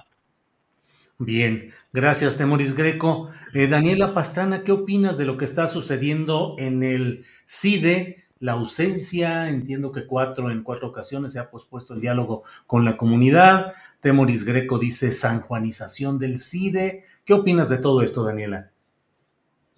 [1.18, 3.30] Bien, gracias Temoris Greco.
[3.54, 8.24] Eh, Daniela Pastrana, ¿qué opinas de lo que está sucediendo en el CIDE?
[8.40, 12.96] La ausencia, entiendo que cuatro en cuatro ocasiones se ha pospuesto el diálogo con la
[12.96, 13.74] comunidad.
[14.00, 17.04] Temoris Greco dice sanjuanización del CIDE.
[17.26, 18.72] ¿Qué opinas de todo esto, Daniela?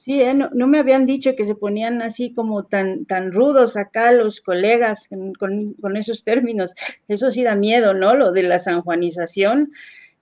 [0.03, 0.34] Sí, ¿eh?
[0.34, 5.07] no, me habían dicho que se ponían así como tan, tan rudos acá los colegas
[5.38, 6.73] con, esos términos.
[7.07, 8.15] Eso sí da miedo, ¿no?
[8.15, 9.72] Lo de la sanjuanización,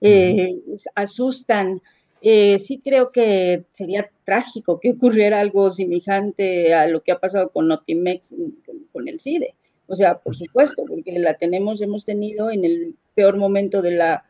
[0.02, 0.54] eh,
[0.94, 1.80] asustan.
[2.20, 7.48] Eh, sí creo que sería trágico que ocurriera algo semejante a lo que ha pasado
[7.48, 8.34] con Notimex,
[8.92, 9.54] con el CIDE.
[9.86, 14.24] O sea, por supuesto, porque la tenemos, hemos tenido en el peor momento de la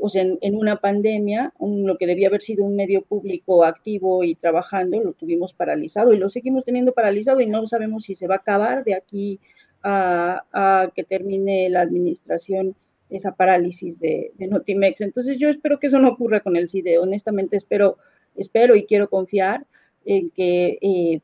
[0.00, 4.34] o sea, en, una pandemia, lo que debía haber sido un medio público activo y
[4.34, 8.36] trabajando, lo tuvimos paralizado y lo seguimos teniendo paralizado y no sabemos si se va
[8.36, 9.40] a acabar de aquí
[9.82, 12.74] a, que termine la administración
[13.10, 15.02] esa parálisis de, Notimex.
[15.02, 17.98] Entonces yo espero que eso no ocurra con el CIDE, honestamente espero,
[18.36, 19.66] espero y quiero confiar
[20.06, 21.20] en que eh,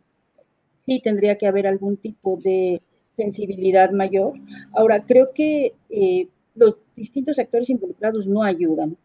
[0.84, 2.82] sí tendría que haber algún tipo de
[3.16, 4.34] sensibilidad mayor.
[4.72, 8.96] Ahora, creo que eh, los distintos actores involucrados no ayudan.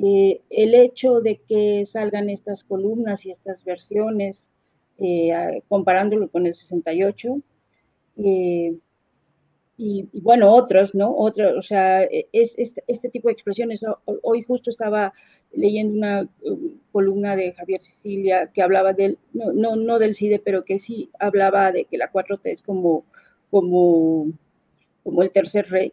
[0.00, 4.54] Eh, el hecho de que salgan estas columnas y estas versiones,
[4.98, 7.40] eh, comparándolo con el 68,
[8.18, 8.76] eh,
[9.76, 11.16] y, bueno, otros, ¿no?
[11.16, 13.80] Otros, o sea, es, este tipo de expresiones.
[14.22, 15.12] Hoy justo estaba
[15.52, 16.28] leyendo una
[16.92, 21.10] columna de Javier Sicilia que hablaba del, no, no, no del CIDE, pero que sí
[21.20, 23.04] hablaba de que la 4T es como,
[23.50, 24.26] como,
[25.04, 25.92] como el tercer rey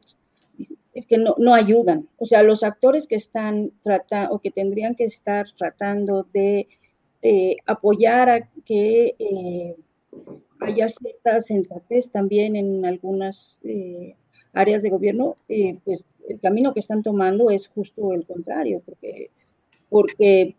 [0.96, 2.08] es que no, no ayudan.
[2.18, 6.68] O sea, los actores que están tratando o que tendrían que estar tratando de
[7.22, 9.76] eh, apoyar a que eh,
[10.62, 14.16] haya cierta sensatez también en algunas eh,
[14.54, 15.36] áreas de gobierno,
[15.84, 19.32] pues el camino que están tomando es justo el contrario, porque,
[19.90, 20.56] porque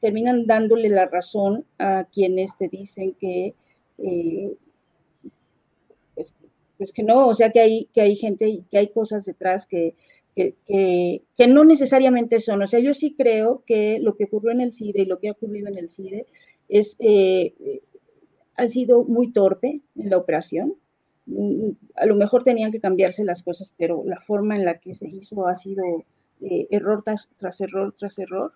[0.00, 3.54] terminan dándole la razón a quienes te dicen que
[6.78, 9.94] pues que no, o sea que hay, que hay gente, que hay cosas detrás que,
[10.34, 10.54] que,
[11.36, 12.62] que, no necesariamente son.
[12.62, 15.28] O sea, yo sí creo que lo que ocurrió en el CIDE y lo que
[15.28, 16.26] ha ocurrido en el CIDE
[16.68, 17.80] es, eh,
[18.56, 20.74] ha sido muy torpe en la operación.
[21.26, 24.94] Mm, a lo mejor tenían que cambiarse las cosas, pero la forma en la que
[24.94, 25.84] se hizo ha sido
[26.42, 28.52] eh, error tras, tras, error tras error.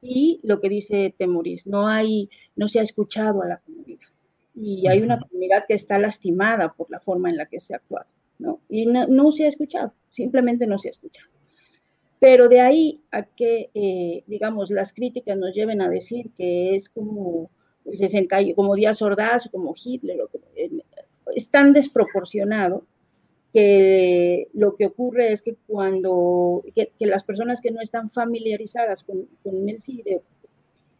[0.00, 4.13] Y lo que dice Temoris, no hay, no se ha escuchado a la comunidad
[4.54, 7.78] y hay una comunidad que está lastimada por la forma en la que se ha
[7.78, 8.06] actuado,
[8.38, 8.60] ¿no?
[8.68, 11.28] Y no, se ha escuchado, simplemente no se ha escuchado.
[12.20, 16.88] Pero de ahí a que, eh, digamos, las críticas nos lleven a decir que es
[16.88, 17.50] como,
[18.54, 20.18] como Díaz Ordaz, como Hitler,
[20.56, 20.70] eh,
[21.34, 22.86] es tan desproporcionado
[23.52, 29.28] que lo que ocurre es que cuando que, las personas que no están familiarizadas con,
[29.42, 30.22] con el CIDE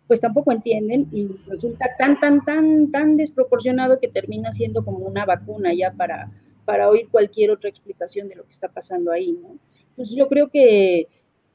[0.06, 5.24] pues tampoco entienden y resulta tan, tan, tan, tan desproporcionado que termina siendo como una
[5.24, 6.30] vacuna ya para,
[6.64, 9.58] para oír cualquier otra explicación de lo que está pasando ahí, ¿no?
[9.90, 11.08] Entonces yo creo que,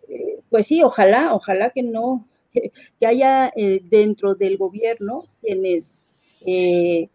[0.08, 2.72] eh, pues sí, ojalá, ojalá que no, que,
[3.06, 6.08] haya eh, dentro del gobierno quienes,
[6.46, 7.10] eh,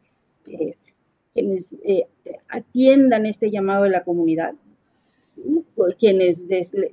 [1.32, 1.74] quienes
[2.48, 4.54] atiendan este llamado de la comunidad,
[5.98, 6.44] quienes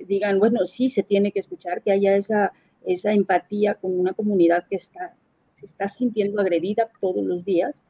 [0.07, 2.53] digan, bueno, sí, se tiene que escuchar, que haya esa
[2.86, 5.16] esa empatía con una comunidad que está,
[5.60, 7.84] se está sintiendo agredida todos los días.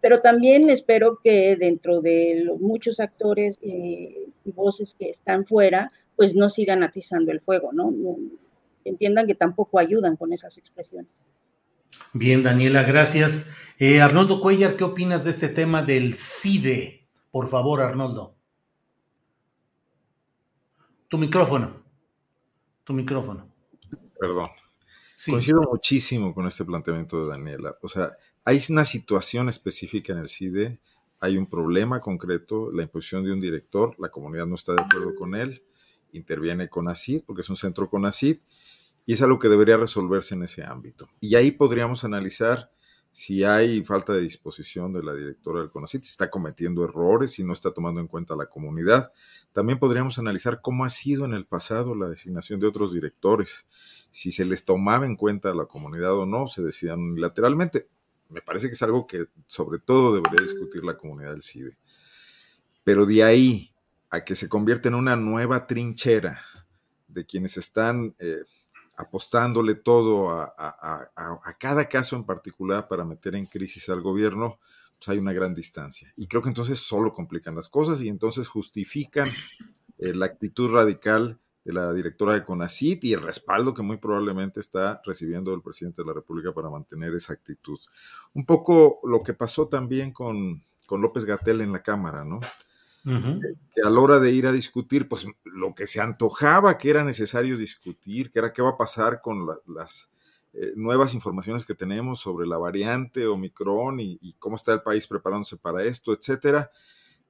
[0.00, 5.90] Pero también espero que dentro de los muchos actores eh, y voces que están fuera,
[6.16, 7.92] pues no sigan atizando el fuego, ¿no?
[8.84, 11.10] Entiendan que tampoco ayudan con esas expresiones.
[12.14, 13.54] Bien, Daniela, gracias.
[13.78, 17.06] Eh, Arnoldo Cuellar, ¿qué opinas de este tema del CIDE?
[17.30, 18.34] Por favor, Arnoldo.
[21.08, 21.82] Tu micrófono.
[22.84, 23.51] Tu micrófono.
[24.22, 24.50] Perdón.
[25.26, 27.76] Coincido muchísimo con este planteamiento de Daniela.
[27.82, 28.12] O sea,
[28.44, 30.78] hay una situación específica en el CIDE,
[31.18, 35.16] hay un problema concreto, la imposición de un director, la comunidad no está de acuerdo
[35.16, 35.64] con él,
[36.12, 38.38] interviene con ACID, porque es un centro con ACID,
[39.06, 41.08] y es algo que debería resolverse en ese ámbito.
[41.18, 42.70] Y ahí podríamos analizar
[43.12, 47.44] si hay falta de disposición de la directora del CONACIT, si está cometiendo errores, si
[47.44, 49.12] no está tomando en cuenta la comunidad.
[49.52, 53.66] También podríamos analizar cómo ha sido en el pasado la designación de otros directores,
[54.10, 57.88] si se les tomaba en cuenta a la comunidad o no, se decían unilateralmente.
[58.30, 61.76] Me parece que es algo que sobre todo debería discutir la comunidad del CIDE.
[62.84, 63.74] Pero de ahí
[64.08, 66.42] a que se convierta en una nueva trinchera
[67.08, 68.14] de quienes están...
[68.18, 68.42] Eh,
[68.96, 74.58] apostándole todo a, cada caso en particular para meter en crisis al gobierno,
[74.98, 76.12] pues hay una gran distancia.
[76.16, 79.28] Y creo que entonces solo complican las cosas y entonces justifican
[79.98, 84.60] eh, la actitud radical de la directora de CONACIT y el respaldo que muy probablemente
[84.60, 87.78] está recibiendo el presidente de la República para mantener esa actitud.
[88.34, 92.40] Un poco lo que pasó también con, con López Gatel en la Cámara, ¿no?
[93.04, 97.04] Que a la hora de ir a discutir, pues lo que se antojaba que era
[97.04, 100.10] necesario discutir, que era qué va a pasar con las
[100.52, 105.06] eh, nuevas informaciones que tenemos sobre la variante Omicron y, y, cómo está el país
[105.06, 106.70] preparándose para esto, etcétera,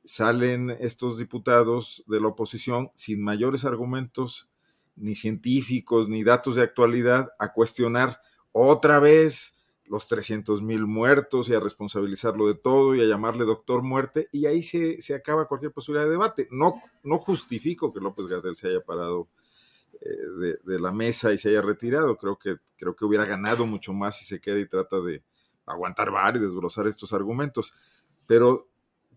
[0.05, 4.51] salen estos diputados de la oposición sin mayores argumentos,
[4.97, 8.21] ni científicos, ni datos de actualidad, a cuestionar
[8.51, 13.83] otra vez los 300 mil muertos y a responsabilizarlo de todo y a llamarle doctor
[13.83, 16.49] muerte, y ahí se, acaba cualquier posibilidad de debate.
[16.51, 19.29] No, no justifico que López Gatel se haya parado
[20.01, 23.93] eh, de, la mesa y se haya retirado, creo que, creo que hubiera ganado mucho
[23.93, 25.23] más si se queda y trata de
[25.67, 27.73] aguantar bar y desbrozar estos argumentos,
[28.27, 28.69] pero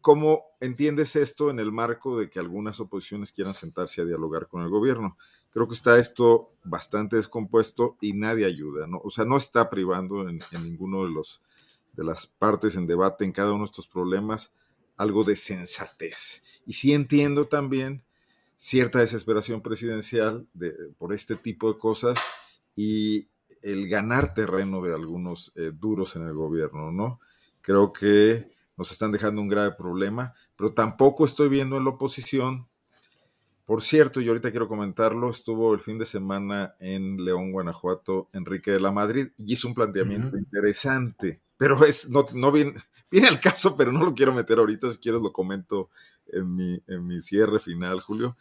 [0.02, 4.62] ¿cómo entiendes esto en el marco de que algunas oposiciones quieran sentarse a dialogar con
[4.62, 5.18] el gobierno?
[5.56, 9.00] Creo que está esto bastante descompuesto y nadie ayuda, ¿no?
[9.06, 11.42] O sea, no está privando en, ninguno de los
[11.94, 14.54] de las partes en debate en cada uno de estos problemas
[14.98, 16.44] algo de sensatez.
[16.66, 18.04] Y sí entiendo también
[18.58, 22.20] cierta desesperación presidencial de, por este tipo de cosas
[22.76, 23.30] y
[23.62, 27.22] el ganar terreno de algunos eh, duros en el gobierno, ¿no?
[27.62, 32.68] Creo que nos están dejando un grave problema, pero tampoco estoy viendo en la oposición
[33.66, 38.72] por cierto, y ahorita quiero comentarlo, estuvo el fin de semana en León, Guanajuato, Enrique
[38.72, 42.74] de la Madrid, y hizo un planteamiento interesante, pero es, no, no viene,
[43.12, 45.90] viene al caso, pero no lo quiero meter ahorita, si quieres lo comento
[46.28, 48.38] en mi, en mi cierre final, Julio,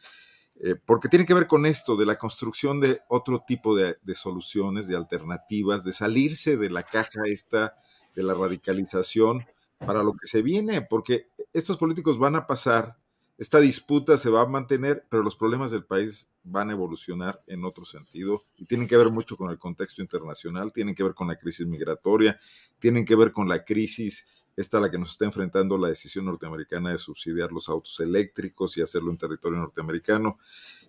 [0.56, 4.14] eh, porque tiene que ver con esto, de la construcción de otro tipo de, de
[4.14, 7.76] soluciones, de alternativas, de salirse de la caja esta,
[8.14, 9.46] de la radicalización,
[9.78, 12.96] para lo que se viene, porque estos políticos van a pasar
[13.36, 17.64] esta disputa se va a mantener, pero los problemas del país van a evolucionar en
[17.64, 21.26] otro sentido y tienen que ver mucho con el contexto internacional, tienen que ver con
[21.26, 22.38] la crisis migratoria,
[22.78, 26.26] tienen que ver con la crisis, esta a la que nos está enfrentando la decisión
[26.26, 30.38] norteamericana de subsidiar los autos eléctricos y hacerlo en territorio norteamericano,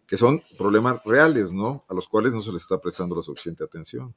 [0.06, 1.84] que son problemas reales, ¿no?
[1.90, 4.14] A los cuales no se les está prestando la suficiente atención.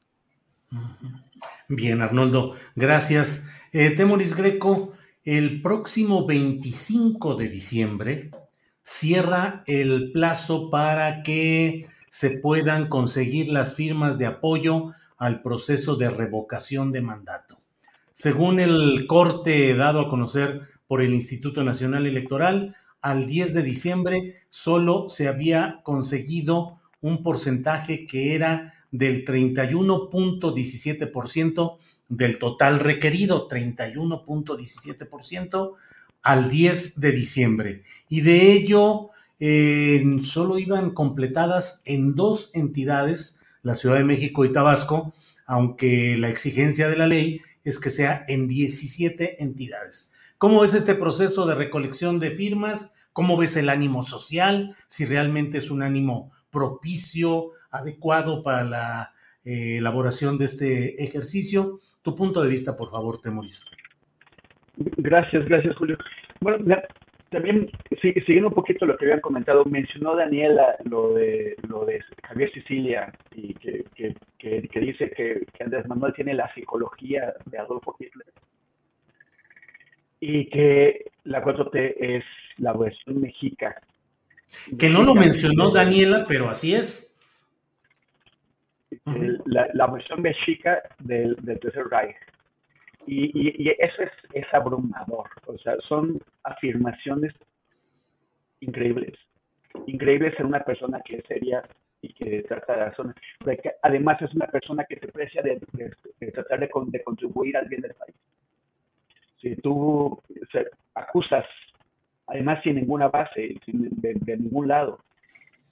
[1.68, 3.48] Bien, Arnoldo, gracias.
[3.72, 4.92] Eh, Temoris Greco,
[5.36, 8.30] el próximo 25 de diciembre
[8.82, 16.08] cierra el plazo para que se puedan conseguir las firmas de apoyo al proceso de
[16.08, 17.60] revocación de mandato.
[18.14, 24.36] Según el corte dado a conocer por el Instituto Nacional Electoral, al 10 de diciembre
[24.48, 31.76] solo se había conseguido un porcentaje que era del 31.17%
[32.08, 35.74] del total requerido, 31.17%
[36.22, 37.82] al 10 de diciembre.
[38.08, 39.10] Y de ello,
[39.40, 45.12] eh, solo iban completadas en dos entidades, la Ciudad de México y Tabasco,
[45.46, 50.12] aunque la exigencia de la ley es que sea en 17 entidades.
[50.38, 52.94] ¿Cómo ves este proceso de recolección de firmas?
[53.12, 54.76] ¿Cómo ves el ánimo social?
[54.86, 59.12] Si realmente es un ánimo propicio, adecuado para la
[59.44, 61.80] eh, elaboración de este ejercicio.
[62.08, 63.62] Tu punto de vista, por favor, Temoris.
[64.96, 65.98] Gracias, gracias, Julio.
[66.40, 66.64] Bueno,
[67.28, 67.70] también
[68.00, 73.12] siguiendo un poquito lo que habían comentado, mencionó Daniela lo de lo de Javier Sicilia
[73.34, 78.32] y que, que, dice que, Andrés Manuel tiene la psicología de Adolfo Hitler
[80.20, 82.24] y que la 4T es
[82.56, 83.82] la versión mexica.
[84.78, 87.17] Que no lo mencionó Daniela, pero así es.
[89.46, 92.16] La, versión mexica del, del Tercer Reich.
[93.06, 95.28] Y, y, eso es, es, abrumador.
[95.46, 97.32] O sea, son afirmaciones
[98.60, 99.14] increíbles.
[99.86, 101.62] Increíbles en una persona que sería
[102.00, 103.16] y que trata de razones.
[103.82, 105.58] Además, es una persona que se precia de,
[106.32, 108.14] tratar de, de, contribuir al bien del país.
[109.40, 110.20] Si tú
[110.94, 111.46] acusas,
[112.26, 115.00] además sin ninguna base, sin, de, ningún lado,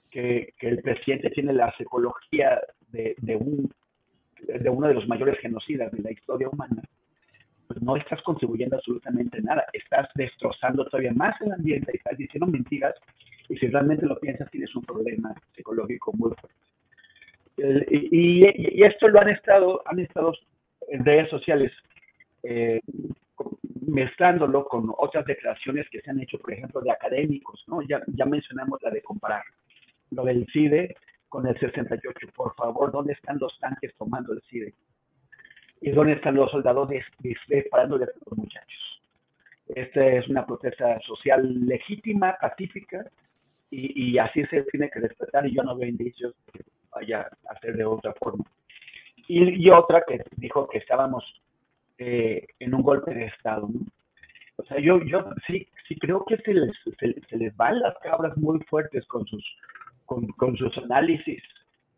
[0.09, 3.71] que, que, el presidente tiene la psicología de, de, un,
[4.47, 6.81] de uno de los mayores genocidas de la historia humana,
[7.67, 9.65] pues no estás contribuyendo absolutamente nada.
[9.73, 12.95] Estás destrozando todavía más el ambiente, estás diciendo mentiras
[13.49, 17.87] y si realmente lo piensas tienes un problema psicológico muy fuerte.
[17.91, 20.33] y, esto lo han estado, han estado
[20.89, 21.71] en redes sociales
[22.43, 22.81] eh,
[23.85, 27.81] mezclándolo con otras declaraciones que se han hecho, por ejemplo, de académicos, ¿no?
[27.81, 29.43] Ya, ya mencionamos la de comparar
[30.11, 30.95] lo del CIDE
[31.37, 32.29] con el 68.
[32.35, 34.73] Por favor, ¿dónde están los tanques tomando el CIDE?
[35.81, 36.89] ¿Y dónde están los soldados
[37.47, 39.03] disparando de los muchachos?
[39.67, 43.05] Esta es una protesta social legítima, pacífica,
[43.69, 47.75] y, así se tiene que respetar y yo no veo indicios que vaya a hacer
[47.75, 48.43] de otra forma.
[49.27, 51.23] Y, otra que dijo que estábamos
[51.99, 53.69] eh, en un golpe de Estado.
[54.55, 58.35] O sea, yo, yo sí, sí creo que se les, se, les van las cabras
[58.37, 59.45] muy fuertes con sus,
[60.07, 61.43] con, con sus análisis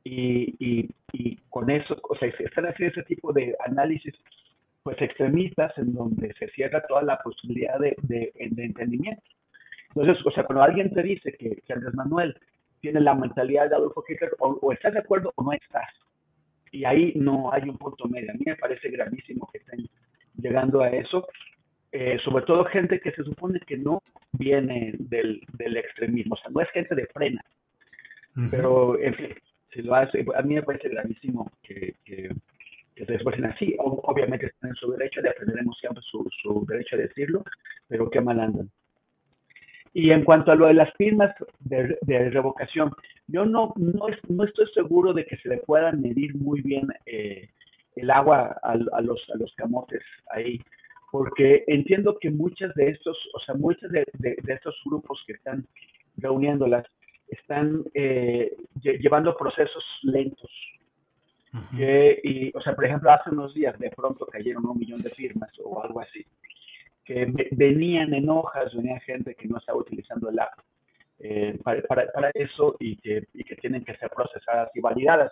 [0.04, 4.14] y, y, y, con eso, o sea, se están haciendo ese tipo de análisis
[4.84, 9.24] pues extremistas en donde se cierra toda la posibilidad de, de, de entendimiento.
[9.90, 12.36] Entonces, o sea, cuando alguien te dice que, que Andrés Manuel
[12.82, 15.90] tiene la mentalidad de Adolfo Hitler, o, estás de acuerdo o no estás.
[16.72, 18.32] Y ahí no hay un punto medio.
[18.32, 19.90] A mí me parece gravísimo que estén
[20.38, 21.28] llegando a eso.
[21.92, 24.02] Eh, sobre todo gente que se supone que no
[24.34, 27.44] viene del, del, extremismo, o sea, no es gente de frena.
[28.52, 29.28] Pero, en fin,
[29.74, 32.30] si lo hace, a mí me parece gravísimo que, que,
[32.96, 33.76] que se esfuercen así.
[33.80, 37.44] obviamente están en su derecho, defenderemos siempre su, su derecho a decirlo,
[37.88, 38.70] pero qué mal andan.
[39.94, 41.98] Y en cuanto a lo de las firmas de,
[42.30, 42.94] revocación,
[43.28, 47.50] yo no, no, no, estoy seguro de que se le pueda medir muy bien eh,
[47.96, 50.60] el agua a, los, a los camotes ahí,
[51.12, 54.06] porque entiendo que muchas de estos, o sea, muchos de,
[54.48, 55.66] estos grupos que están
[56.18, 56.86] reuniéndolas
[57.30, 60.52] están eh, llevando procesos lentos.
[62.24, 65.52] y, o sea, por ejemplo, hace unos días de pronto cayeron un millón de firmas
[65.64, 66.26] o algo así
[67.10, 70.60] que venían en hojas, venía gente que no estaba utilizando el app
[71.18, 75.32] eh, para, para, eso y que, y que tienen que ser procesadas y validadas.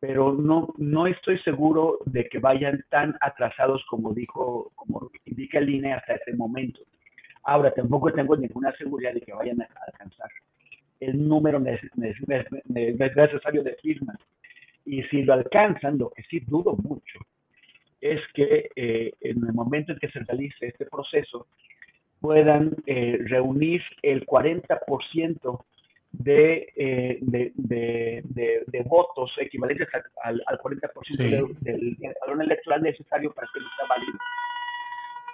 [0.00, 5.68] Pero no, no estoy seguro de que vayan tan atrasados como dijo, como indica el
[5.68, 6.80] INE hasta ese momento.
[7.42, 10.30] Ahora, tampoco tengo ninguna seguridad de que vayan a alcanzar
[11.00, 14.16] el número necesario de firmas.
[14.84, 17.18] Y si lo alcanzan, lo que sí dudo mucho,
[18.00, 21.46] es que eh, en el momento en que se realice este proceso
[22.20, 25.64] puedan eh, reunir el 40%
[26.12, 28.22] de, eh, de, de,
[28.66, 29.88] de, votos equivalentes
[30.22, 34.18] al, al 40% del, padrón electoral necesario para que no sea válido.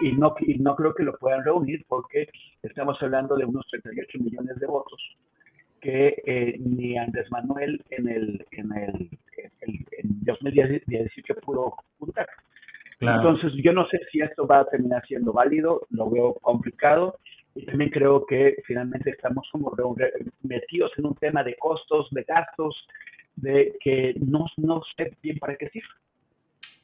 [0.01, 2.29] Y no, y no creo que lo puedan reunir porque
[2.63, 5.01] estamos hablando de unos 38 millones de votos
[5.83, 9.11] que ni Andrés Manuel en el, en el,
[9.61, 12.27] en 2018 pudo juntar.
[13.01, 17.19] Entonces, yo no sé si esto va a terminar siendo válido, lo veo complicado
[17.55, 19.75] y también creo que finalmente estamos como
[20.43, 22.87] metidos en un tema de costos, de gastos,
[23.35, 25.89] de que no, no sé bien para qué sirve.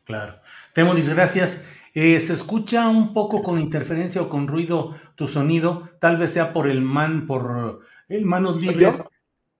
[0.09, 0.41] Claro.
[0.73, 1.69] Temoris, gracias.
[1.93, 6.55] Eh, se escucha un poco con interferencia o con ruido tu sonido, tal vez sea
[6.55, 9.05] por el man, por el manos libres.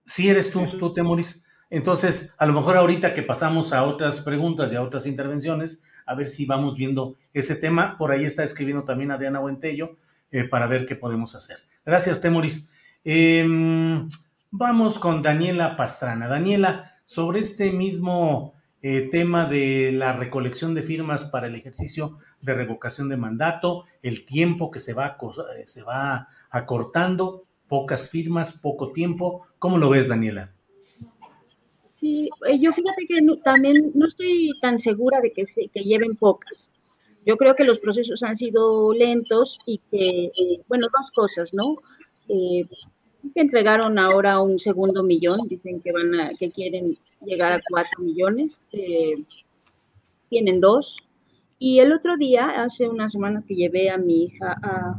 [0.07, 1.45] Si eres tú, tú Temoris.
[1.69, 6.15] Entonces, a lo mejor ahorita que pasamos a otras preguntas y a otras intervenciones, a
[6.15, 7.95] ver si vamos viendo ese tema.
[7.95, 9.97] Por ahí está escribiendo también a Diana Buentello
[10.31, 11.57] eh, para ver qué podemos hacer.
[11.85, 12.69] Gracias, Temoris.
[13.03, 14.09] Em,
[14.49, 16.27] vamos con Daniela Pastrana.
[16.27, 22.53] Daniela, sobre este mismo eh, tema de la recolección de firmas para el ejercicio de
[22.53, 25.17] revocación de mandato, el tiempo que se va,
[25.57, 29.47] eh, se va acortando, pocas firmas, poco tiempo.
[29.59, 30.51] ¿Cómo lo ves, Daniela?
[31.99, 36.15] Sí, eh, yo fíjate que también no estoy tan segura de que, se, que lleven
[36.15, 36.71] pocas.
[37.25, 41.77] Yo creo que los procesos han sido lentos y que, eh, bueno, dos cosas, ¿no?
[43.33, 48.03] Que entregaron ahora un segundo millón, dicen que van a, que quieren llegar a cuatro
[48.03, 48.65] millones,
[50.29, 50.97] tienen dos.
[51.57, 54.97] Y el otro día, hace una semana que llevé a mi hija a,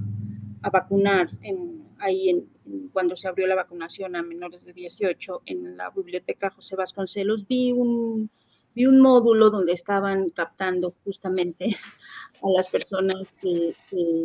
[0.62, 2.48] a vacunar en, ahí en,
[2.92, 7.72] cuando se abrió la vacunación a menores de 18 en la biblioteca José Vasconcelos, vi
[7.72, 8.30] un,
[8.74, 11.76] vi un módulo donde estaban captando justamente
[12.42, 13.26] a las personas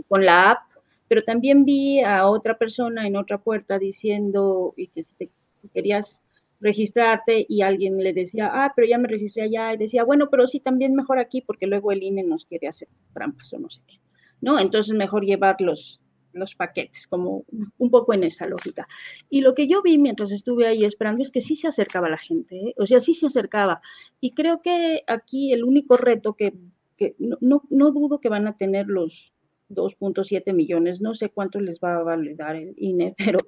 [0.08, 0.60] con la app,
[1.08, 5.30] pero también vi a otra persona en otra puerta diciendo y que
[5.74, 6.24] querías
[6.60, 10.48] registrarte y alguien le decía, ah, pero ya me registré allá, y decía, bueno, pero
[10.48, 13.82] sí, también mejor aquí porque luego el INE nos quiere hacer trampas o no sé
[13.88, 14.00] qué,
[14.42, 14.60] ¿no?
[14.60, 16.00] Entonces mejor llevar los,
[16.34, 17.46] los paquetes, como
[17.78, 18.88] un poco en esa lógica.
[19.30, 22.18] Y lo que yo vi mientras estuve ahí esperando es que sí se acercaba la
[22.18, 22.74] gente, ¿eh?
[22.78, 23.82] o sea, sí se acercaba.
[24.20, 26.54] Y creo que aquí el único reto que,
[26.98, 29.35] que no, no, no dudo que van a tener los
[29.70, 33.40] 2.7 millones, no sé cuánto les va a validar el INE, pero,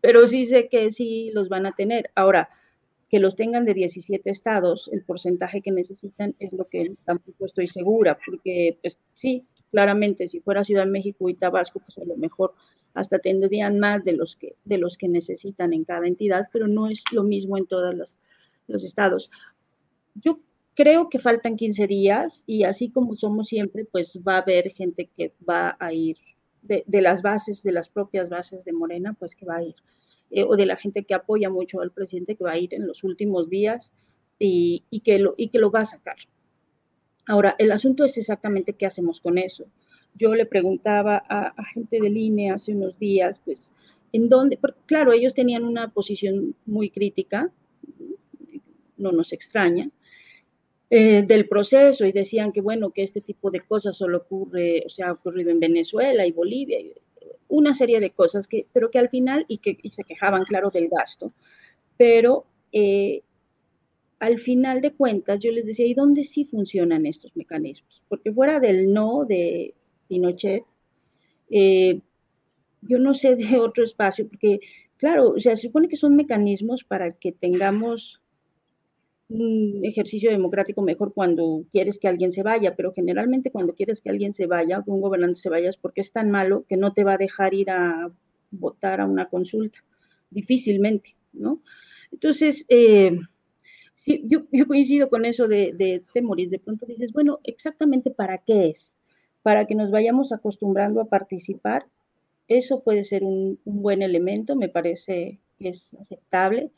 [0.00, 2.10] pero sí sé que sí los van a tener.
[2.14, 2.48] Ahora,
[3.08, 7.68] que los tengan de 17 estados, el porcentaje que necesitan es lo que tampoco estoy
[7.68, 12.16] segura, porque pues sí, claramente si fuera Ciudad de México y Tabasco, pues a lo
[12.16, 12.54] mejor
[12.94, 16.88] hasta tendrían más de los que, de los que necesitan en cada entidad, pero no
[16.88, 18.18] es lo mismo en todos los,
[18.66, 19.30] los estados.
[20.14, 20.38] Yo
[20.74, 25.10] creo que faltan 15 días y así como somos siempre, pues va a haber gente
[25.16, 26.16] que va a ir
[26.62, 29.74] de, de las bases, de las propias bases de Morena, pues que va a ir,
[30.30, 32.86] eh, o de la gente que apoya mucho al presidente, que va a ir en
[32.86, 33.92] los últimos días
[34.38, 36.16] y, y, que, lo, y que lo va a sacar.
[37.26, 39.66] Ahora, el asunto es exactamente qué hacemos con eso.
[40.14, 43.72] Yo le preguntaba a, a gente del INE hace unos días, pues,
[44.12, 47.50] en dónde, porque, claro, ellos tenían una posición muy crítica,
[48.98, 49.90] no nos extraña,
[50.94, 54.90] eh, del proceso y decían que, bueno, que este tipo de cosas solo ocurre, o
[54.90, 56.80] sea, ha ocurrido en Venezuela y Bolivia,
[57.48, 60.68] una serie de cosas, que, pero que al final, y que y se quejaban, claro,
[60.68, 61.32] del gasto,
[61.96, 63.22] pero eh,
[64.18, 68.02] al final de cuentas yo les decía, ¿y dónde sí funcionan estos mecanismos?
[68.10, 69.72] Porque fuera del no de
[70.08, 70.62] Pinochet,
[71.48, 72.00] eh,
[72.82, 74.60] yo no sé de otro espacio, porque,
[74.98, 78.21] claro, o sea, se supone que son mecanismos para que tengamos
[79.32, 84.10] un ejercicio democrático mejor cuando quieres que alguien se vaya, pero generalmente cuando quieres que
[84.10, 86.92] alguien se vaya, que un gobernante se vaya, es porque es tan malo que no
[86.92, 88.10] te va a dejar ir a
[88.50, 89.78] votar a una consulta,
[90.30, 91.62] difícilmente, ¿no?
[92.12, 93.18] Entonces, eh,
[93.94, 96.50] sí, yo, yo, coincido con eso de, de, de, morir.
[96.50, 98.96] De pronto dices, bueno, exactamente para qué es,
[99.42, 101.86] para que nos vayamos acostumbrando a participar.
[102.48, 106.70] Eso puede ser un, un buen elemento, me parece que es aceptable.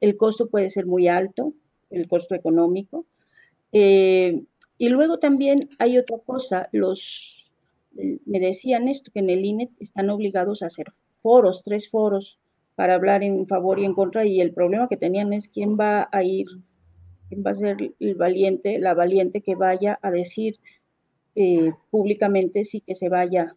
[0.00, 1.54] El costo puede ser muy alto,
[1.92, 3.06] el costo económico.
[3.72, 4.42] Eh,
[4.78, 7.50] y luego también hay otra cosa, los,
[7.92, 10.86] me decían esto, que en el INE están obligados a hacer
[11.22, 12.38] foros, tres foros,
[12.74, 16.08] para hablar en favor y en contra, y el problema que tenían es quién va
[16.10, 16.46] a ir,
[17.28, 20.58] quién va a ser el valiente, la valiente que vaya a decir
[21.34, 23.54] eh, públicamente sí que se vaya,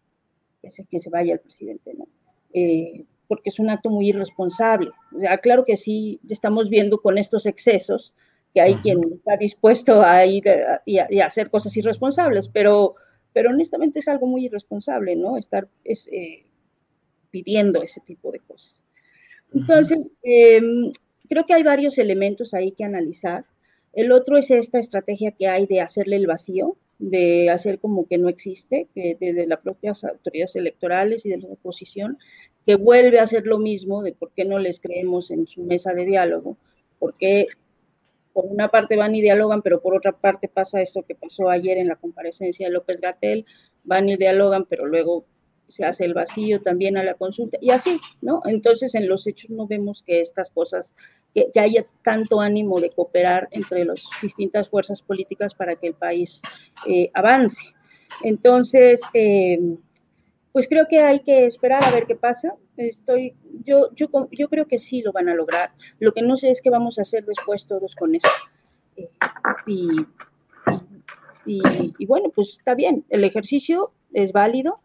[0.62, 2.08] que se, que se vaya el presidente, ¿no?
[2.54, 4.92] Eh, porque es un acto muy irresponsable.
[5.42, 8.14] Claro que sí, estamos viendo con estos excesos
[8.56, 10.46] que hay quien está dispuesto a ir
[10.86, 12.96] y a, hacer cosas irresponsables, pero,
[13.34, 15.36] pero honestamente es algo muy irresponsable, ¿no?
[15.36, 16.46] Estar es, eh,
[17.32, 18.80] pidiendo ese tipo de cosas.
[19.54, 20.62] Entonces, eh,
[21.28, 23.44] creo que hay varios elementos ahí que analizar.
[23.92, 28.18] El otro es esta estrategia que hay de hacerle el vacío, de hacer como que
[28.18, 32.20] no existe, que desde las propias autoridades electorales y de la oposición,
[32.66, 35.92] que vuelve a hacer lo mismo de por qué no les creemos en su mesa
[35.92, 36.56] de diálogo,
[37.00, 37.48] porque
[38.36, 41.78] por una parte van y dialogan, pero por otra parte pasa esto que pasó ayer
[41.78, 43.46] en la comparecencia de López Gatel,
[43.86, 45.26] van y dialogan, pero luego
[45.70, 48.42] se hace el vacío también a la consulta, y así, ¿no?
[48.44, 50.94] Entonces en los hechos no vemos que estas cosas,
[51.34, 56.42] que, haya tanto ánimo de cooperar entre las distintas fuerzas políticas para que el país
[56.90, 57.74] eh, avance.
[58.22, 59.58] Entonces, eh,
[60.56, 62.56] pues creo que hay que esperar a ver qué pasa.
[62.78, 65.72] Estoy, yo, yo, yo creo que sí lo van a lograr.
[66.00, 68.30] Lo que no sé es qué vamos a hacer después todos con esto.
[68.96, 69.10] Eh,
[69.68, 69.90] y,
[71.46, 71.62] y,
[72.00, 74.78] y, bueno, pues está bien, el ejercicio es válido.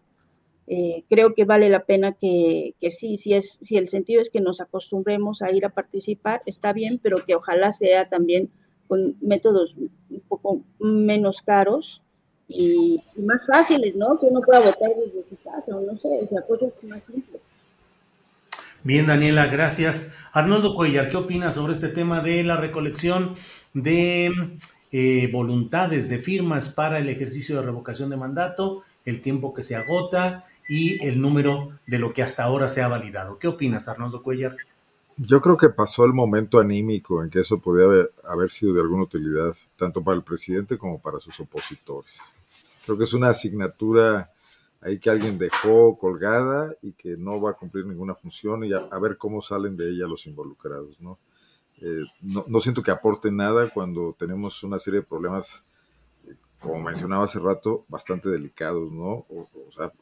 [0.66, 4.30] Eh, creo que vale la pena que, que, sí, si, es, si el sentido es
[4.30, 8.50] que nos acostumbremos a ir a participar, está bien, pero que ojalá sea también
[8.88, 12.02] con métodos un poco menos caros
[12.50, 14.18] y, y, más fáciles, ¿no?
[14.18, 17.42] Que uno pueda votar desde su casa, o no sé, o sea, cosas más simples.
[18.82, 20.14] Bien, Daniela, gracias.
[20.32, 23.34] Arnoldo Cuellar, ¿qué opinas sobre este tema de la recolección
[23.74, 24.32] de
[24.90, 29.76] eh, voluntades, de firmas para el ejercicio de revocación de mandato, el tiempo que se
[29.76, 33.38] agota y el número de lo que hasta ahora se ha validado?
[33.38, 34.56] ¿Qué opinas, Arnoldo Cuellar?
[35.18, 38.80] Yo creo que pasó el momento anímico en que eso podía haber, haber sido de
[38.80, 42.34] alguna utilidad, tanto para el presidente como para sus opositores.
[42.84, 44.30] Creo que es una asignatura
[44.80, 48.98] ahí que alguien dejó colgada y que no va a cumplir ninguna función y a,
[48.98, 51.18] ver cómo salen de ella los involucrados, ¿no?
[51.80, 52.44] Eh, ¿no?
[52.46, 52.60] ¿no?
[52.60, 55.64] siento que aporte nada cuando tenemos una serie de problemas,
[56.58, 59.26] como mencionaba hace rato, bastante delicados, ¿no?
[59.30, 59.92] O, sea,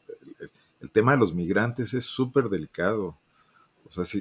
[0.81, 3.17] el, tema de los migrantes es súper delicado.
[3.89, 4.19] O sea, si,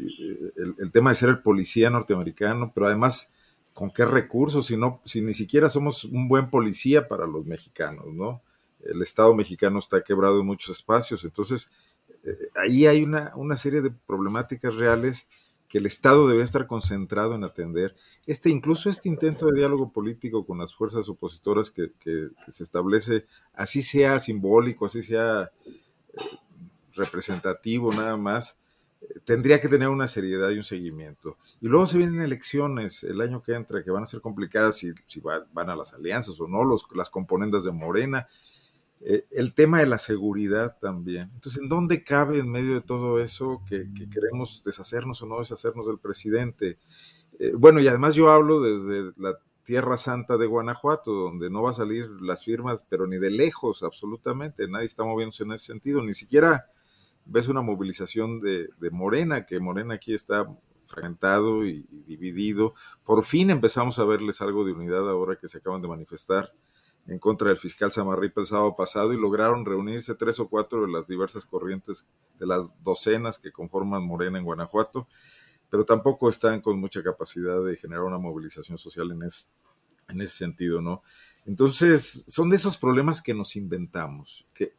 [0.56, 3.32] el, el, tema de ser el policía norteamericano, pero además,
[3.74, 4.66] ¿con qué recursos?
[4.66, 8.40] Si, no, si ni siquiera somos un buen policía para los mexicanos, ¿no?
[8.84, 11.70] El Estado mexicano está quebrado en muchos espacios, entonces
[12.24, 15.28] eh, ahí hay una, una, serie de problemáticas reales
[15.68, 17.94] que el Estado debe estar concentrado en atender.
[18.26, 23.26] Este, incluso este intento de diálogo político con las fuerzas opositoras que, que, se establece,
[23.54, 25.50] así sea simbólico, así sea
[26.14, 26.20] eh,
[26.94, 28.58] representativo nada más,
[29.02, 31.36] eh, tendría que tener una seriedad y un seguimiento.
[31.60, 34.92] Y luego se vienen elecciones el año que entra, que van a ser complicadas si,
[35.06, 38.26] si van a las alianzas o no, los, las componendas de Morena.
[39.00, 41.30] Eh, el tema de la seguridad también.
[41.34, 45.86] Entonces, ¿en dónde cabe en medio de todo eso que, queremos deshacernos o no deshacernos
[45.86, 46.78] del presidente?
[47.38, 51.70] Eh, bueno, y además yo hablo desde la Tierra Santa de Guanajuato, donde no va
[51.70, 54.66] a salir las firmas, pero ni de lejos, absolutamente.
[54.66, 56.02] Nadie está moviéndose en ese sentido.
[56.02, 56.66] Ni siquiera
[57.24, 60.48] ves una movilización de, Morena, que Morena aquí está
[60.86, 62.74] fragmentado y, y dividido.
[63.04, 66.50] Por fin empezamos a verles algo de unidad ahora que se acaban de manifestar
[67.08, 70.92] en contra del fiscal Samarripa el sábado pasado y lograron reunirse tres o cuatro de
[70.92, 72.06] las diversas corrientes
[72.38, 75.08] de las docenas que conforman Morena en Guanajuato,
[75.70, 80.82] pero tampoco están con mucha capacidad de generar una movilización social en, en ese sentido,
[80.82, 81.02] ¿no?
[81.46, 84.46] Entonces, son de esos problemas que nos inventamos.
[84.52, 84.74] Que,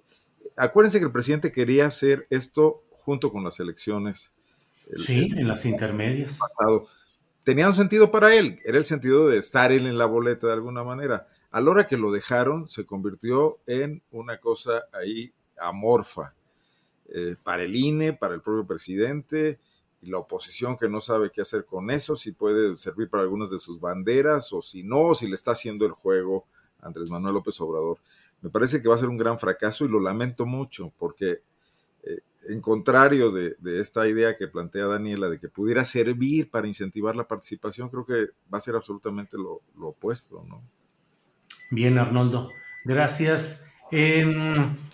[0.56, 4.32] acuérdense que el presidente quería hacer esto junto con las elecciones.
[5.04, 6.38] sí, en las intermedias.
[6.38, 6.86] Pasado.
[7.44, 10.54] Tenía un sentido para él, era el sentido de estar él en la boleta de
[10.54, 16.34] alguna manera a la hora que lo dejaron, se convirtió en una cosa ahí amorfa
[17.10, 19.60] eh, para el INE, para el propio presidente
[20.02, 23.50] y la oposición que no sabe qué hacer con eso, si puede servir para algunas
[23.50, 26.46] de sus banderas o si no, si le está haciendo el juego
[26.82, 27.98] Andrés Manuel López Obrador.
[28.42, 31.42] Me parece que va a ser un gran fracaso y lo lamento mucho porque
[32.04, 37.16] eh, en contrario de, esta idea que plantea Daniela de que pudiera servir para incentivar
[37.16, 40.62] la participación, creo que va a ser absolutamente lo, lo opuesto, ¿no?
[41.72, 42.50] Bien, Arnoldo.
[42.84, 43.68] Gracias.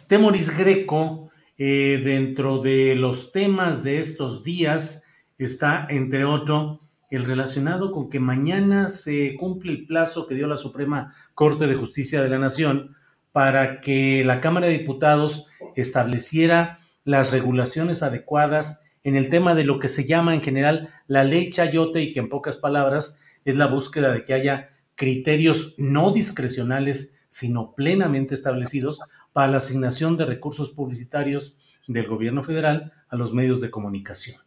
[0.08, 5.04] Temoris Greco, eh, dentro de los temas de estos días,
[5.38, 6.80] está, entre otros,
[7.10, 11.76] el relacionado con que mañana se cumple el plazo que dio la Suprema Corte de
[11.76, 12.96] Justicia de la Nación
[13.32, 19.80] para que la Cámara de Diputados estableciera las regulaciones adecuadas en el tema de lo
[19.80, 23.68] que se llama en general la ley Chayote y que en pocas palabras es la
[23.68, 29.02] búsqueda de que haya criterios no discrecionales, sino plenamente establecidos
[29.34, 31.58] para la asignación de recursos publicitarios
[31.88, 34.38] del gobierno federal a los medios de comunicación.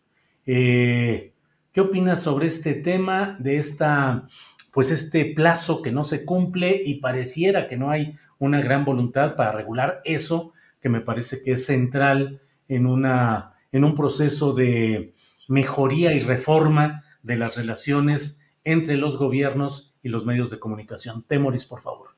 [0.47, 1.35] Eh,
[1.73, 4.27] ¿Qué opinas sobre este tema, de esta,
[4.73, 9.37] pues este plazo que no se cumple y pareciera que no hay una gran voluntad
[9.37, 15.13] para regular eso, que me parece que es central en, una, en un proceso de
[15.49, 21.23] mejoría y reforma de las relaciones entre los gobiernos y los medios de comunicación.
[21.23, 22.09] Temoris, por favor.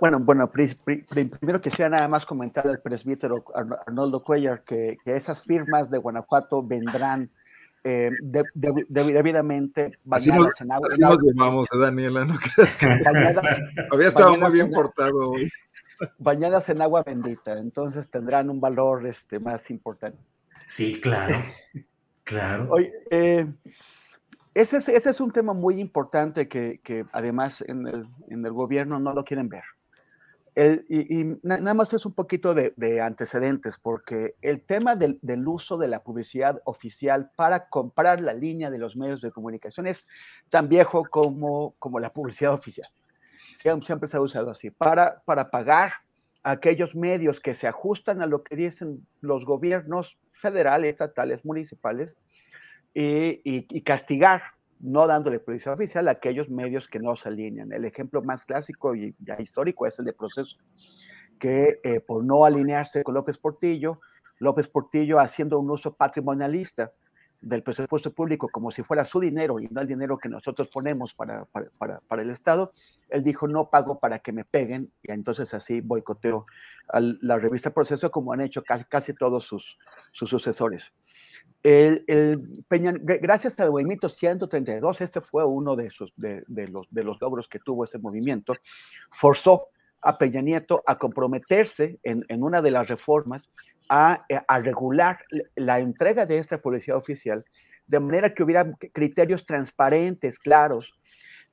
[0.00, 3.44] Bueno, bueno, primero quisiera nada más comentar al presbítero
[3.86, 7.30] Arnoldo Cuellar que, esas firmas de Guanajuato vendrán
[7.84, 8.10] eh,
[8.54, 10.88] debidamente bañadas en agua.
[10.90, 12.34] Así nos llamamos, ¿eh, Daniela, ¿no
[13.92, 15.50] Había estado muy bien portado hoy.
[16.18, 20.18] Bañadas en agua bendita, entonces tendrán un valor este, más importante.
[20.66, 21.36] Sí, claro,
[22.24, 22.68] claro.
[22.70, 23.46] Oye, eh,
[24.54, 28.52] ese es, ese es un tema muy importante que, que además en el, en el,
[28.52, 29.64] gobierno no lo quieren ver.
[30.54, 35.46] El, y, nada más es un poquito de, de antecedentes, porque el tema del, del,
[35.48, 40.06] uso de la publicidad oficial para comprar la línea de los medios de comunicación es
[40.50, 42.88] tan viejo como, como la publicidad oficial.
[43.56, 45.94] Siempre, se ha usado así, para, para pagar
[46.44, 52.14] a aquellos medios que se ajustan a lo que dicen los gobiernos federales, estatales, municipales,
[52.94, 54.42] y, castigar,
[54.80, 57.72] no dándole publicidad oficial a aquellos medios que no se alinean.
[57.72, 60.56] El ejemplo más clásico y histórico es el de Proceso,
[61.38, 64.00] que eh, por no alinearse con López Portillo,
[64.38, 66.92] López Portillo haciendo un uso patrimonialista
[67.44, 71.12] del presupuesto público como si fuera su dinero y no el dinero que nosotros ponemos
[71.12, 72.72] para, para, para, el Estado,
[73.10, 76.46] él dijo no pago para que me peguen y entonces así boicoteó
[76.92, 79.78] la revista Proceso como han hecho casi, casi todos sus,
[80.12, 80.92] sus sucesores.
[81.62, 87.18] El, Peña, gracias al movimiento 132, este fue uno de, esos, de, los, de los
[87.22, 88.54] logros que tuvo ese movimiento,
[89.10, 89.68] forzó
[90.02, 93.48] a Peña Nieto a comprometerse en, una de las reformas
[93.88, 95.20] a, a, regular
[95.56, 97.44] la entrega de esta policía oficial
[97.86, 100.92] de manera que hubiera criterios transparentes, claros,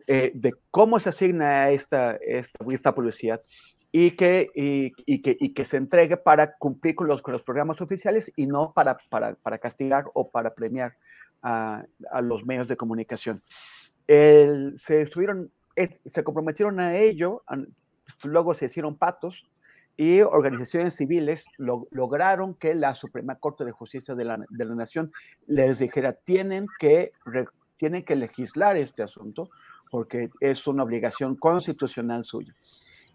[0.08, 3.42] eh, de cómo se asigna esta, esta, esta publicidad
[3.92, 7.82] y que, y, que, y que se entregue para cumplir con los, con los programas
[7.82, 10.96] oficiales y no para, para, para castigar o para premiar
[11.42, 13.44] a, a los medios de comunicación.
[14.08, 17.44] se, estuvieron, eh, se comprometieron a ello,
[18.24, 19.46] luego se hicieron patos
[19.98, 25.12] y organizaciones civiles lograron que la Suprema Corte de Justicia de la, de la Nación
[25.48, 27.12] les dijera, tienen que,
[27.78, 29.50] tienen que legislar este asunto
[29.92, 32.56] porque es una obligación constitucional suya.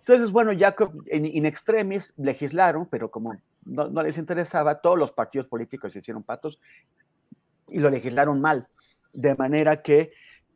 [0.07, 0.77] Entonces, bueno, ya
[1.07, 3.35] en in extremis legislaron, pero como
[3.65, 6.61] no, no, les interesaba, todos los partidos políticos se hicieron patos
[7.67, 8.69] y lo legislaron mal.
[9.13, 10.13] De manera que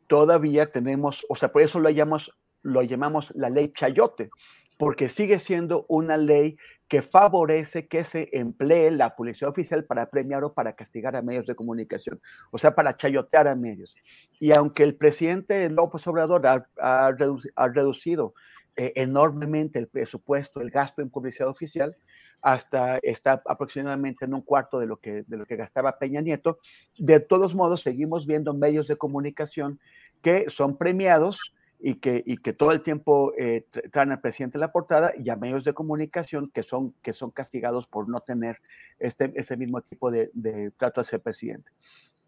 [0.07, 4.29] todavía tenemos, o sea, por eso lo llamamos, lo llamamos la ley Chayote,
[4.77, 6.55] porque sigue siendo una ley
[6.87, 11.45] que favorece que se emplee la policía oficial para premiar o para castigar a medios
[11.45, 12.21] de comunicación,
[12.51, 13.95] o sea, para chayotear a medios.
[14.39, 18.33] Y aunque el presidente López Obrador ha, reducido
[18.75, 21.95] eh, enormemente el presupuesto, el gasto en publicidad oficial,
[22.41, 26.59] hasta está aproximadamente en un cuarto de lo que, de lo que gastaba Peña Nieto,
[26.97, 29.79] de todos modos seguimos viendo medios de comunicación
[30.21, 34.71] que son premiados y que, y que todo el tiempo eh, traen al presidente la
[34.71, 38.57] portada y a medios de comunicación que son, que son castigados por no tener
[38.99, 41.71] este, ese mismo tipo de, de trato hacia el presidente.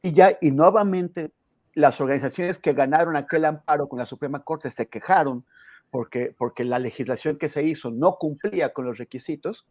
[0.02, 1.32] Y ya, y nuevamente,
[1.76, 5.45] las organizaciones que ganaron aquel amparo con la Suprema Corte se quejaron
[5.94, 9.68] porque, porque la legislación que se hizo no cumplía con los requisitos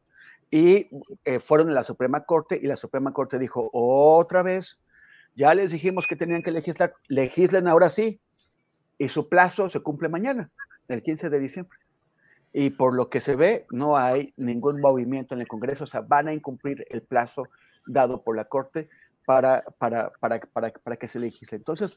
[0.52, 0.86] y
[1.24, 4.78] eh, fueron a la Suprema Corte y la Suprema Corte dijo otra vez,
[5.34, 8.20] ya les dijimos que tenían que legislar, legislen ahora sí,
[8.98, 10.48] y su plazo se cumple mañana,
[10.86, 11.76] el 15 de diciembre.
[12.52, 16.02] Y por lo que se ve, no hay ningún movimiento en el Congreso, o sea,
[16.02, 17.48] van a incumplir el plazo
[17.84, 18.88] dado por la Corte
[19.24, 20.40] para, para, para,
[20.70, 21.56] para, que se legisle.
[21.56, 21.96] Entonces,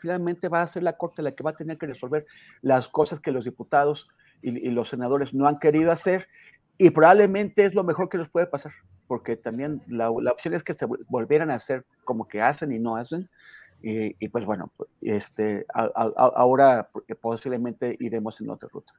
[0.00, 2.26] finalmente va a ser la Corte la que va a tener que resolver
[2.62, 4.08] las cosas que los diputados
[4.42, 6.28] y, y los senadores no han querido hacer
[6.78, 8.72] y probablemente es lo mejor que les puede pasar,
[9.06, 12.78] porque también la, la opción es que se volvieran a hacer como que hacen y
[12.78, 13.30] no hacen,
[13.82, 16.88] y, pues bueno, este, ahora
[17.20, 18.92] posiblemente iremos en otra ruta.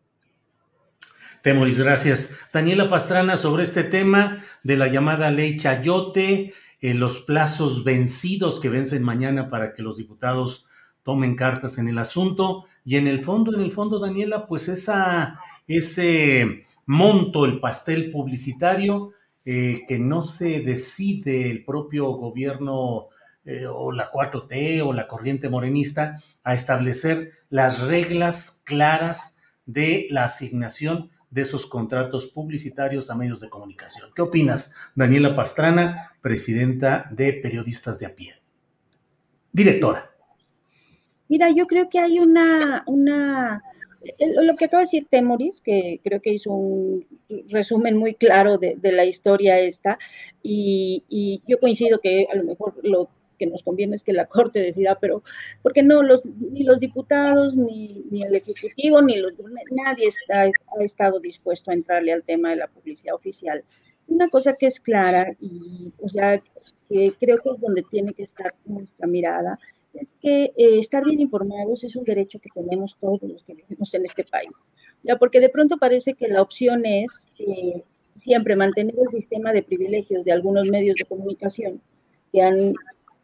[1.42, 2.38] Temoris, gracias.
[2.54, 8.70] Daniela Pastrana, sobre este tema de la llamada ley Chayote, eh, los plazos vencidos que
[8.70, 10.66] vencen mañana para que los diputados
[11.04, 12.66] tomen cartas en el asunto.
[12.84, 19.12] Y en el fondo, en el fondo, Daniela, pues esa, ese monto, el pastel publicitario,
[19.46, 23.08] eh, que no se decide el propio gobierno
[23.46, 30.26] eh, o la 4T o la corriente morenista a establecer las reglas claras de la
[30.26, 34.10] asignación de esos contratos publicitarios a medios de comunicación.
[34.16, 38.36] ¿Qué opinas, Daniela Pastrana, presidenta de Periodistas de a pie?
[39.52, 40.12] Directora.
[41.28, 43.62] Mira, yo creo que hay una, una
[44.20, 47.06] lo que acaba de decir Temoris, que creo que hizo un
[47.50, 49.98] resumen muy claro de, la historia esta,
[50.42, 54.26] y, y, yo coincido que a lo mejor lo que nos conviene es que la
[54.26, 55.24] Corte decida, pero
[55.62, 59.34] porque no, los, ni los diputados, ni, ni el Ejecutivo, ni los,
[59.72, 63.64] nadie está, ha estado dispuesto a entrarle al tema de la publicidad oficial.
[64.08, 66.42] Una cosa que es clara y, o sea,
[66.90, 69.60] que creo que es donde tiene que estar nuestra mirada,
[69.94, 73.94] es que eh, estar bien informados es un derecho que tenemos todos los que vivimos
[73.94, 74.52] en este país.
[75.04, 77.84] Ya, porque de pronto parece que la opción es eh,
[78.16, 81.82] siempre mantener el sistema de privilegios de algunos medios de comunicación
[82.32, 82.74] que han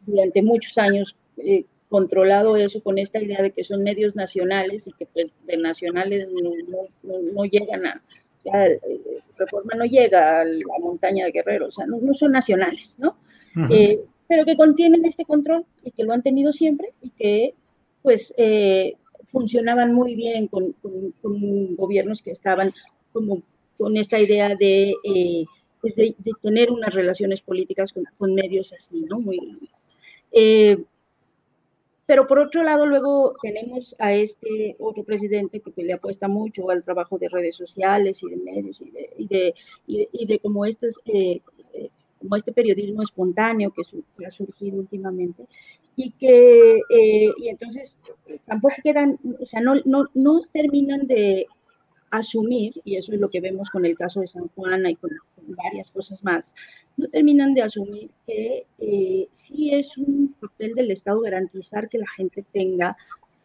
[0.05, 4.93] durante muchos años eh, controlado eso con esta idea de que son medios nacionales y
[4.93, 6.51] que pues de nacionales no,
[7.34, 8.01] no, llegan a,
[8.43, 8.80] ya, eh,
[9.38, 13.17] Reforma no llega a la montaña de Guerrero, o sea, no, no son nacionales, ¿no?
[13.69, 17.53] Eh, pero que contienen este control y que lo han tenido siempre y que
[18.01, 18.34] pues
[19.27, 20.73] funcionaban muy bien con,
[21.21, 22.71] con, gobiernos que estaban
[23.11, 23.43] como
[23.77, 24.95] con esta idea de,
[25.80, 29.19] pues de, de, tener unas relaciones políticas con, con medios así, ¿no?
[29.19, 29.39] Muy,
[30.34, 30.84] eh,
[32.05, 36.84] pero por otro lado, luego tenemos a este otro presidente que le apuesta mucho al
[36.84, 40.89] trabajo de redes sociales y de medios y de, y de, y de, como, este,
[41.05, 41.39] eh,
[41.73, 41.89] eh,
[42.19, 45.45] como este periodismo espontáneo que, ha surgido últimamente
[45.95, 46.81] y que
[47.38, 47.95] y entonces
[48.45, 51.47] tampoco quedan, o sea, no, no, no terminan de
[52.14, 55.10] asumir, y eso es lo que vemos con el caso de San Juan y con,
[55.45, 56.53] varias cosas más,
[56.95, 62.07] no terminan de asumir que eh, sí es un papel del Estado garantizar que la
[62.15, 62.95] gente tenga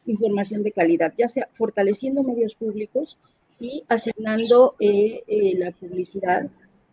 [0.07, 3.19] información de calidad, ya sea fortaleciendo medios públicos
[3.59, 6.49] y asignando eh, eh, la publicidad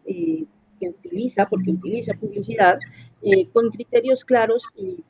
[0.05, 2.79] que utiliza, porque utiliza publicidad,
[3.53, 5.03] con criterios claros y,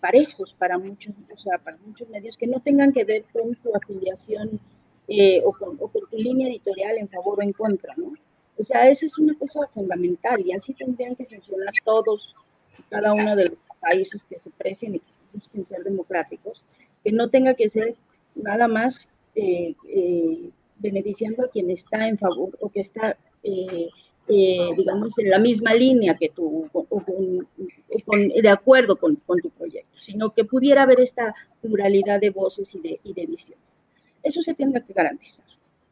[0.00, 3.76] parejos para muchos, o sea, para muchos medios que no tengan que ver con tu
[3.76, 4.58] afiliación
[5.44, 8.12] o con, o, con, tu línea editorial en favor o en contra, ¿no?
[8.58, 12.34] O sea, esa es una cosa fundamental y así tendrían que funcionar todos,
[12.88, 16.62] cada uno de los países que se precien y que busquen ser democráticos,
[17.02, 17.94] que no tenga que ser
[18.34, 23.88] nada más eh, eh, beneficiando a quien está en favor o que está, eh,
[24.26, 27.04] digamos, en la misma línea que tú, o,
[28.42, 32.80] de acuerdo con, con, tu proyecto, sino que pudiera haber esta pluralidad de voces y
[32.80, 33.69] de, y de visiones.
[34.22, 35.46] Eso se tendrá que garantizar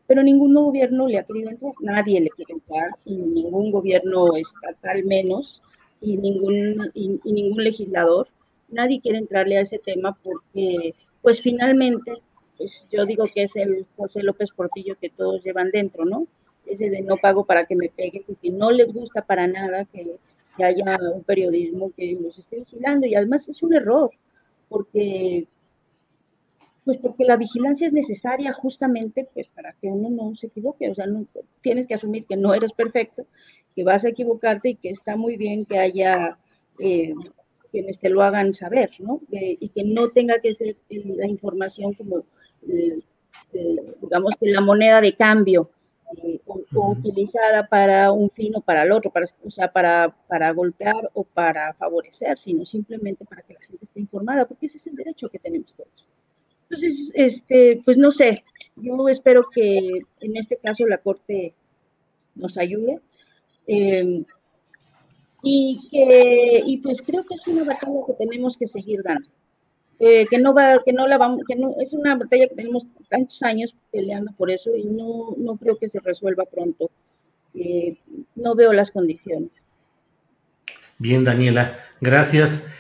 [0.09, 5.05] pero ningún gobierno le ha querido entrar, nadie le quiere entrar, y ningún gobierno estatal
[5.05, 5.61] menos,
[6.01, 8.27] y ningún, y, ningún legislador,
[8.71, 12.23] nadie quiere entrarle a ese tema porque, pues finalmente,
[12.57, 16.27] pues yo digo que es el José López Portillo que todos llevan dentro, ¿no?
[16.65, 19.85] Ese de no pago para que me peguen, y que no les gusta para nada
[19.85, 20.17] que,
[20.57, 24.11] que haya un periodismo que los esté vigilando, y además es un error,
[24.71, 25.47] porque
[26.89, 30.95] pues porque la vigilancia es necesaria justamente pues para que uno no se equivoque, o
[30.95, 31.27] sea, no,
[31.61, 33.27] tienes que asumir que no eres perfecto,
[33.77, 36.39] que vas a equivocarte y que está muy bien que haya
[36.79, 37.13] eh,
[37.71, 39.21] quienes te lo hagan saber, ¿no?
[39.31, 42.21] y que no tenga que ser la información como,
[42.67, 42.97] eh,
[43.53, 45.69] eh, digamos, que la moneda de cambio
[46.47, 51.11] o, utilizada para un fin o para el otro, para, o sea, para, para golpear
[51.13, 54.97] o para favorecer, sino simplemente para que la gente esté informada, porque ese es el
[54.97, 56.09] derecho que tenemos todos.
[56.71, 58.45] Entonces, este, pues no sé,
[58.77, 61.55] yo espero que en este caso la Corte
[62.35, 63.01] nos ayude.
[63.67, 64.25] Em,
[65.43, 69.29] y que y pues creo que es una batalla que tenemos que seguir dando.
[70.01, 72.85] Eh, que no va, que no la vamos, que no, es una batalla que tenemos
[73.09, 76.91] tantos años peleando por eso y no, no creo que se resuelva pronto.
[77.55, 77.97] Eh,
[78.37, 79.51] no veo las condiciones.
[80.99, 82.73] Bien, Daniela, gracias.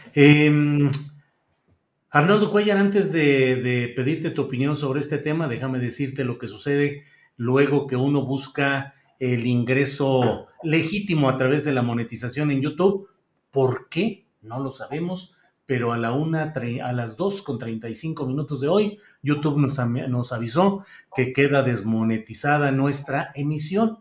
[2.18, 7.04] Arnoldo Cuellar, antes de, pedirte tu opinión sobre este tema, déjame decirte lo que sucede
[7.36, 13.08] luego que uno busca el ingreso legítimo a través de la monetización en YouTube.
[13.52, 14.26] ¿Por qué?
[14.42, 18.98] No lo sabemos, pero a la una, a las dos con 35 minutos de hoy,
[19.22, 20.84] YouTube nos avisó
[21.14, 23.98] que queda desmonetizada nuestra emisión.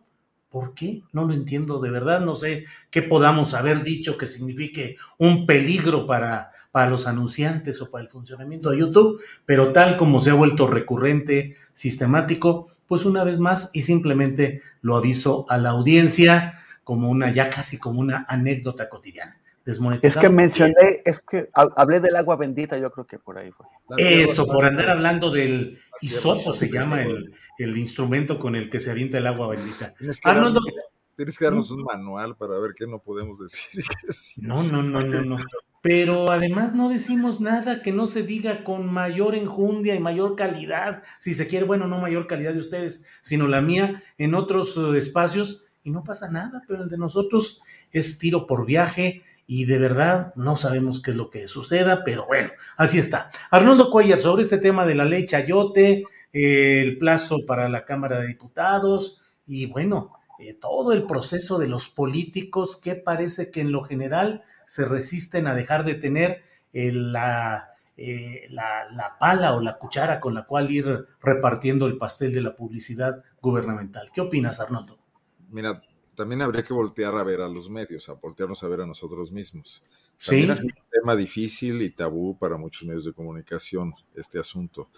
[0.50, 1.04] ¿Por qué?
[1.12, 2.22] No lo entiendo de verdad.
[2.22, 7.92] No sé qué podamos haber dicho que signifique un peligro para, para los anunciantes o
[7.92, 13.24] para el funcionamiento de YouTube, pero tal como se ha vuelto recurrente, sistemático, pues una
[13.24, 16.54] vez más y simplemente lo aviso a la audiencia
[16.84, 19.38] como una, ya casi como una anécdota cotidiana.
[20.02, 23.66] Es que mencioné, es que hablé del agua bendita, yo creo que por ahí fue.
[23.98, 28.92] Eso, por andar hablando del hisopo se llama el, el, instrumento con el que se
[28.92, 29.94] avienta el agua bendita.
[29.94, 30.58] Tienes que, darnos,
[31.18, 33.84] tienes que darnos un manual para ver qué no podemos decir.
[34.38, 35.38] No, no, no, no, no.
[35.82, 41.04] Pero además no decimos nada que no se diga con mayor enjundia y mayor calidad,
[41.20, 44.98] si se quiere, bueno, no mayor calidad de ustedes, sino la mía en otros eh,
[44.98, 47.62] espacios y no pasa nada, pero el de nosotros
[47.92, 52.28] es tiro por viaje, y de verdad no sabemos qué es lo que suceda, pero
[52.28, 53.32] bueno, así está.
[53.50, 56.04] Arnoldo Cuellar, sobre este tema de la ley Chayote,
[56.34, 61.70] eh, el plazo para la Cámara de Diputados y bueno, eh, todo el proceso de
[61.70, 66.44] los políticos que parece que en lo general se resisten a dejar de tener
[66.74, 72.34] eh, la, la, la, pala o la cuchara con la cual ir repartiendo el pastel
[72.34, 74.12] de la publicidad gubernamental.
[74.14, 75.00] ¿Qué opinas, Arnoldo?
[75.50, 75.82] Mira,
[76.18, 79.32] también habría que voltear a ver a los medios, a voltearnos a ver a nosotros
[79.32, 79.84] mismos.
[80.26, 84.90] También es un tema difícil y tabú para muchos medios de comunicación este asunto.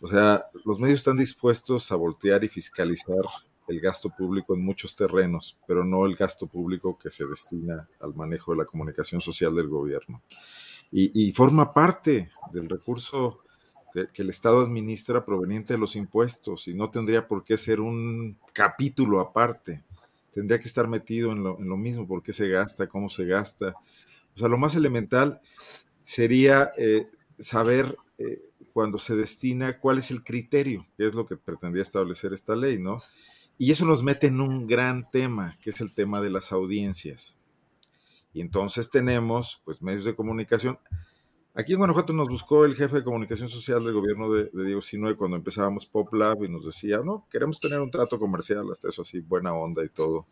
[0.00, 3.24] O sea, los medios están dispuestos a voltear y fiscalizar
[3.66, 8.14] el gasto público en muchos terrenos, pero no el gasto público que se destina al
[8.14, 10.22] manejo de la comunicación social del gobierno.
[10.92, 13.40] Y, forma parte del recurso
[13.92, 17.80] que, que, el Estado administra proveniente de los impuestos y no tendría por qué ser
[17.80, 19.84] un capítulo aparte
[20.32, 23.74] tendría que estar metido en lo, mismo, por qué se gasta, cómo se gasta.
[24.34, 25.40] O sea, lo más elemental
[26.04, 27.06] sería eh,
[27.38, 28.42] saber eh,
[28.72, 32.78] cuando se destina cuál es el criterio, que es lo que pretendía establecer esta ley,
[32.78, 33.02] ¿no?
[33.58, 37.36] Y eso nos mete en un gran tema, que es el tema de las audiencias.
[38.32, 40.78] Y entonces tenemos, pues, medios de comunicación.
[41.54, 45.16] Aquí en Guanajuato nos buscó el jefe de comunicación social del gobierno de, Diego Sinue
[45.16, 49.02] cuando empezábamos Pop Lab y nos decía, no, queremos tener un trato comercial, hasta eso
[49.02, 50.26] así, buena onda y todo.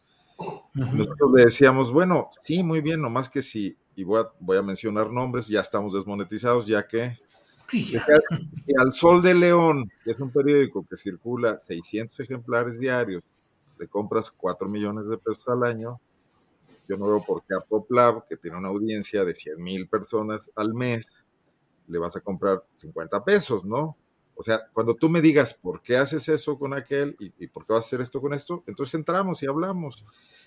[0.75, 4.63] Nosotros le decíamos, bueno, sí, muy bien, nomás que sí, y voy a, voy a
[4.63, 7.19] mencionar nombres, ya estamos desmonetizados, ya que
[7.69, 13.23] Si al Sol de León, que es un periódico que circula 600 ejemplares diarios,
[13.79, 16.01] le compras 4 millones de pesos al año,
[16.89, 20.51] yo no veo por qué a Poplab, que tiene una audiencia de 100 mil personas
[20.57, 21.25] al mes,
[21.87, 23.97] le vas a comprar 50 pesos, ¿no?
[24.35, 27.73] O sea, cuando tú me digas por qué haces eso con aquel y, por qué
[27.73, 30.05] vas a hacer esto con esto, entonces entramos y hablamos.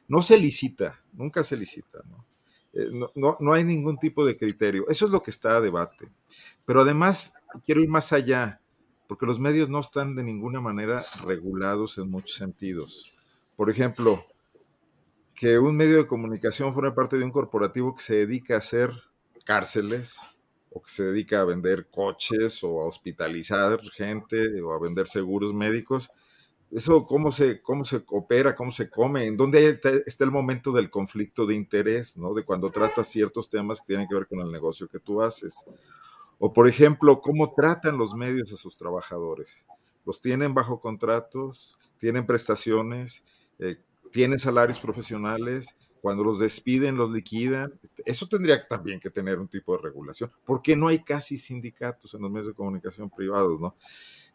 [0.08, 2.26] No se licita, nunca se licita, ¿no?
[2.74, 4.88] Eh, no, no, hay ningún tipo de criterio.
[4.88, 6.10] Eso es lo que está a debate.
[6.66, 7.34] Pero además,
[7.66, 8.62] quiero ir más allá,
[9.10, 13.18] porque los medios no están de ninguna manera regulados en muchos sentidos.
[13.58, 14.24] Por ejemplo,
[15.42, 18.92] que un medio de comunicación fuera parte de un corporativo que se dedica a hacer
[19.44, 20.20] cárceles
[20.70, 25.52] o que se dedica a vender coches o a hospitalizar gente o a vender seguros
[25.52, 26.12] médicos.
[26.70, 29.26] Eso, ¿cómo se, cómo se opera, cómo se come?
[29.26, 32.36] ¿En dónde está el momento del conflicto de interés, ¿no?
[32.36, 35.66] De cuando tratas ciertos temas que tienen que ver con el negocio que tú haces.
[36.38, 39.66] O, por ejemplo, ¿cómo tratan los medios a sus trabajadores?
[40.06, 41.80] ¿Los tienen bajo contratos?
[41.98, 43.24] ¿Tienen prestaciones?
[43.58, 43.78] Eh,
[44.12, 47.80] tienen salarios profesionales, cuando los despiden, los liquidan.
[48.06, 52.24] Eso tendría también que tener un tipo de regulación, porque no hay casi sindicatos en
[52.24, 53.76] los medios de comunicación privados, ¿no?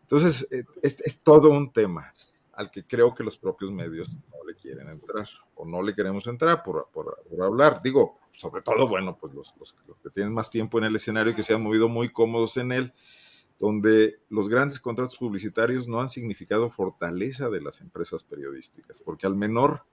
[0.01, 2.15] Entonces, eh, es, todo un tema
[2.53, 5.27] al que creo que los propios medios no le quieren entrar
[5.57, 7.83] o no le queremos entrar por, por, hablar.
[7.83, 11.35] Digo, sobre todo, bueno, pues los, los, que tienen más tiempo en el escenario y
[11.35, 12.95] que se han movido muy cómodos en él,
[13.59, 19.35] donde los grandes contratos publicitarios no han significado fortaleza de las empresas periodísticas, porque al
[19.35, 19.85] menor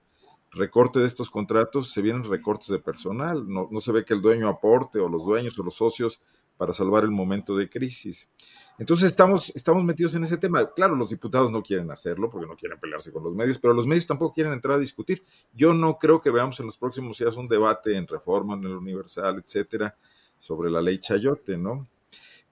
[0.54, 4.48] recorte de estos contratos se vienen recortes de personal, no, se ve que el dueño
[4.48, 6.20] aporte o los dueños o los socios
[6.56, 8.30] para salvar el momento de crisis.
[8.78, 10.72] Entonces estamos, estamos metidos en ese tema.
[10.72, 13.86] Claro, los diputados no quieren hacerlo porque no quieren pelearse con los medios, pero los
[13.86, 15.24] medios tampoco quieren entrar a discutir.
[15.52, 18.76] Yo no creo que veamos en los próximos días un debate en reforma, en el
[18.76, 19.96] Universal, etcétera,
[20.38, 21.88] sobre la ley Chayote, ¿no?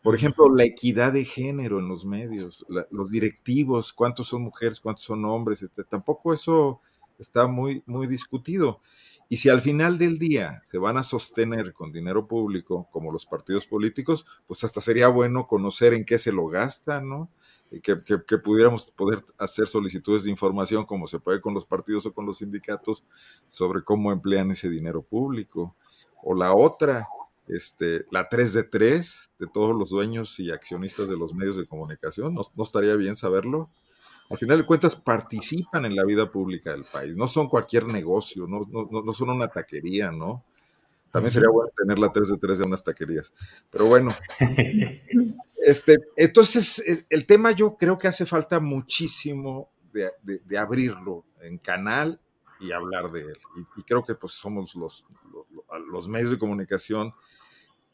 [0.02, 5.04] Por ejemplo, la equidad de género en los medios, los directivos, cuántos son mujeres, cuántos
[5.04, 6.80] son hombres, este, tampoco eso
[7.18, 8.80] está muy, muy discutido.
[9.28, 13.26] Y si al final del día se van a sostener con dinero público, como los
[13.26, 17.30] partidos políticos, pues hasta sería bueno conocer en qué se lo gastan, ¿no?
[17.70, 22.04] Y que, que, pudiéramos poder hacer solicitudes de información, como se puede con los partidos
[22.04, 23.04] o con los sindicatos,
[23.48, 25.74] sobre cómo emplean ese dinero público.
[26.22, 27.08] O la otra,
[27.48, 31.66] este, la 3 de 3 de todos los dueños y accionistas de los medios de
[31.66, 32.34] comunicación.
[32.34, 33.70] ¿No, estaría bien saberlo?
[34.30, 38.46] Al final de cuentas participan en la vida pública del país, no son cualquier negocio,
[38.46, 40.44] no, no, son una taquería, ¿no?
[41.10, 43.34] También sería bueno tener la 3 de 3 de unas taquerías.
[43.70, 44.10] Pero bueno,
[45.66, 52.18] este, entonces el tema yo creo que hace falta muchísimo de, abrirlo en canal
[52.58, 53.38] y hablar de él.
[53.76, 55.04] Y, creo que pues somos los,
[55.90, 57.12] los medios de comunicación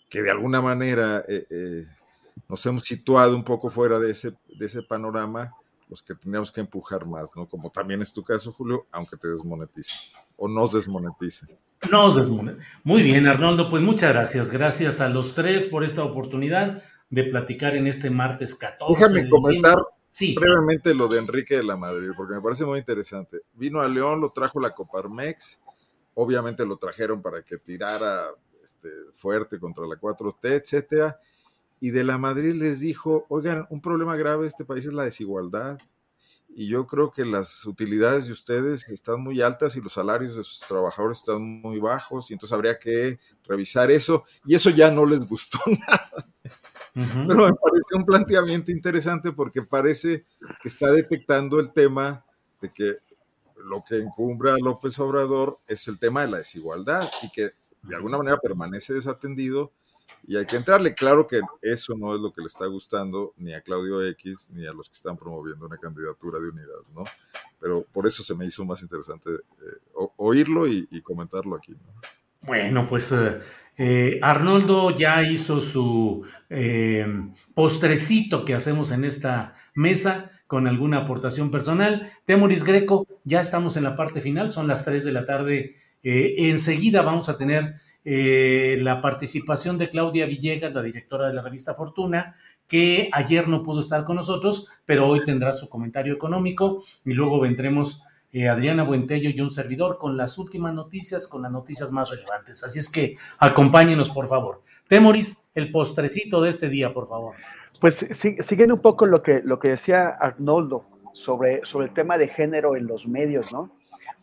[0.08, 1.86] que de alguna manera eh, eh,
[2.48, 5.52] nos hemos situado un poco fuera de ese, de ese panorama,
[5.88, 7.48] los que tendríamos que empujar más, ¿no?
[7.48, 9.94] Como también es tu caso, Julio, aunque te desmonetice
[10.36, 11.46] o nos desmonetice.
[11.90, 12.66] Nos desmonetice.
[12.84, 14.50] Muy bien, Arnoldo, pues muchas gracias.
[14.50, 18.94] Gracias a los tres por esta oportunidad de platicar en este martes 14.
[19.00, 19.76] Déjame comentar
[20.08, 20.34] sí.
[20.34, 23.38] brevemente lo de Enrique de la Madrid, porque me parece muy interesante.
[23.54, 25.60] Vino a León, lo trajo la Coparmex,
[26.14, 28.28] obviamente lo trajeron para que tirara
[28.68, 31.20] este, fuerte contra la 4T, etcétera.
[31.80, 35.04] Y de la Madrid les dijo, oigan, un problema grave de este país es la
[35.04, 35.78] desigualdad.
[36.50, 40.42] Y yo creo que las utilidades de ustedes están muy altas y los salarios de
[40.42, 44.24] sus trabajadores están muy bajos, y entonces habría que revisar eso.
[44.44, 45.58] Y eso ya no les gustó
[45.88, 46.26] nada.
[46.94, 50.24] Pero me parece un planteamiento interesante porque parece
[50.60, 52.24] que está detectando el tema
[52.60, 52.96] de que
[53.56, 57.52] lo que encumbra a López Obrador es el tema de la desigualdad y que
[57.88, 59.72] de alguna manera permanece desatendido
[60.26, 60.94] y hay que entrarle.
[60.94, 64.66] Claro que eso no es lo que le está gustando ni a Claudio X ni
[64.66, 67.04] a los que están promoviendo una candidatura de unidad, ¿no?
[67.60, 71.74] Pero por eso se me hizo más interesante eh, oírlo y, comentarlo aquí.
[72.42, 73.40] Bueno, pues eh,
[73.76, 76.24] eh, Arnoldo ya hizo su
[77.54, 82.10] postrecito que hacemos en esta mesa con alguna aportación personal.
[82.24, 86.34] Temoris Greco, ya estamos en la parte final, son las 3 de la tarde eh,
[86.50, 91.74] enseguida vamos a tener eh, la participación de Claudia Villegas, la directora de la revista
[91.74, 92.34] Fortuna,
[92.66, 97.40] que ayer no pudo estar con nosotros, pero hoy tendrá su comentario económico y luego
[97.40, 98.02] vendremos
[98.32, 102.62] eh, Adriana Buentello y un servidor con las últimas noticias, con las noticias más relevantes.
[102.62, 104.62] Así es que acompáñenos, por favor.
[104.86, 107.34] Temoris, el postrecito de este día, por favor.
[107.80, 108.06] Pues
[108.40, 112.76] siguen un poco lo que, lo que decía Arnoldo sobre, sobre el tema de género
[112.76, 113.77] en los medios, ¿no?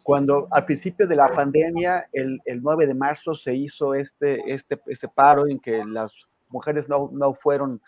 [0.06, 4.80] Cuando al principio de la pandemia, el, el 9 de marzo, se hizo este, este,
[4.86, 6.14] este paro en que las
[6.50, 7.82] mujeres no, no fueron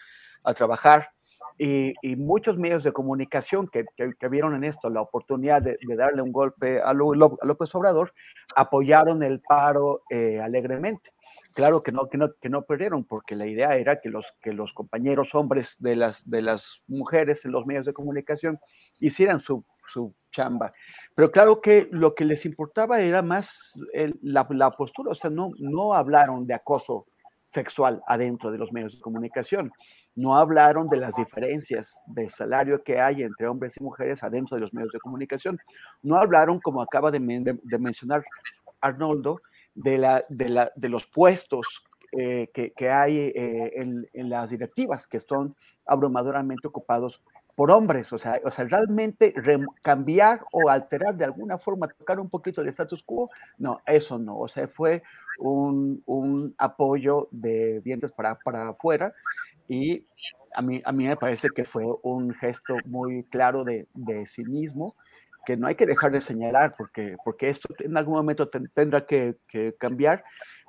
[0.43, 1.11] a trabajar
[1.59, 6.31] y, muchos medios de comunicación que, que, vieron en esto la oportunidad de, darle un
[6.31, 8.15] golpe a, López Obrador,
[8.55, 11.11] apoyaron el paro eh, alegremente.
[11.53, 14.53] Claro que no, que no, que no perdieron, porque la idea era que los, que
[14.53, 18.59] los compañeros hombres de las, de las mujeres en los medios de comunicación
[18.99, 20.73] hicieran su, su chamba.
[21.15, 23.79] Pero claro que lo que les importaba era más
[24.21, 27.07] la, postura, o sea, no, no hablaron de acoso
[27.51, 29.71] sexual adentro de los medios de comunicación
[30.17, 34.61] no hablaron de las diferencias de salario que hay entre hombres y mujeres adentro de
[34.61, 35.59] los medios de comunicación.
[36.01, 38.25] No hablaron, como acaba de, mencionar
[38.81, 39.39] Arnoldo,
[39.75, 41.67] de, los puestos
[42.13, 45.55] eh, que, hay eh, en, las directivas que son
[45.85, 47.21] abrumadoramente ocupados
[47.57, 48.13] por hombres.
[48.13, 49.33] O sea, o sea realmente
[49.81, 54.37] cambiar o alterar de alguna forma, tocar un poquito el status quo, no, eso no.
[54.37, 55.01] O sea, fue
[55.39, 59.11] un, apoyo de dientes para, para afuera
[59.67, 60.05] y
[60.53, 64.95] a mí, a mí me parece que fue un gesto muy claro de, de cinismo
[65.43, 69.37] que no hay que dejar de señalar porque, porque esto en algún momento tendrá que,
[69.47, 70.23] que, cambiar,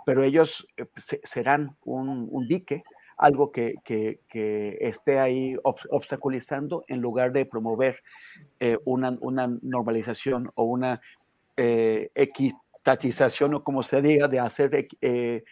[0.07, 0.87] pero ellos eh,
[1.25, 2.83] serán un, un, dique,
[3.19, 8.03] algo que, que, esté ahí obstaculizando en lugar de promover
[8.61, 11.01] eh, una, una, normalización o una
[11.57, 15.43] eh, equitatización o como se diga, de hacer eh,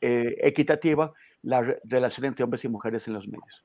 [0.00, 3.64] equitativa la relación entre hombres y mujeres en los medios.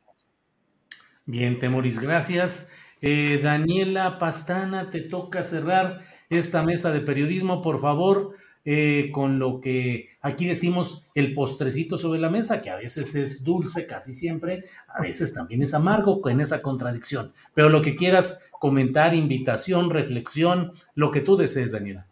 [1.25, 2.71] Bien, Temoris, gracias.
[3.01, 8.35] Eh, Daniela Pastrana, te toca cerrar esta mesa de periodismo, por favor,
[8.65, 13.43] eh, con lo que aquí decimos el postrecito sobre la mesa, que a veces es
[13.43, 17.31] dulce, casi siempre, a veces también es amargo, con esa contradicción.
[17.53, 22.07] Pero lo que quieras comentar, invitación, reflexión, lo que tú desees, Daniela.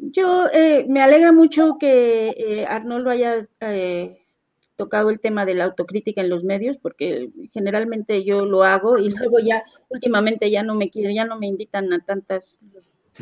[0.00, 4.22] Yo eh, me alegra mucho que eh, Arnoldo haya eh,
[4.76, 9.08] tocado el tema de la autocrítica en los medios, porque generalmente yo lo hago y
[9.16, 12.60] luego ya últimamente ya no me quieren, ya no me invitan a tantas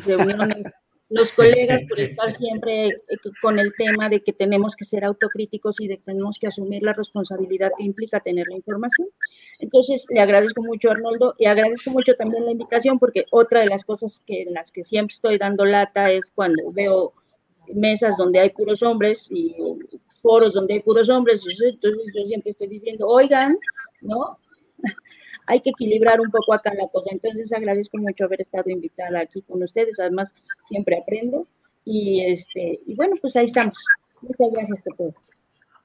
[0.05, 0.67] reuniones
[1.11, 2.97] los colegas por estar siempre eh,
[3.41, 6.81] con el tema de que tenemos que ser autocríticos y de que tenemos que asumir
[6.81, 9.07] la responsabilidad que implica tener la información.
[9.59, 13.67] Entonces, le agradezco mucho a Arnoldo y agradezco mucho también la invitación porque otra de
[13.67, 17.13] las cosas que en las que siempre estoy dando lata es cuando veo
[17.73, 19.55] mesas donde hay puros hombres y
[20.21, 23.57] foros donde hay puros hombres, entonces yo siempre estoy diciendo, oigan,
[24.01, 24.37] ¿no?
[25.51, 27.09] Hay que equilibrar un poco acá la cosa.
[27.11, 29.99] Entonces agradezco mucho haber estado invitada aquí con ustedes.
[29.99, 30.33] Además,
[30.69, 31.45] siempre aprendo.
[31.83, 33.77] Y, este, y bueno, pues ahí estamos.
[34.21, 35.13] Muchas gracias por todo.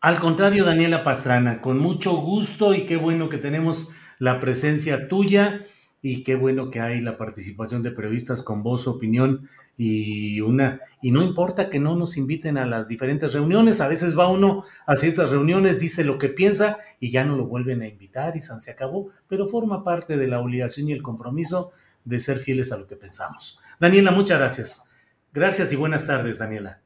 [0.00, 3.88] Al contrario, Daniela Pastrana, con mucho gusto y qué bueno que tenemos
[4.20, 5.64] la presencia tuya
[6.00, 11.12] y qué bueno que hay la participación de periodistas con voz, opinión y una y
[11.12, 14.96] no importa que no nos inviten a las diferentes reuniones, a veces va uno a
[14.96, 18.70] ciertas reuniones, dice lo que piensa y ya no lo vuelven a invitar y se
[18.70, 21.72] acabó, pero forma parte de la obligación y el compromiso
[22.04, 23.60] de ser fieles a lo que pensamos.
[23.78, 24.90] Daniela, muchas gracias.
[25.32, 26.80] Gracias y buenas tardes, Daniela.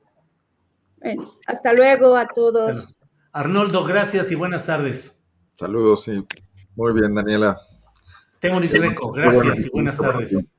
[1.46, 2.96] hasta luego a todos.
[3.32, 5.24] Arnoldo, gracias y buenas tardes.
[5.54, 6.26] Saludos, sí.
[6.74, 7.60] Muy bien, Daniela.
[8.40, 10.52] Temoris Greco, gracias y buenas tardes.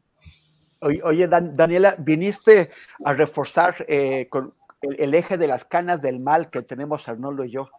[0.82, 2.72] Oye, Daniela, viniste
[3.06, 7.52] a reforzar eh, con el, eje de las canas del mal que tenemos Arnoldo y
[7.52, 7.70] yo.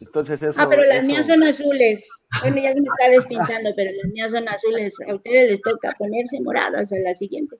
[0.00, 2.08] Entonces eso, ah, pero las mías son azules.
[2.40, 4.94] Bueno, ya se me está despintando, pero las mías son azules.
[5.08, 7.56] A ustedes les toca ponerse moradas a la siguiente.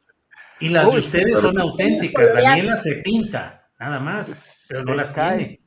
[0.60, 2.32] Y las de ustedes son auténticas.
[2.32, 5.60] Daniela se pinta, nada más, pero no las tiene.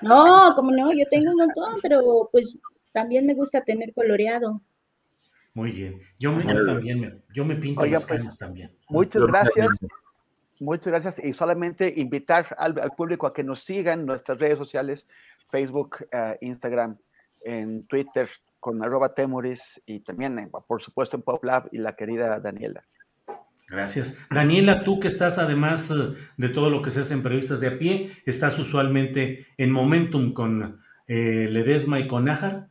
[0.00, 2.56] No, como no, yo tengo un montón, pero pues
[2.92, 4.62] también me gusta tener coloreado.
[5.54, 6.00] Muy bien.
[6.18, 8.74] Yo, me, también me, yo me pinto las pues, canas también.
[8.88, 9.68] Muchas gracias.
[10.60, 11.18] Muchas gracias.
[11.22, 15.06] Y solamente invitar al, público a que nos sigan en nuestras redes sociales,
[15.50, 16.96] Facebook, eh, Instagram,
[17.44, 18.28] en Twitter
[18.60, 22.84] con arroba temoris y también, por supuesto, en PopLab y la querida Daniela.
[23.68, 24.24] Gracias.
[24.30, 27.66] Daniela, tú que estás además eh, de todo lo que se hace en periodistas de
[27.66, 32.68] a pie, estás usualmente en Momentum con eh, Ledesma y con Nájar.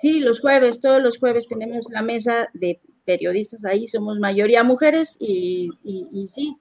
[0.00, 5.16] Sí, los jueves, todos los jueves tenemos la mesa de periodistas ahí, somos mayoría mujeres
[5.18, 5.70] y,
[6.34, 6.56] sí,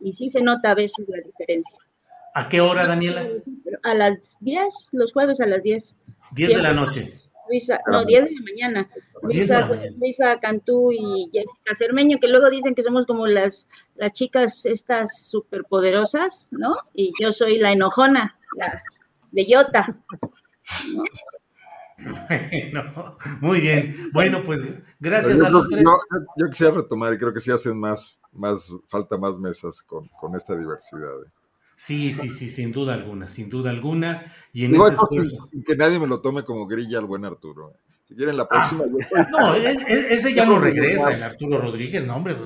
[0.00, 1.78] y sí se nota a veces la diferencia.
[2.34, 3.26] ¿A qué hora, Daniela?
[3.82, 5.96] A las 10, los jueves a las 10.
[6.32, 7.20] 10 de la noche.
[7.48, 8.90] Luisa, no, 10 de la mañana.
[9.98, 13.66] Luisa, Cantú y Jessica Cermeño, que luego dicen que somos como las,
[13.96, 16.76] las chicas estas superpoderosas, ¿no?
[16.94, 18.82] Y yo soy la enojona, la
[19.32, 19.98] bellota.
[20.94, 21.02] ¿no?
[23.40, 24.10] muy bien.
[24.12, 24.64] Bueno, pues
[25.00, 25.84] gracias a los tres.
[26.36, 30.56] Yo, quisiera retomar y creo que sí hacen más, más falta más mesas con, esta
[30.56, 31.22] diversidad.
[31.26, 31.30] ¿eh?
[31.74, 34.24] Sí, sí, sí, sin duda alguna, sin duda alguna.
[34.52, 34.96] Y en ese
[35.66, 37.70] Que nadie me lo tome como grilla al buen Arturo.
[37.70, 37.76] ¿eh?
[38.08, 38.84] Si quieren la próxima.
[39.16, 42.36] Ah, no, e, e, ese ya no regresa, el Arturo Rodríguez, no, hombre.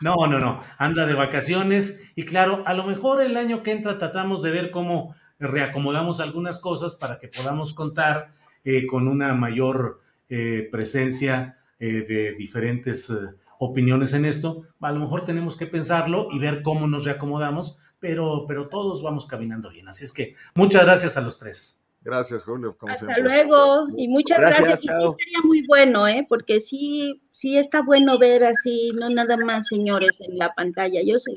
[0.00, 0.60] No, no, no.
[0.78, 2.02] Anda de vacaciones.
[2.16, 6.60] Y claro, a lo mejor el año que entra tratamos de ver cómo reacomodamos algunas
[6.60, 8.32] cosas para que podamos contar
[8.64, 13.12] eh, con una mayor eh, presencia de diferentes
[13.58, 14.62] opiniones en esto.
[14.78, 19.26] A lo mejor tenemos que pensarlo y ver cómo nos reacomodamos pero, pero todos vamos
[19.26, 19.86] caminando bien.
[19.86, 21.78] Así es que muchas gracias a los tres.
[22.00, 22.76] Gracias, Julio.
[22.88, 24.80] Hasta luego y muchas gracias.
[24.82, 26.26] Y sí sería muy bueno, ¿eh?
[26.28, 31.00] porque sí, sí está bueno ver así, no nada más señores en la pantalla.
[31.04, 31.30] Yo se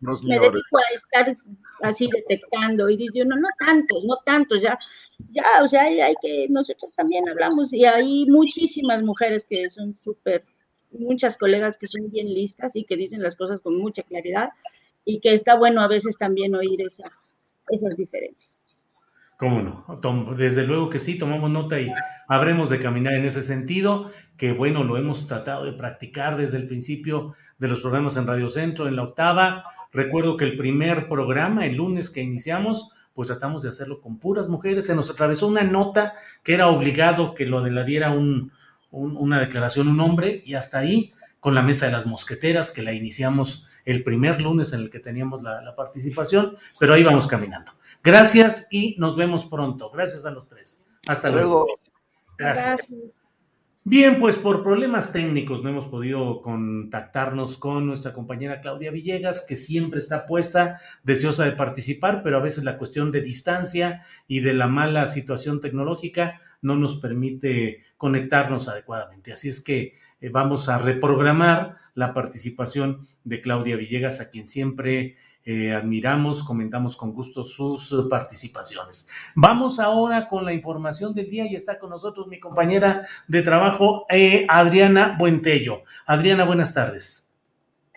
[0.00, 1.36] me dedico a estar
[1.82, 4.78] así detectando y dice uno, no tantos, no tantos, ya,
[5.30, 9.96] ya, o sea, hay, hay que, nosotros también hablamos y hay muchísimas mujeres que son
[10.04, 10.44] súper,
[10.92, 14.50] muchas colegas que son bien listas y que dicen las cosas con mucha claridad
[15.04, 17.10] y que está bueno a veces también oír esas,
[17.70, 18.58] esas diferencias.
[19.38, 20.34] ¿Cómo no?
[20.34, 21.92] Desde luego que sí, tomamos nota y
[22.26, 26.66] habremos de caminar en ese sentido, que bueno, lo hemos tratado de practicar desde el
[26.66, 29.62] principio de los programas en Radio Centro, en la octava.
[29.92, 34.48] Recuerdo que el primer programa, el lunes que iniciamos, pues tratamos de hacerlo con puras
[34.48, 34.86] mujeres.
[34.86, 38.52] Se nos atravesó una nota que era obligado que lo de la diera un,
[38.90, 42.92] una declaración un hombre y hasta ahí con la mesa de las mosqueteras que la
[42.92, 47.72] iniciamos el primer lunes en el que teníamos la, participación, pero ahí vamos caminando.
[48.04, 49.90] Gracias y nos vemos pronto.
[49.90, 50.84] Gracias a los tres.
[51.06, 51.66] Hasta luego.
[52.36, 52.94] Gracias.
[53.90, 59.56] Bien, pues por problemas técnicos no hemos podido contactarnos con nuestra compañera Claudia Villegas, que
[59.56, 64.52] siempre está puesta, deseosa de participar, pero a veces la cuestión de distancia y de
[64.52, 69.32] la mala situación tecnológica no nos permite conectarnos adecuadamente.
[69.32, 75.16] Así es que eh, vamos a reprogramar la participación de Claudia Villegas, a quien siempre
[75.44, 79.08] eh, admiramos, comentamos con gusto sus participaciones.
[79.34, 84.06] Vamos ahora con la información del día y está con nosotros mi compañera de trabajo,
[84.10, 85.82] eh, Adriana Buentello.
[86.06, 87.28] Adriana, buenas tardes.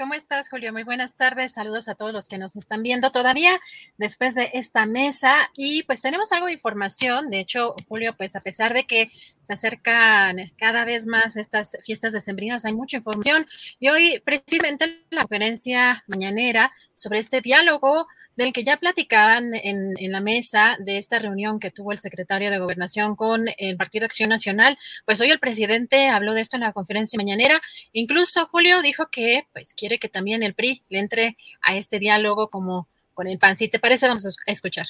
[0.02, 0.74] ¿Cómo estás, Julio?
[0.74, 1.52] Muy buenas tardes.
[1.52, 3.60] Saludos a todos los que nos están viendo todavía
[3.98, 5.52] después de esta mesa.
[5.56, 7.30] Y pues tenemos algo de información.
[7.30, 9.12] De hecho, Julio, pues a pesar de que
[9.52, 13.46] se acercan cada vez más estas fiestas decembrinas, hay mucha información.
[13.80, 18.08] Y hoy, precisamente, la conferencia mañanera sobre este diálogo
[18.38, 22.60] del que ya platicaban en, la mesa de esta reunión que tuvo el secretario de
[22.60, 26.74] Gobernación con el Partido Acción Nacional, pues hoy el presidente habló de esto en la
[26.74, 27.62] conferencia mañanera.
[27.92, 32.50] Incluso Julio dijo que pues quiere que también el PRI le entre a este diálogo
[32.50, 33.58] como con el PAN.
[33.58, 34.88] Si te parece, vamos a escuchar.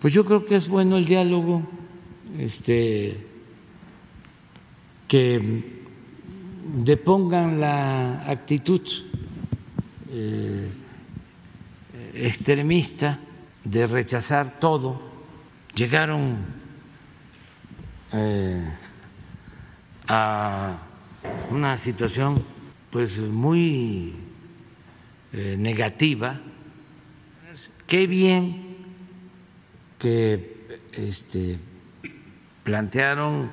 [0.00, 1.62] Pues yo creo que es bueno el diálogo,
[2.36, 3.16] este,
[5.06, 5.64] que
[6.84, 8.82] depongan la actitud
[10.10, 10.68] eh,
[12.14, 13.18] extremista
[13.64, 15.00] de rechazar todo.
[15.74, 16.36] Llegaron
[18.12, 18.64] eh,
[20.06, 20.78] a
[21.50, 22.44] una situación
[22.90, 24.14] pues muy
[25.32, 26.40] eh, negativa.
[27.86, 28.76] Qué bien
[29.98, 31.58] que este,
[32.68, 33.50] plantearon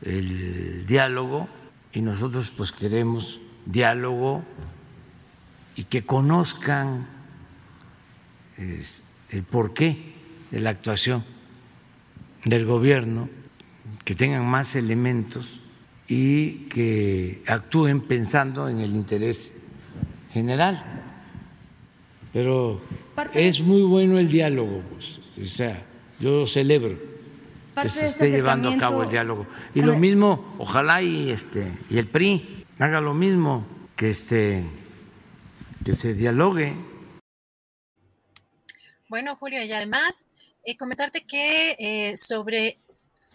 [0.00, 1.50] el diálogo
[1.92, 4.42] y nosotros pues queremos diálogo
[5.76, 7.06] y que conozcan
[8.56, 10.14] el porqué
[10.50, 11.22] de la actuación
[12.46, 13.28] del gobierno,
[14.02, 15.60] que tengan más elementos
[16.08, 19.52] y que actúen pensando en el interés
[20.32, 20.82] general.
[22.32, 22.80] Pero
[23.34, 25.84] es muy bueno el diálogo, pues, o sea,
[26.18, 27.13] yo celebro
[27.80, 29.46] que se esté llevando a cabo el diálogo.
[29.74, 34.64] Y lo mismo, ojalá y este y el PRI haga lo mismo, que este
[35.84, 36.74] que se dialogue.
[39.08, 40.26] Bueno, Julio, y además
[40.64, 42.78] eh, comentarte que eh, sobre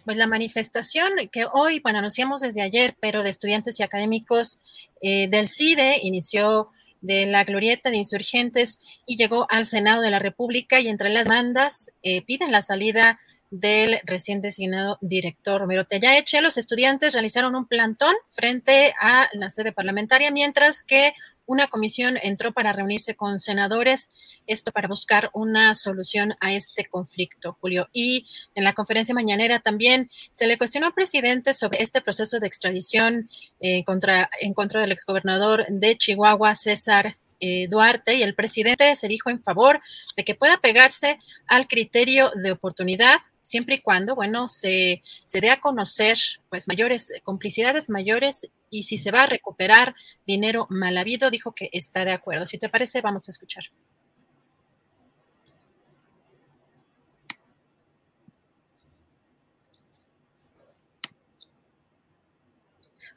[0.09, 4.59] pues la manifestación que hoy, bueno, anunciamos desde ayer, pero de estudiantes y académicos
[5.01, 6.71] eh, del CIDE, inició
[7.01, 11.25] de la glorieta de insurgentes y llegó al Senado de la República y entre las
[11.25, 13.19] demandas eh, piden la salida
[13.51, 16.41] del recién designado director Romero Tellaeche.
[16.41, 21.13] Los estudiantes realizaron un plantón frente a la sede parlamentaria, mientras que
[21.49, 24.11] una comisión entró para reunirse con senadores,
[24.45, 27.89] esto para buscar una solución a este conflicto, Julio.
[27.91, 32.45] Y en la conferencia mañanera también se le cuestionó al presidente sobre este proceso de
[32.45, 33.31] extradición
[33.61, 39.07] eh, contra, en contra del exgobernador de Chihuahua, César eh, Duarte y el presidente se
[39.07, 39.80] dijo en favor
[40.17, 41.17] de que pueda pegarse
[41.47, 46.17] al criterio de oportunidad siempre y cuando, bueno, se, se dé a conocer
[46.49, 49.95] pues mayores eh, complicidades mayores y si se va a recuperar
[50.25, 52.45] dinero mal habido, dijo que está de acuerdo.
[52.45, 53.63] Si te parece, vamos a escuchar.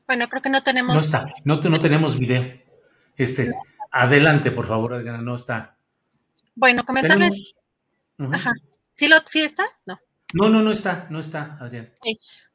[0.06, 0.94] Bueno, creo que no tenemos.
[0.94, 2.60] No está, no, no tenemos video.
[3.16, 3.50] Este,
[3.90, 5.76] adelante, por favor, Adriana, no está.
[6.54, 7.54] Bueno, comentarles.
[8.18, 8.52] Ajá.
[8.92, 9.64] ¿Sí, lo, ¿Sí está?
[9.86, 9.98] No.
[10.32, 11.92] No, no, no está, no está, Adrián.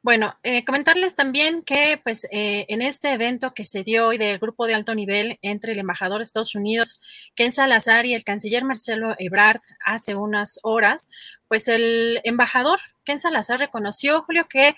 [0.02, 4.38] Bueno, eh, comentarles también que pues eh, en este evento que se dio hoy del
[4.38, 7.00] grupo de alto nivel entre el embajador de Estados Unidos,
[7.34, 11.08] Ken Salazar, y el canciller Marcelo Ebrard hace unas horas,
[11.48, 14.76] pues el embajador Ken Salazar reconoció, Julio, que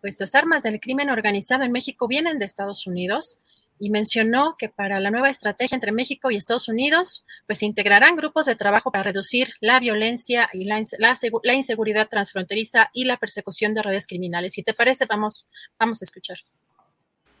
[0.00, 3.40] pues las armas del crimen organizado en México vienen de Estados Unidos
[3.78, 8.46] y mencionó que para la nueva estrategia entre México y Estados Unidos, pues integrarán grupos
[8.46, 13.82] de trabajo para reducir la violencia y la, la, inseguridad transfronteriza y la persecución de
[13.82, 14.54] redes criminales.
[14.54, 15.48] Si te parece, vamos,
[15.78, 16.38] vamos a escuchar.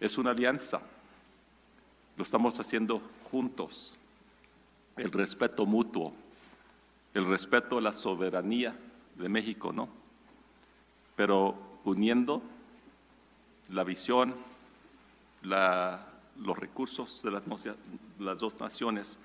[0.00, 0.80] Es una alianza.
[2.16, 3.98] Lo estamos haciendo juntos.
[4.96, 6.12] El respeto mutuo,
[7.14, 8.74] el respeto a la soberanía
[9.14, 9.88] de México, ¿no?
[11.14, 12.42] Pero uniendo
[13.70, 14.34] la visión,
[15.42, 16.07] la
[16.40, 19.18] los recursos de las, dos naciones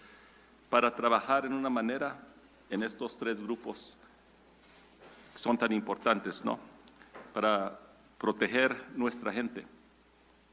[0.69, 2.19] para trabajar en una manera
[2.69, 3.97] en estos tres grupos
[5.33, 6.59] que son tan importantes, ¿no?
[7.33, 7.79] Para
[8.17, 9.65] proteger nuestra gente.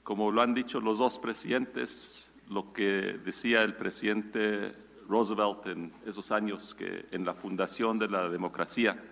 [0.02, 4.74] Como lo han dicho los dos presidentes, lo que decía el presidente
[5.08, 9.02] Roosevelt en esos años, que en la fundación de la democracia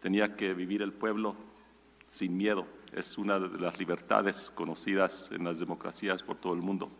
[0.00, 1.34] tenía que vivir el pueblo
[2.06, 6.90] sin miedo es una de las libertades conocidas en las democracias por todo el mundo.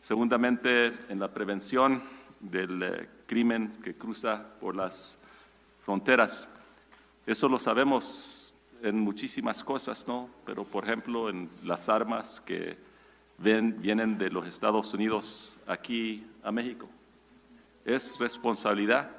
[0.00, 2.02] Segundamente, en la prevención
[2.40, 5.18] del eh, crimen que cruza por las
[5.84, 6.48] fronteras.
[7.26, 10.30] Eso lo sabemos en muchísimas cosas, ¿no?
[10.46, 12.78] Pero, por ejemplo, en las armas que
[13.38, 16.88] ven, vienen de los Estados Unidos aquí a México.
[17.84, 19.10] Es responsabilidad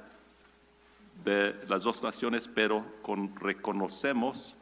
[1.24, 4.58] de las dos naciones, pero con, reconocemos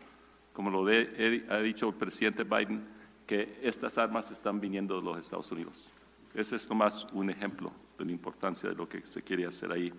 [0.53, 2.87] como lo ha dicho el presidente Biden,
[3.25, 5.93] que estas armas están viniendo de los Estados Unidos.
[6.33, 9.93] Ese es nomás un ejemplo de la importancia de lo que se quiere hacer ahí.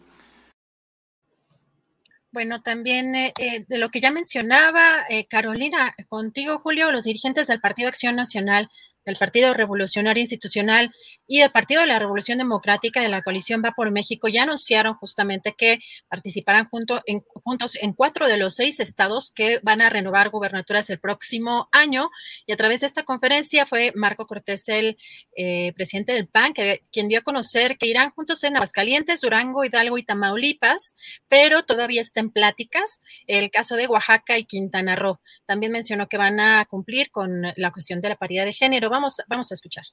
[2.33, 7.49] Bueno, también eh, eh, de lo que ya mencionaba eh, Carolina, contigo, Julio, los dirigentes
[7.49, 8.69] del Partido Acción Nacional
[9.05, 10.95] del Partido Revolucionario Institucional
[11.27, 14.95] y del Partido de la Revolución Democrática de la coalición Va por México ya anunciaron
[14.95, 15.79] justamente que
[16.09, 20.91] participarán junto en, juntos en cuatro de los seis estados que van a renovar gubernaturas
[20.91, 22.11] el próximo año.
[22.47, 24.99] Y a través de esta conferencia fue Marco Cortés, el
[25.37, 26.53] eh, presidente del PAN,
[26.93, 30.95] quien dio a conocer que irán juntos en Aguascalientes, Durango, Hidalgo y Tamaulipas,
[31.29, 35.21] pero todavía está en pláticas el caso de Oaxaca y Quintana Roo.
[35.47, 39.17] También mencionó que van a cumplir con la cuestión de la paridad de género vamos,
[39.29, 39.85] vamos a escuchar.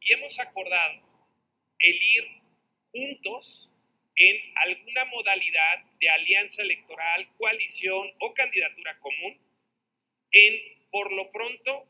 [0.00, 1.02] Y hemos acordado
[1.78, 2.24] el ir
[2.92, 3.70] juntos
[4.16, 9.38] en alguna modalidad de alianza electoral, coalición o candidatura común
[10.32, 10.54] en,
[10.90, 11.86] por lo pronto,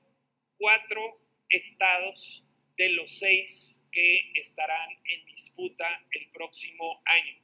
[0.58, 2.44] cuatro estados
[2.76, 7.40] de los seis que estarán en disputa el próximo año,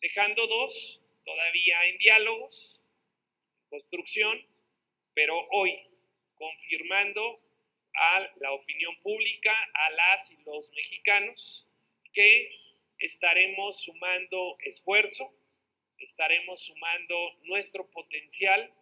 [0.00, 2.82] dejando dos todavía en diálogos,
[3.68, 4.38] construcción,
[5.14, 5.89] pero hoy
[6.40, 7.38] confirmando
[7.94, 11.68] a la opinión pública, a las y los mexicanos,
[12.14, 12.50] que
[12.98, 15.30] estaremos sumando esfuerzo,
[15.98, 18.72] estaremos sumando nuestro potencial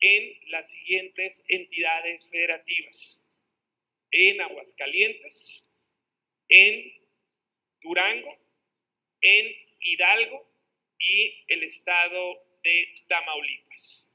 [0.00, 3.26] en las siguientes entidades federativas,
[4.12, 5.68] en Aguascalientes,
[6.48, 6.92] en
[7.80, 8.38] Durango,
[9.20, 10.48] en Hidalgo
[10.98, 14.13] y el estado de Tamaulipas.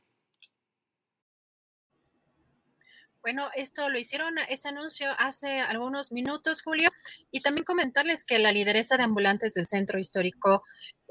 [3.22, 6.90] Bueno, esto lo hicieron, este anuncio hace algunos minutos, Julio,
[7.32, 10.64] y también comentarles que la lideresa de ambulantes del centro histórico,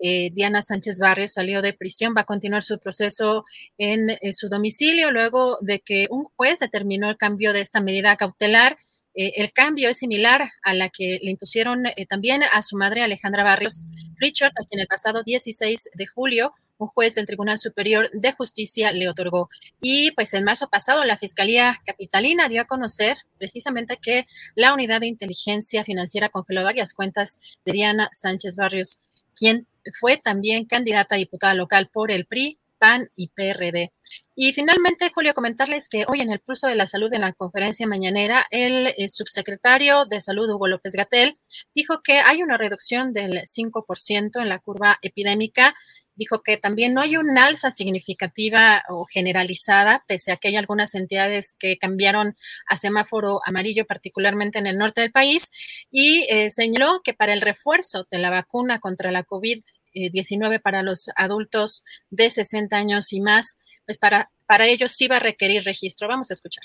[0.03, 3.45] eh, Diana Sánchez Barrios, salió de prisión, va a continuar su proceso
[3.77, 8.17] en, eh, su domicilio luego de que un juez determinó el cambio de esta medida
[8.17, 8.79] cautelar.
[9.15, 13.45] Eh, el cambio es similar a la que le impusieron también a su madre Alejandra
[13.45, 13.85] Barrios
[14.17, 18.93] Richard, a quien el pasado 16 de julio un juez del Tribunal Superior de Justicia
[18.93, 19.51] le otorgó.
[19.81, 25.01] Y pues el marzo pasado la Fiscalía Capitalina dio a conocer precisamente que la Unidad
[25.01, 29.01] de Inteligencia Financiera congeló varias cuentas de Diana Sánchez Barrios,
[29.35, 29.67] quien
[29.99, 33.93] fue también candidata a diputada local por el PRI, PAN y PRD.
[34.37, 37.87] Y finalmente, Julio, comentarles que hoy en el Pulso de la Salud, en la conferencia
[37.89, 41.37] mañanera, el, el subsecretario de Salud, Hugo López Gatel,
[41.75, 45.75] dijo que hay una reducción del 5% en la curva epidémica
[46.19, 50.95] dijo que también no hay una alza significativa o generalizada, pese a que hay algunas
[50.95, 52.37] entidades que cambiaron
[52.69, 55.51] a semáforo amarillo, particularmente en el norte del país,
[55.91, 61.09] y eh, señaló que para el refuerzo de la vacuna contra la COVID-19 para los
[61.15, 63.57] adultos de 60 años y más,
[63.87, 66.09] pues para, para ellos sí va a requerir registro.
[66.09, 66.65] Vamos a escuchar.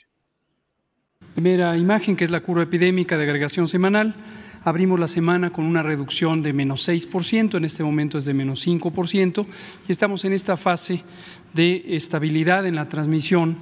[1.35, 4.15] Primera imagen, que es la curva epidémica de agregación semanal.
[4.65, 8.65] Abrimos la semana con una reducción de menos 6%, en este momento es de menos
[8.65, 9.45] 5%,
[9.89, 11.03] y estamos en esta fase
[11.53, 13.57] de estabilidad en la transmisión.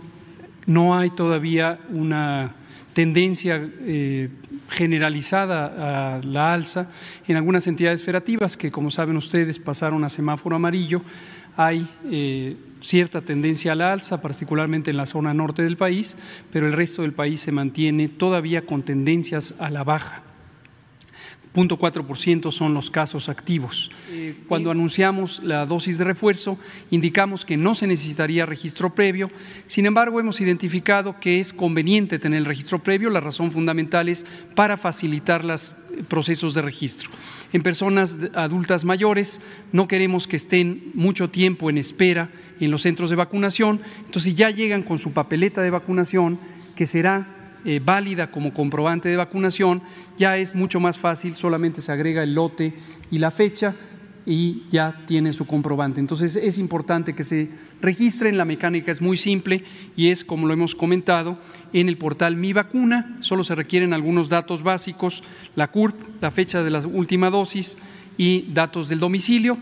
[0.68, 2.54] No hay todavía una
[2.94, 4.30] tendencia eh,
[4.70, 6.92] generalizada a la alza
[7.28, 11.02] en algunas entidades federativas que, como saben ustedes, pasaron a semáforo amarillo.
[11.58, 16.16] Hay eh, cierta tendencia a la alza, particularmente en la zona norte del país,
[16.52, 20.22] pero el resto del país se mantiene todavía con tendencias a la baja.
[21.54, 23.92] 0.4% son los casos activos.
[24.10, 26.58] Eh, cuando anunciamos la dosis de refuerzo,
[26.92, 29.30] indicamos que no se necesitaría registro previo.
[29.68, 33.10] Sin embargo, hemos identificado que es conveniente tener el registro previo.
[33.10, 37.10] La razón fundamental es para facilitar los eh, procesos de registro.
[37.52, 39.42] En personas adultas mayores
[39.74, 42.30] no queremos que estén mucho tiempo en espera
[42.62, 43.82] en los centros de vacunación.
[44.06, 46.40] Entonces, ya llegan con su papeleta de vacunación,
[46.78, 49.82] que será eh, válida como comprobante de vacunación,
[50.18, 52.74] ya es mucho más fácil, solamente se agrega el lote
[53.12, 53.76] y la fecha
[54.26, 56.00] y ya tiene su comprobante.
[56.00, 57.50] Entonces es importante que se
[57.82, 59.64] registren, la mecánica es muy simple
[59.96, 61.40] y es, como lo hemos comentado,
[61.74, 65.24] en el portal Mi Vacuna, solo se requieren algunos datos básicos,
[65.56, 67.78] la CURP, la fecha de la última dosis
[68.18, 69.58] y datos del domicilio.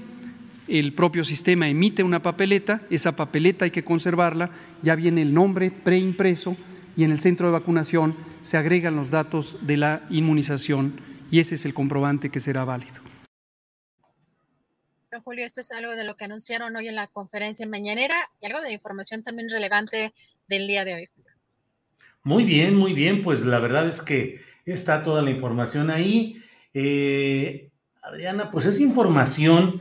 [0.67, 4.51] El propio sistema emite una papeleta, esa papeleta hay que conservarla,
[4.83, 6.55] ya viene el nombre preimpreso
[6.99, 10.99] y en el centro de vacunación se agregan los datos de la inmunización
[11.31, 13.01] y ese es el comprobante que será válido.
[15.23, 18.59] Julio, esto es algo de lo que anunciaron hoy en la conferencia mañanera y algo
[18.59, 20.13] de la información también relevante
[20.49, 21.09] del día de hoy.
[22.23, 26.43] Muy bien, muy bien, pues la verdad es que está toda la información ahí.
[26.73, 27.69] Eh,
[28.01, 29.79] Adriana, pues es información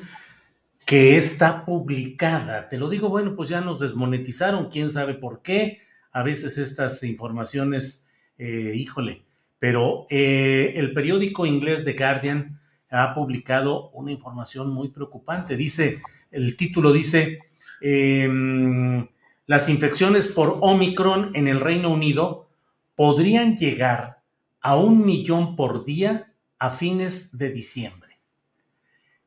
[0.86, 2.68] que está publicada.
[2.68, 7.02] Te lo digo, bueno, pues ya nos desmonetizaron, quién sabe por qué a veces estas
[7.02, 9.24] informaciones, eh, híjole,
[9.58, 15.56] pero eh, el periódico inglés The Guardian ha publicado una información muy preocupante.
[15.56, 17.40] Dice, el título dice,
[17.80, 19.06] em,
[19.46, 22.48] las infecciones por Omicron en el Reino Unido
[22.94, 24.22] podrían llegar
[24.60, 28.18] a un millón por día a fines de diciembre.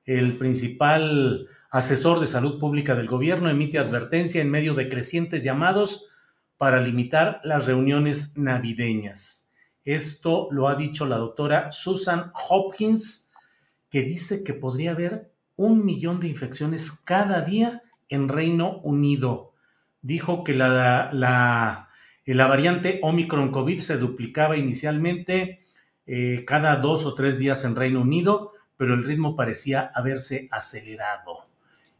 [0.05, 6.10] El principal asesor de salud pública del gobierno emite advertencia en medio de crecientes llamados
[6.61, 9.49] para limitar las reuniones navideñas.
[9.83, 13.31] Esto lo ha dicho la doctora Susan Hopkins,
[13.89, 19.55] que dice que podría haber un millón de infecciones cada día en Reino Unido.
[20.03, 21.89] Dijo que la, la,
[22.25, 25.63] la variante Omicron COVID se duplicaba inicialmente
[26.05, 31.47] eh, cada dos o tres días en Reino Unido, pero el ritmo parecía haberse acelerado.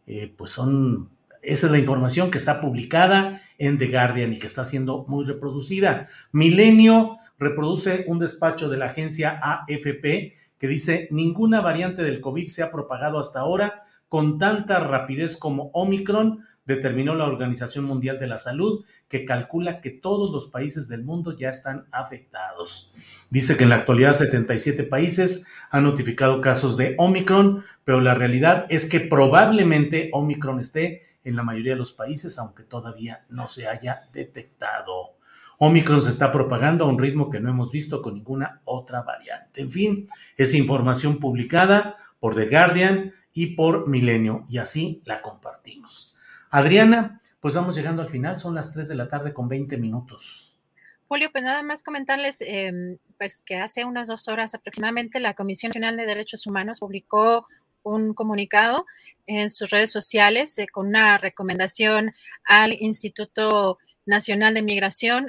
[0.06, 1.10] Eh, pues son
[1.42, 5.26] esa es la información que está publicada en The Guardian y que está siendo muy
[5.26, 6.08] reproducida.
[6.32, 12.62] Milenio reproduce un despacho de la agencia AFP que dice, ninguna variante del COVID se
[12.62, 18.38] ha propagado hasta ahora con tanta rapidez como Omicron, determinó la Organización Mundial de la
[18.38, 22.94] Salud, que calcula que todos los países del mundo ya están afectados.
[23.30, 28.66] Dice que en la actualidad 77 países han notificado casos de Omicron, pero la realidad
[28.70, 33.68] es que probablemente Omicron esté en la mayoría de los países, aunque todavía no se
[33.68, 35.18] haya detectado.
[35.58, 39.62] Omicron se está propagando a un ritmo que no hemos visto con ninguna otra variante.
[39.62, 46.16] En fin, es información publicada por The Guardian y por Milenio, y así la compartimos.
[46.50, 50.60] Adriana, pues vamos llegando al final, son las 3 de la tarde con 20 minutos.
[51.08, 55.70] Julio, pues nada más comentarles em, pues que hace unas dos horas aproximadamente la Comisión
[55.70, 57.46] Nacional de Derechos Humanos publicó
[57.84, 58.86] un comunicado
[59.28, 65.28] en sus redes sociales eh, con una recomendación al Instituto Nacional de Migración.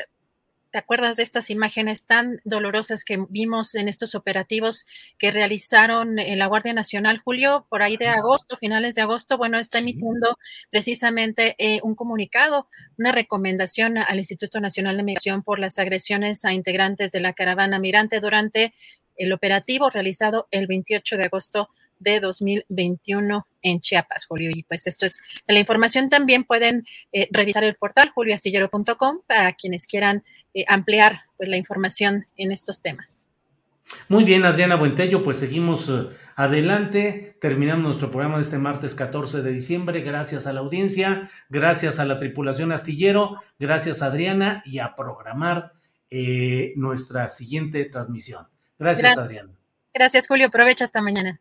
[0.70, 4.86] ¿Te acuerdas de estas imágenes tan dolorosas que vimos en estos operativos
[5.18, 9.36] que realizaron en la Guardia Nacional, Julio, por ahí de agosto, finales de agosto?
[9.36, 10.38] Bueno, está emitiendo
[10.70, 16.54] precisamente eh, un comunicado, una recomendación al Instituto Nacional de Migración por las agresiones a
[16.54, 18.72] integrantes de la caravana migrante durante
[19.16, 21.68] el operativo realizado el 28 de agosto
[22.02, 24.50] de 2021 en Chiapas, Julio.
[24.52, 26.08] Y pues esto es la información.
[26.08, 30.24] También pueden eh, revisar el portal julioastillero.com para quienes quieran
[30.54, 33.24] eh, ampliar pues, la información en estos temas.
[34.08, 37.36] Muy bien, Adriana Buentello, pues seguimos eh, adelante.
[37.40, 40.00] Terminamos nuestro programa de este martes 14 de diciembre.
[40.00, 45.72] Gracias a la audiencia, gracias a la tripulación astillero, gracias Adriana y a programar
[46.76, 48.46] nuestra siguiente transmisión.
[48.78, 49.52] Gracias, Adriana.
[49.94, 50.48] Gracias, Julio.
[50.48, 51.40] Aprovecha hasta mañana.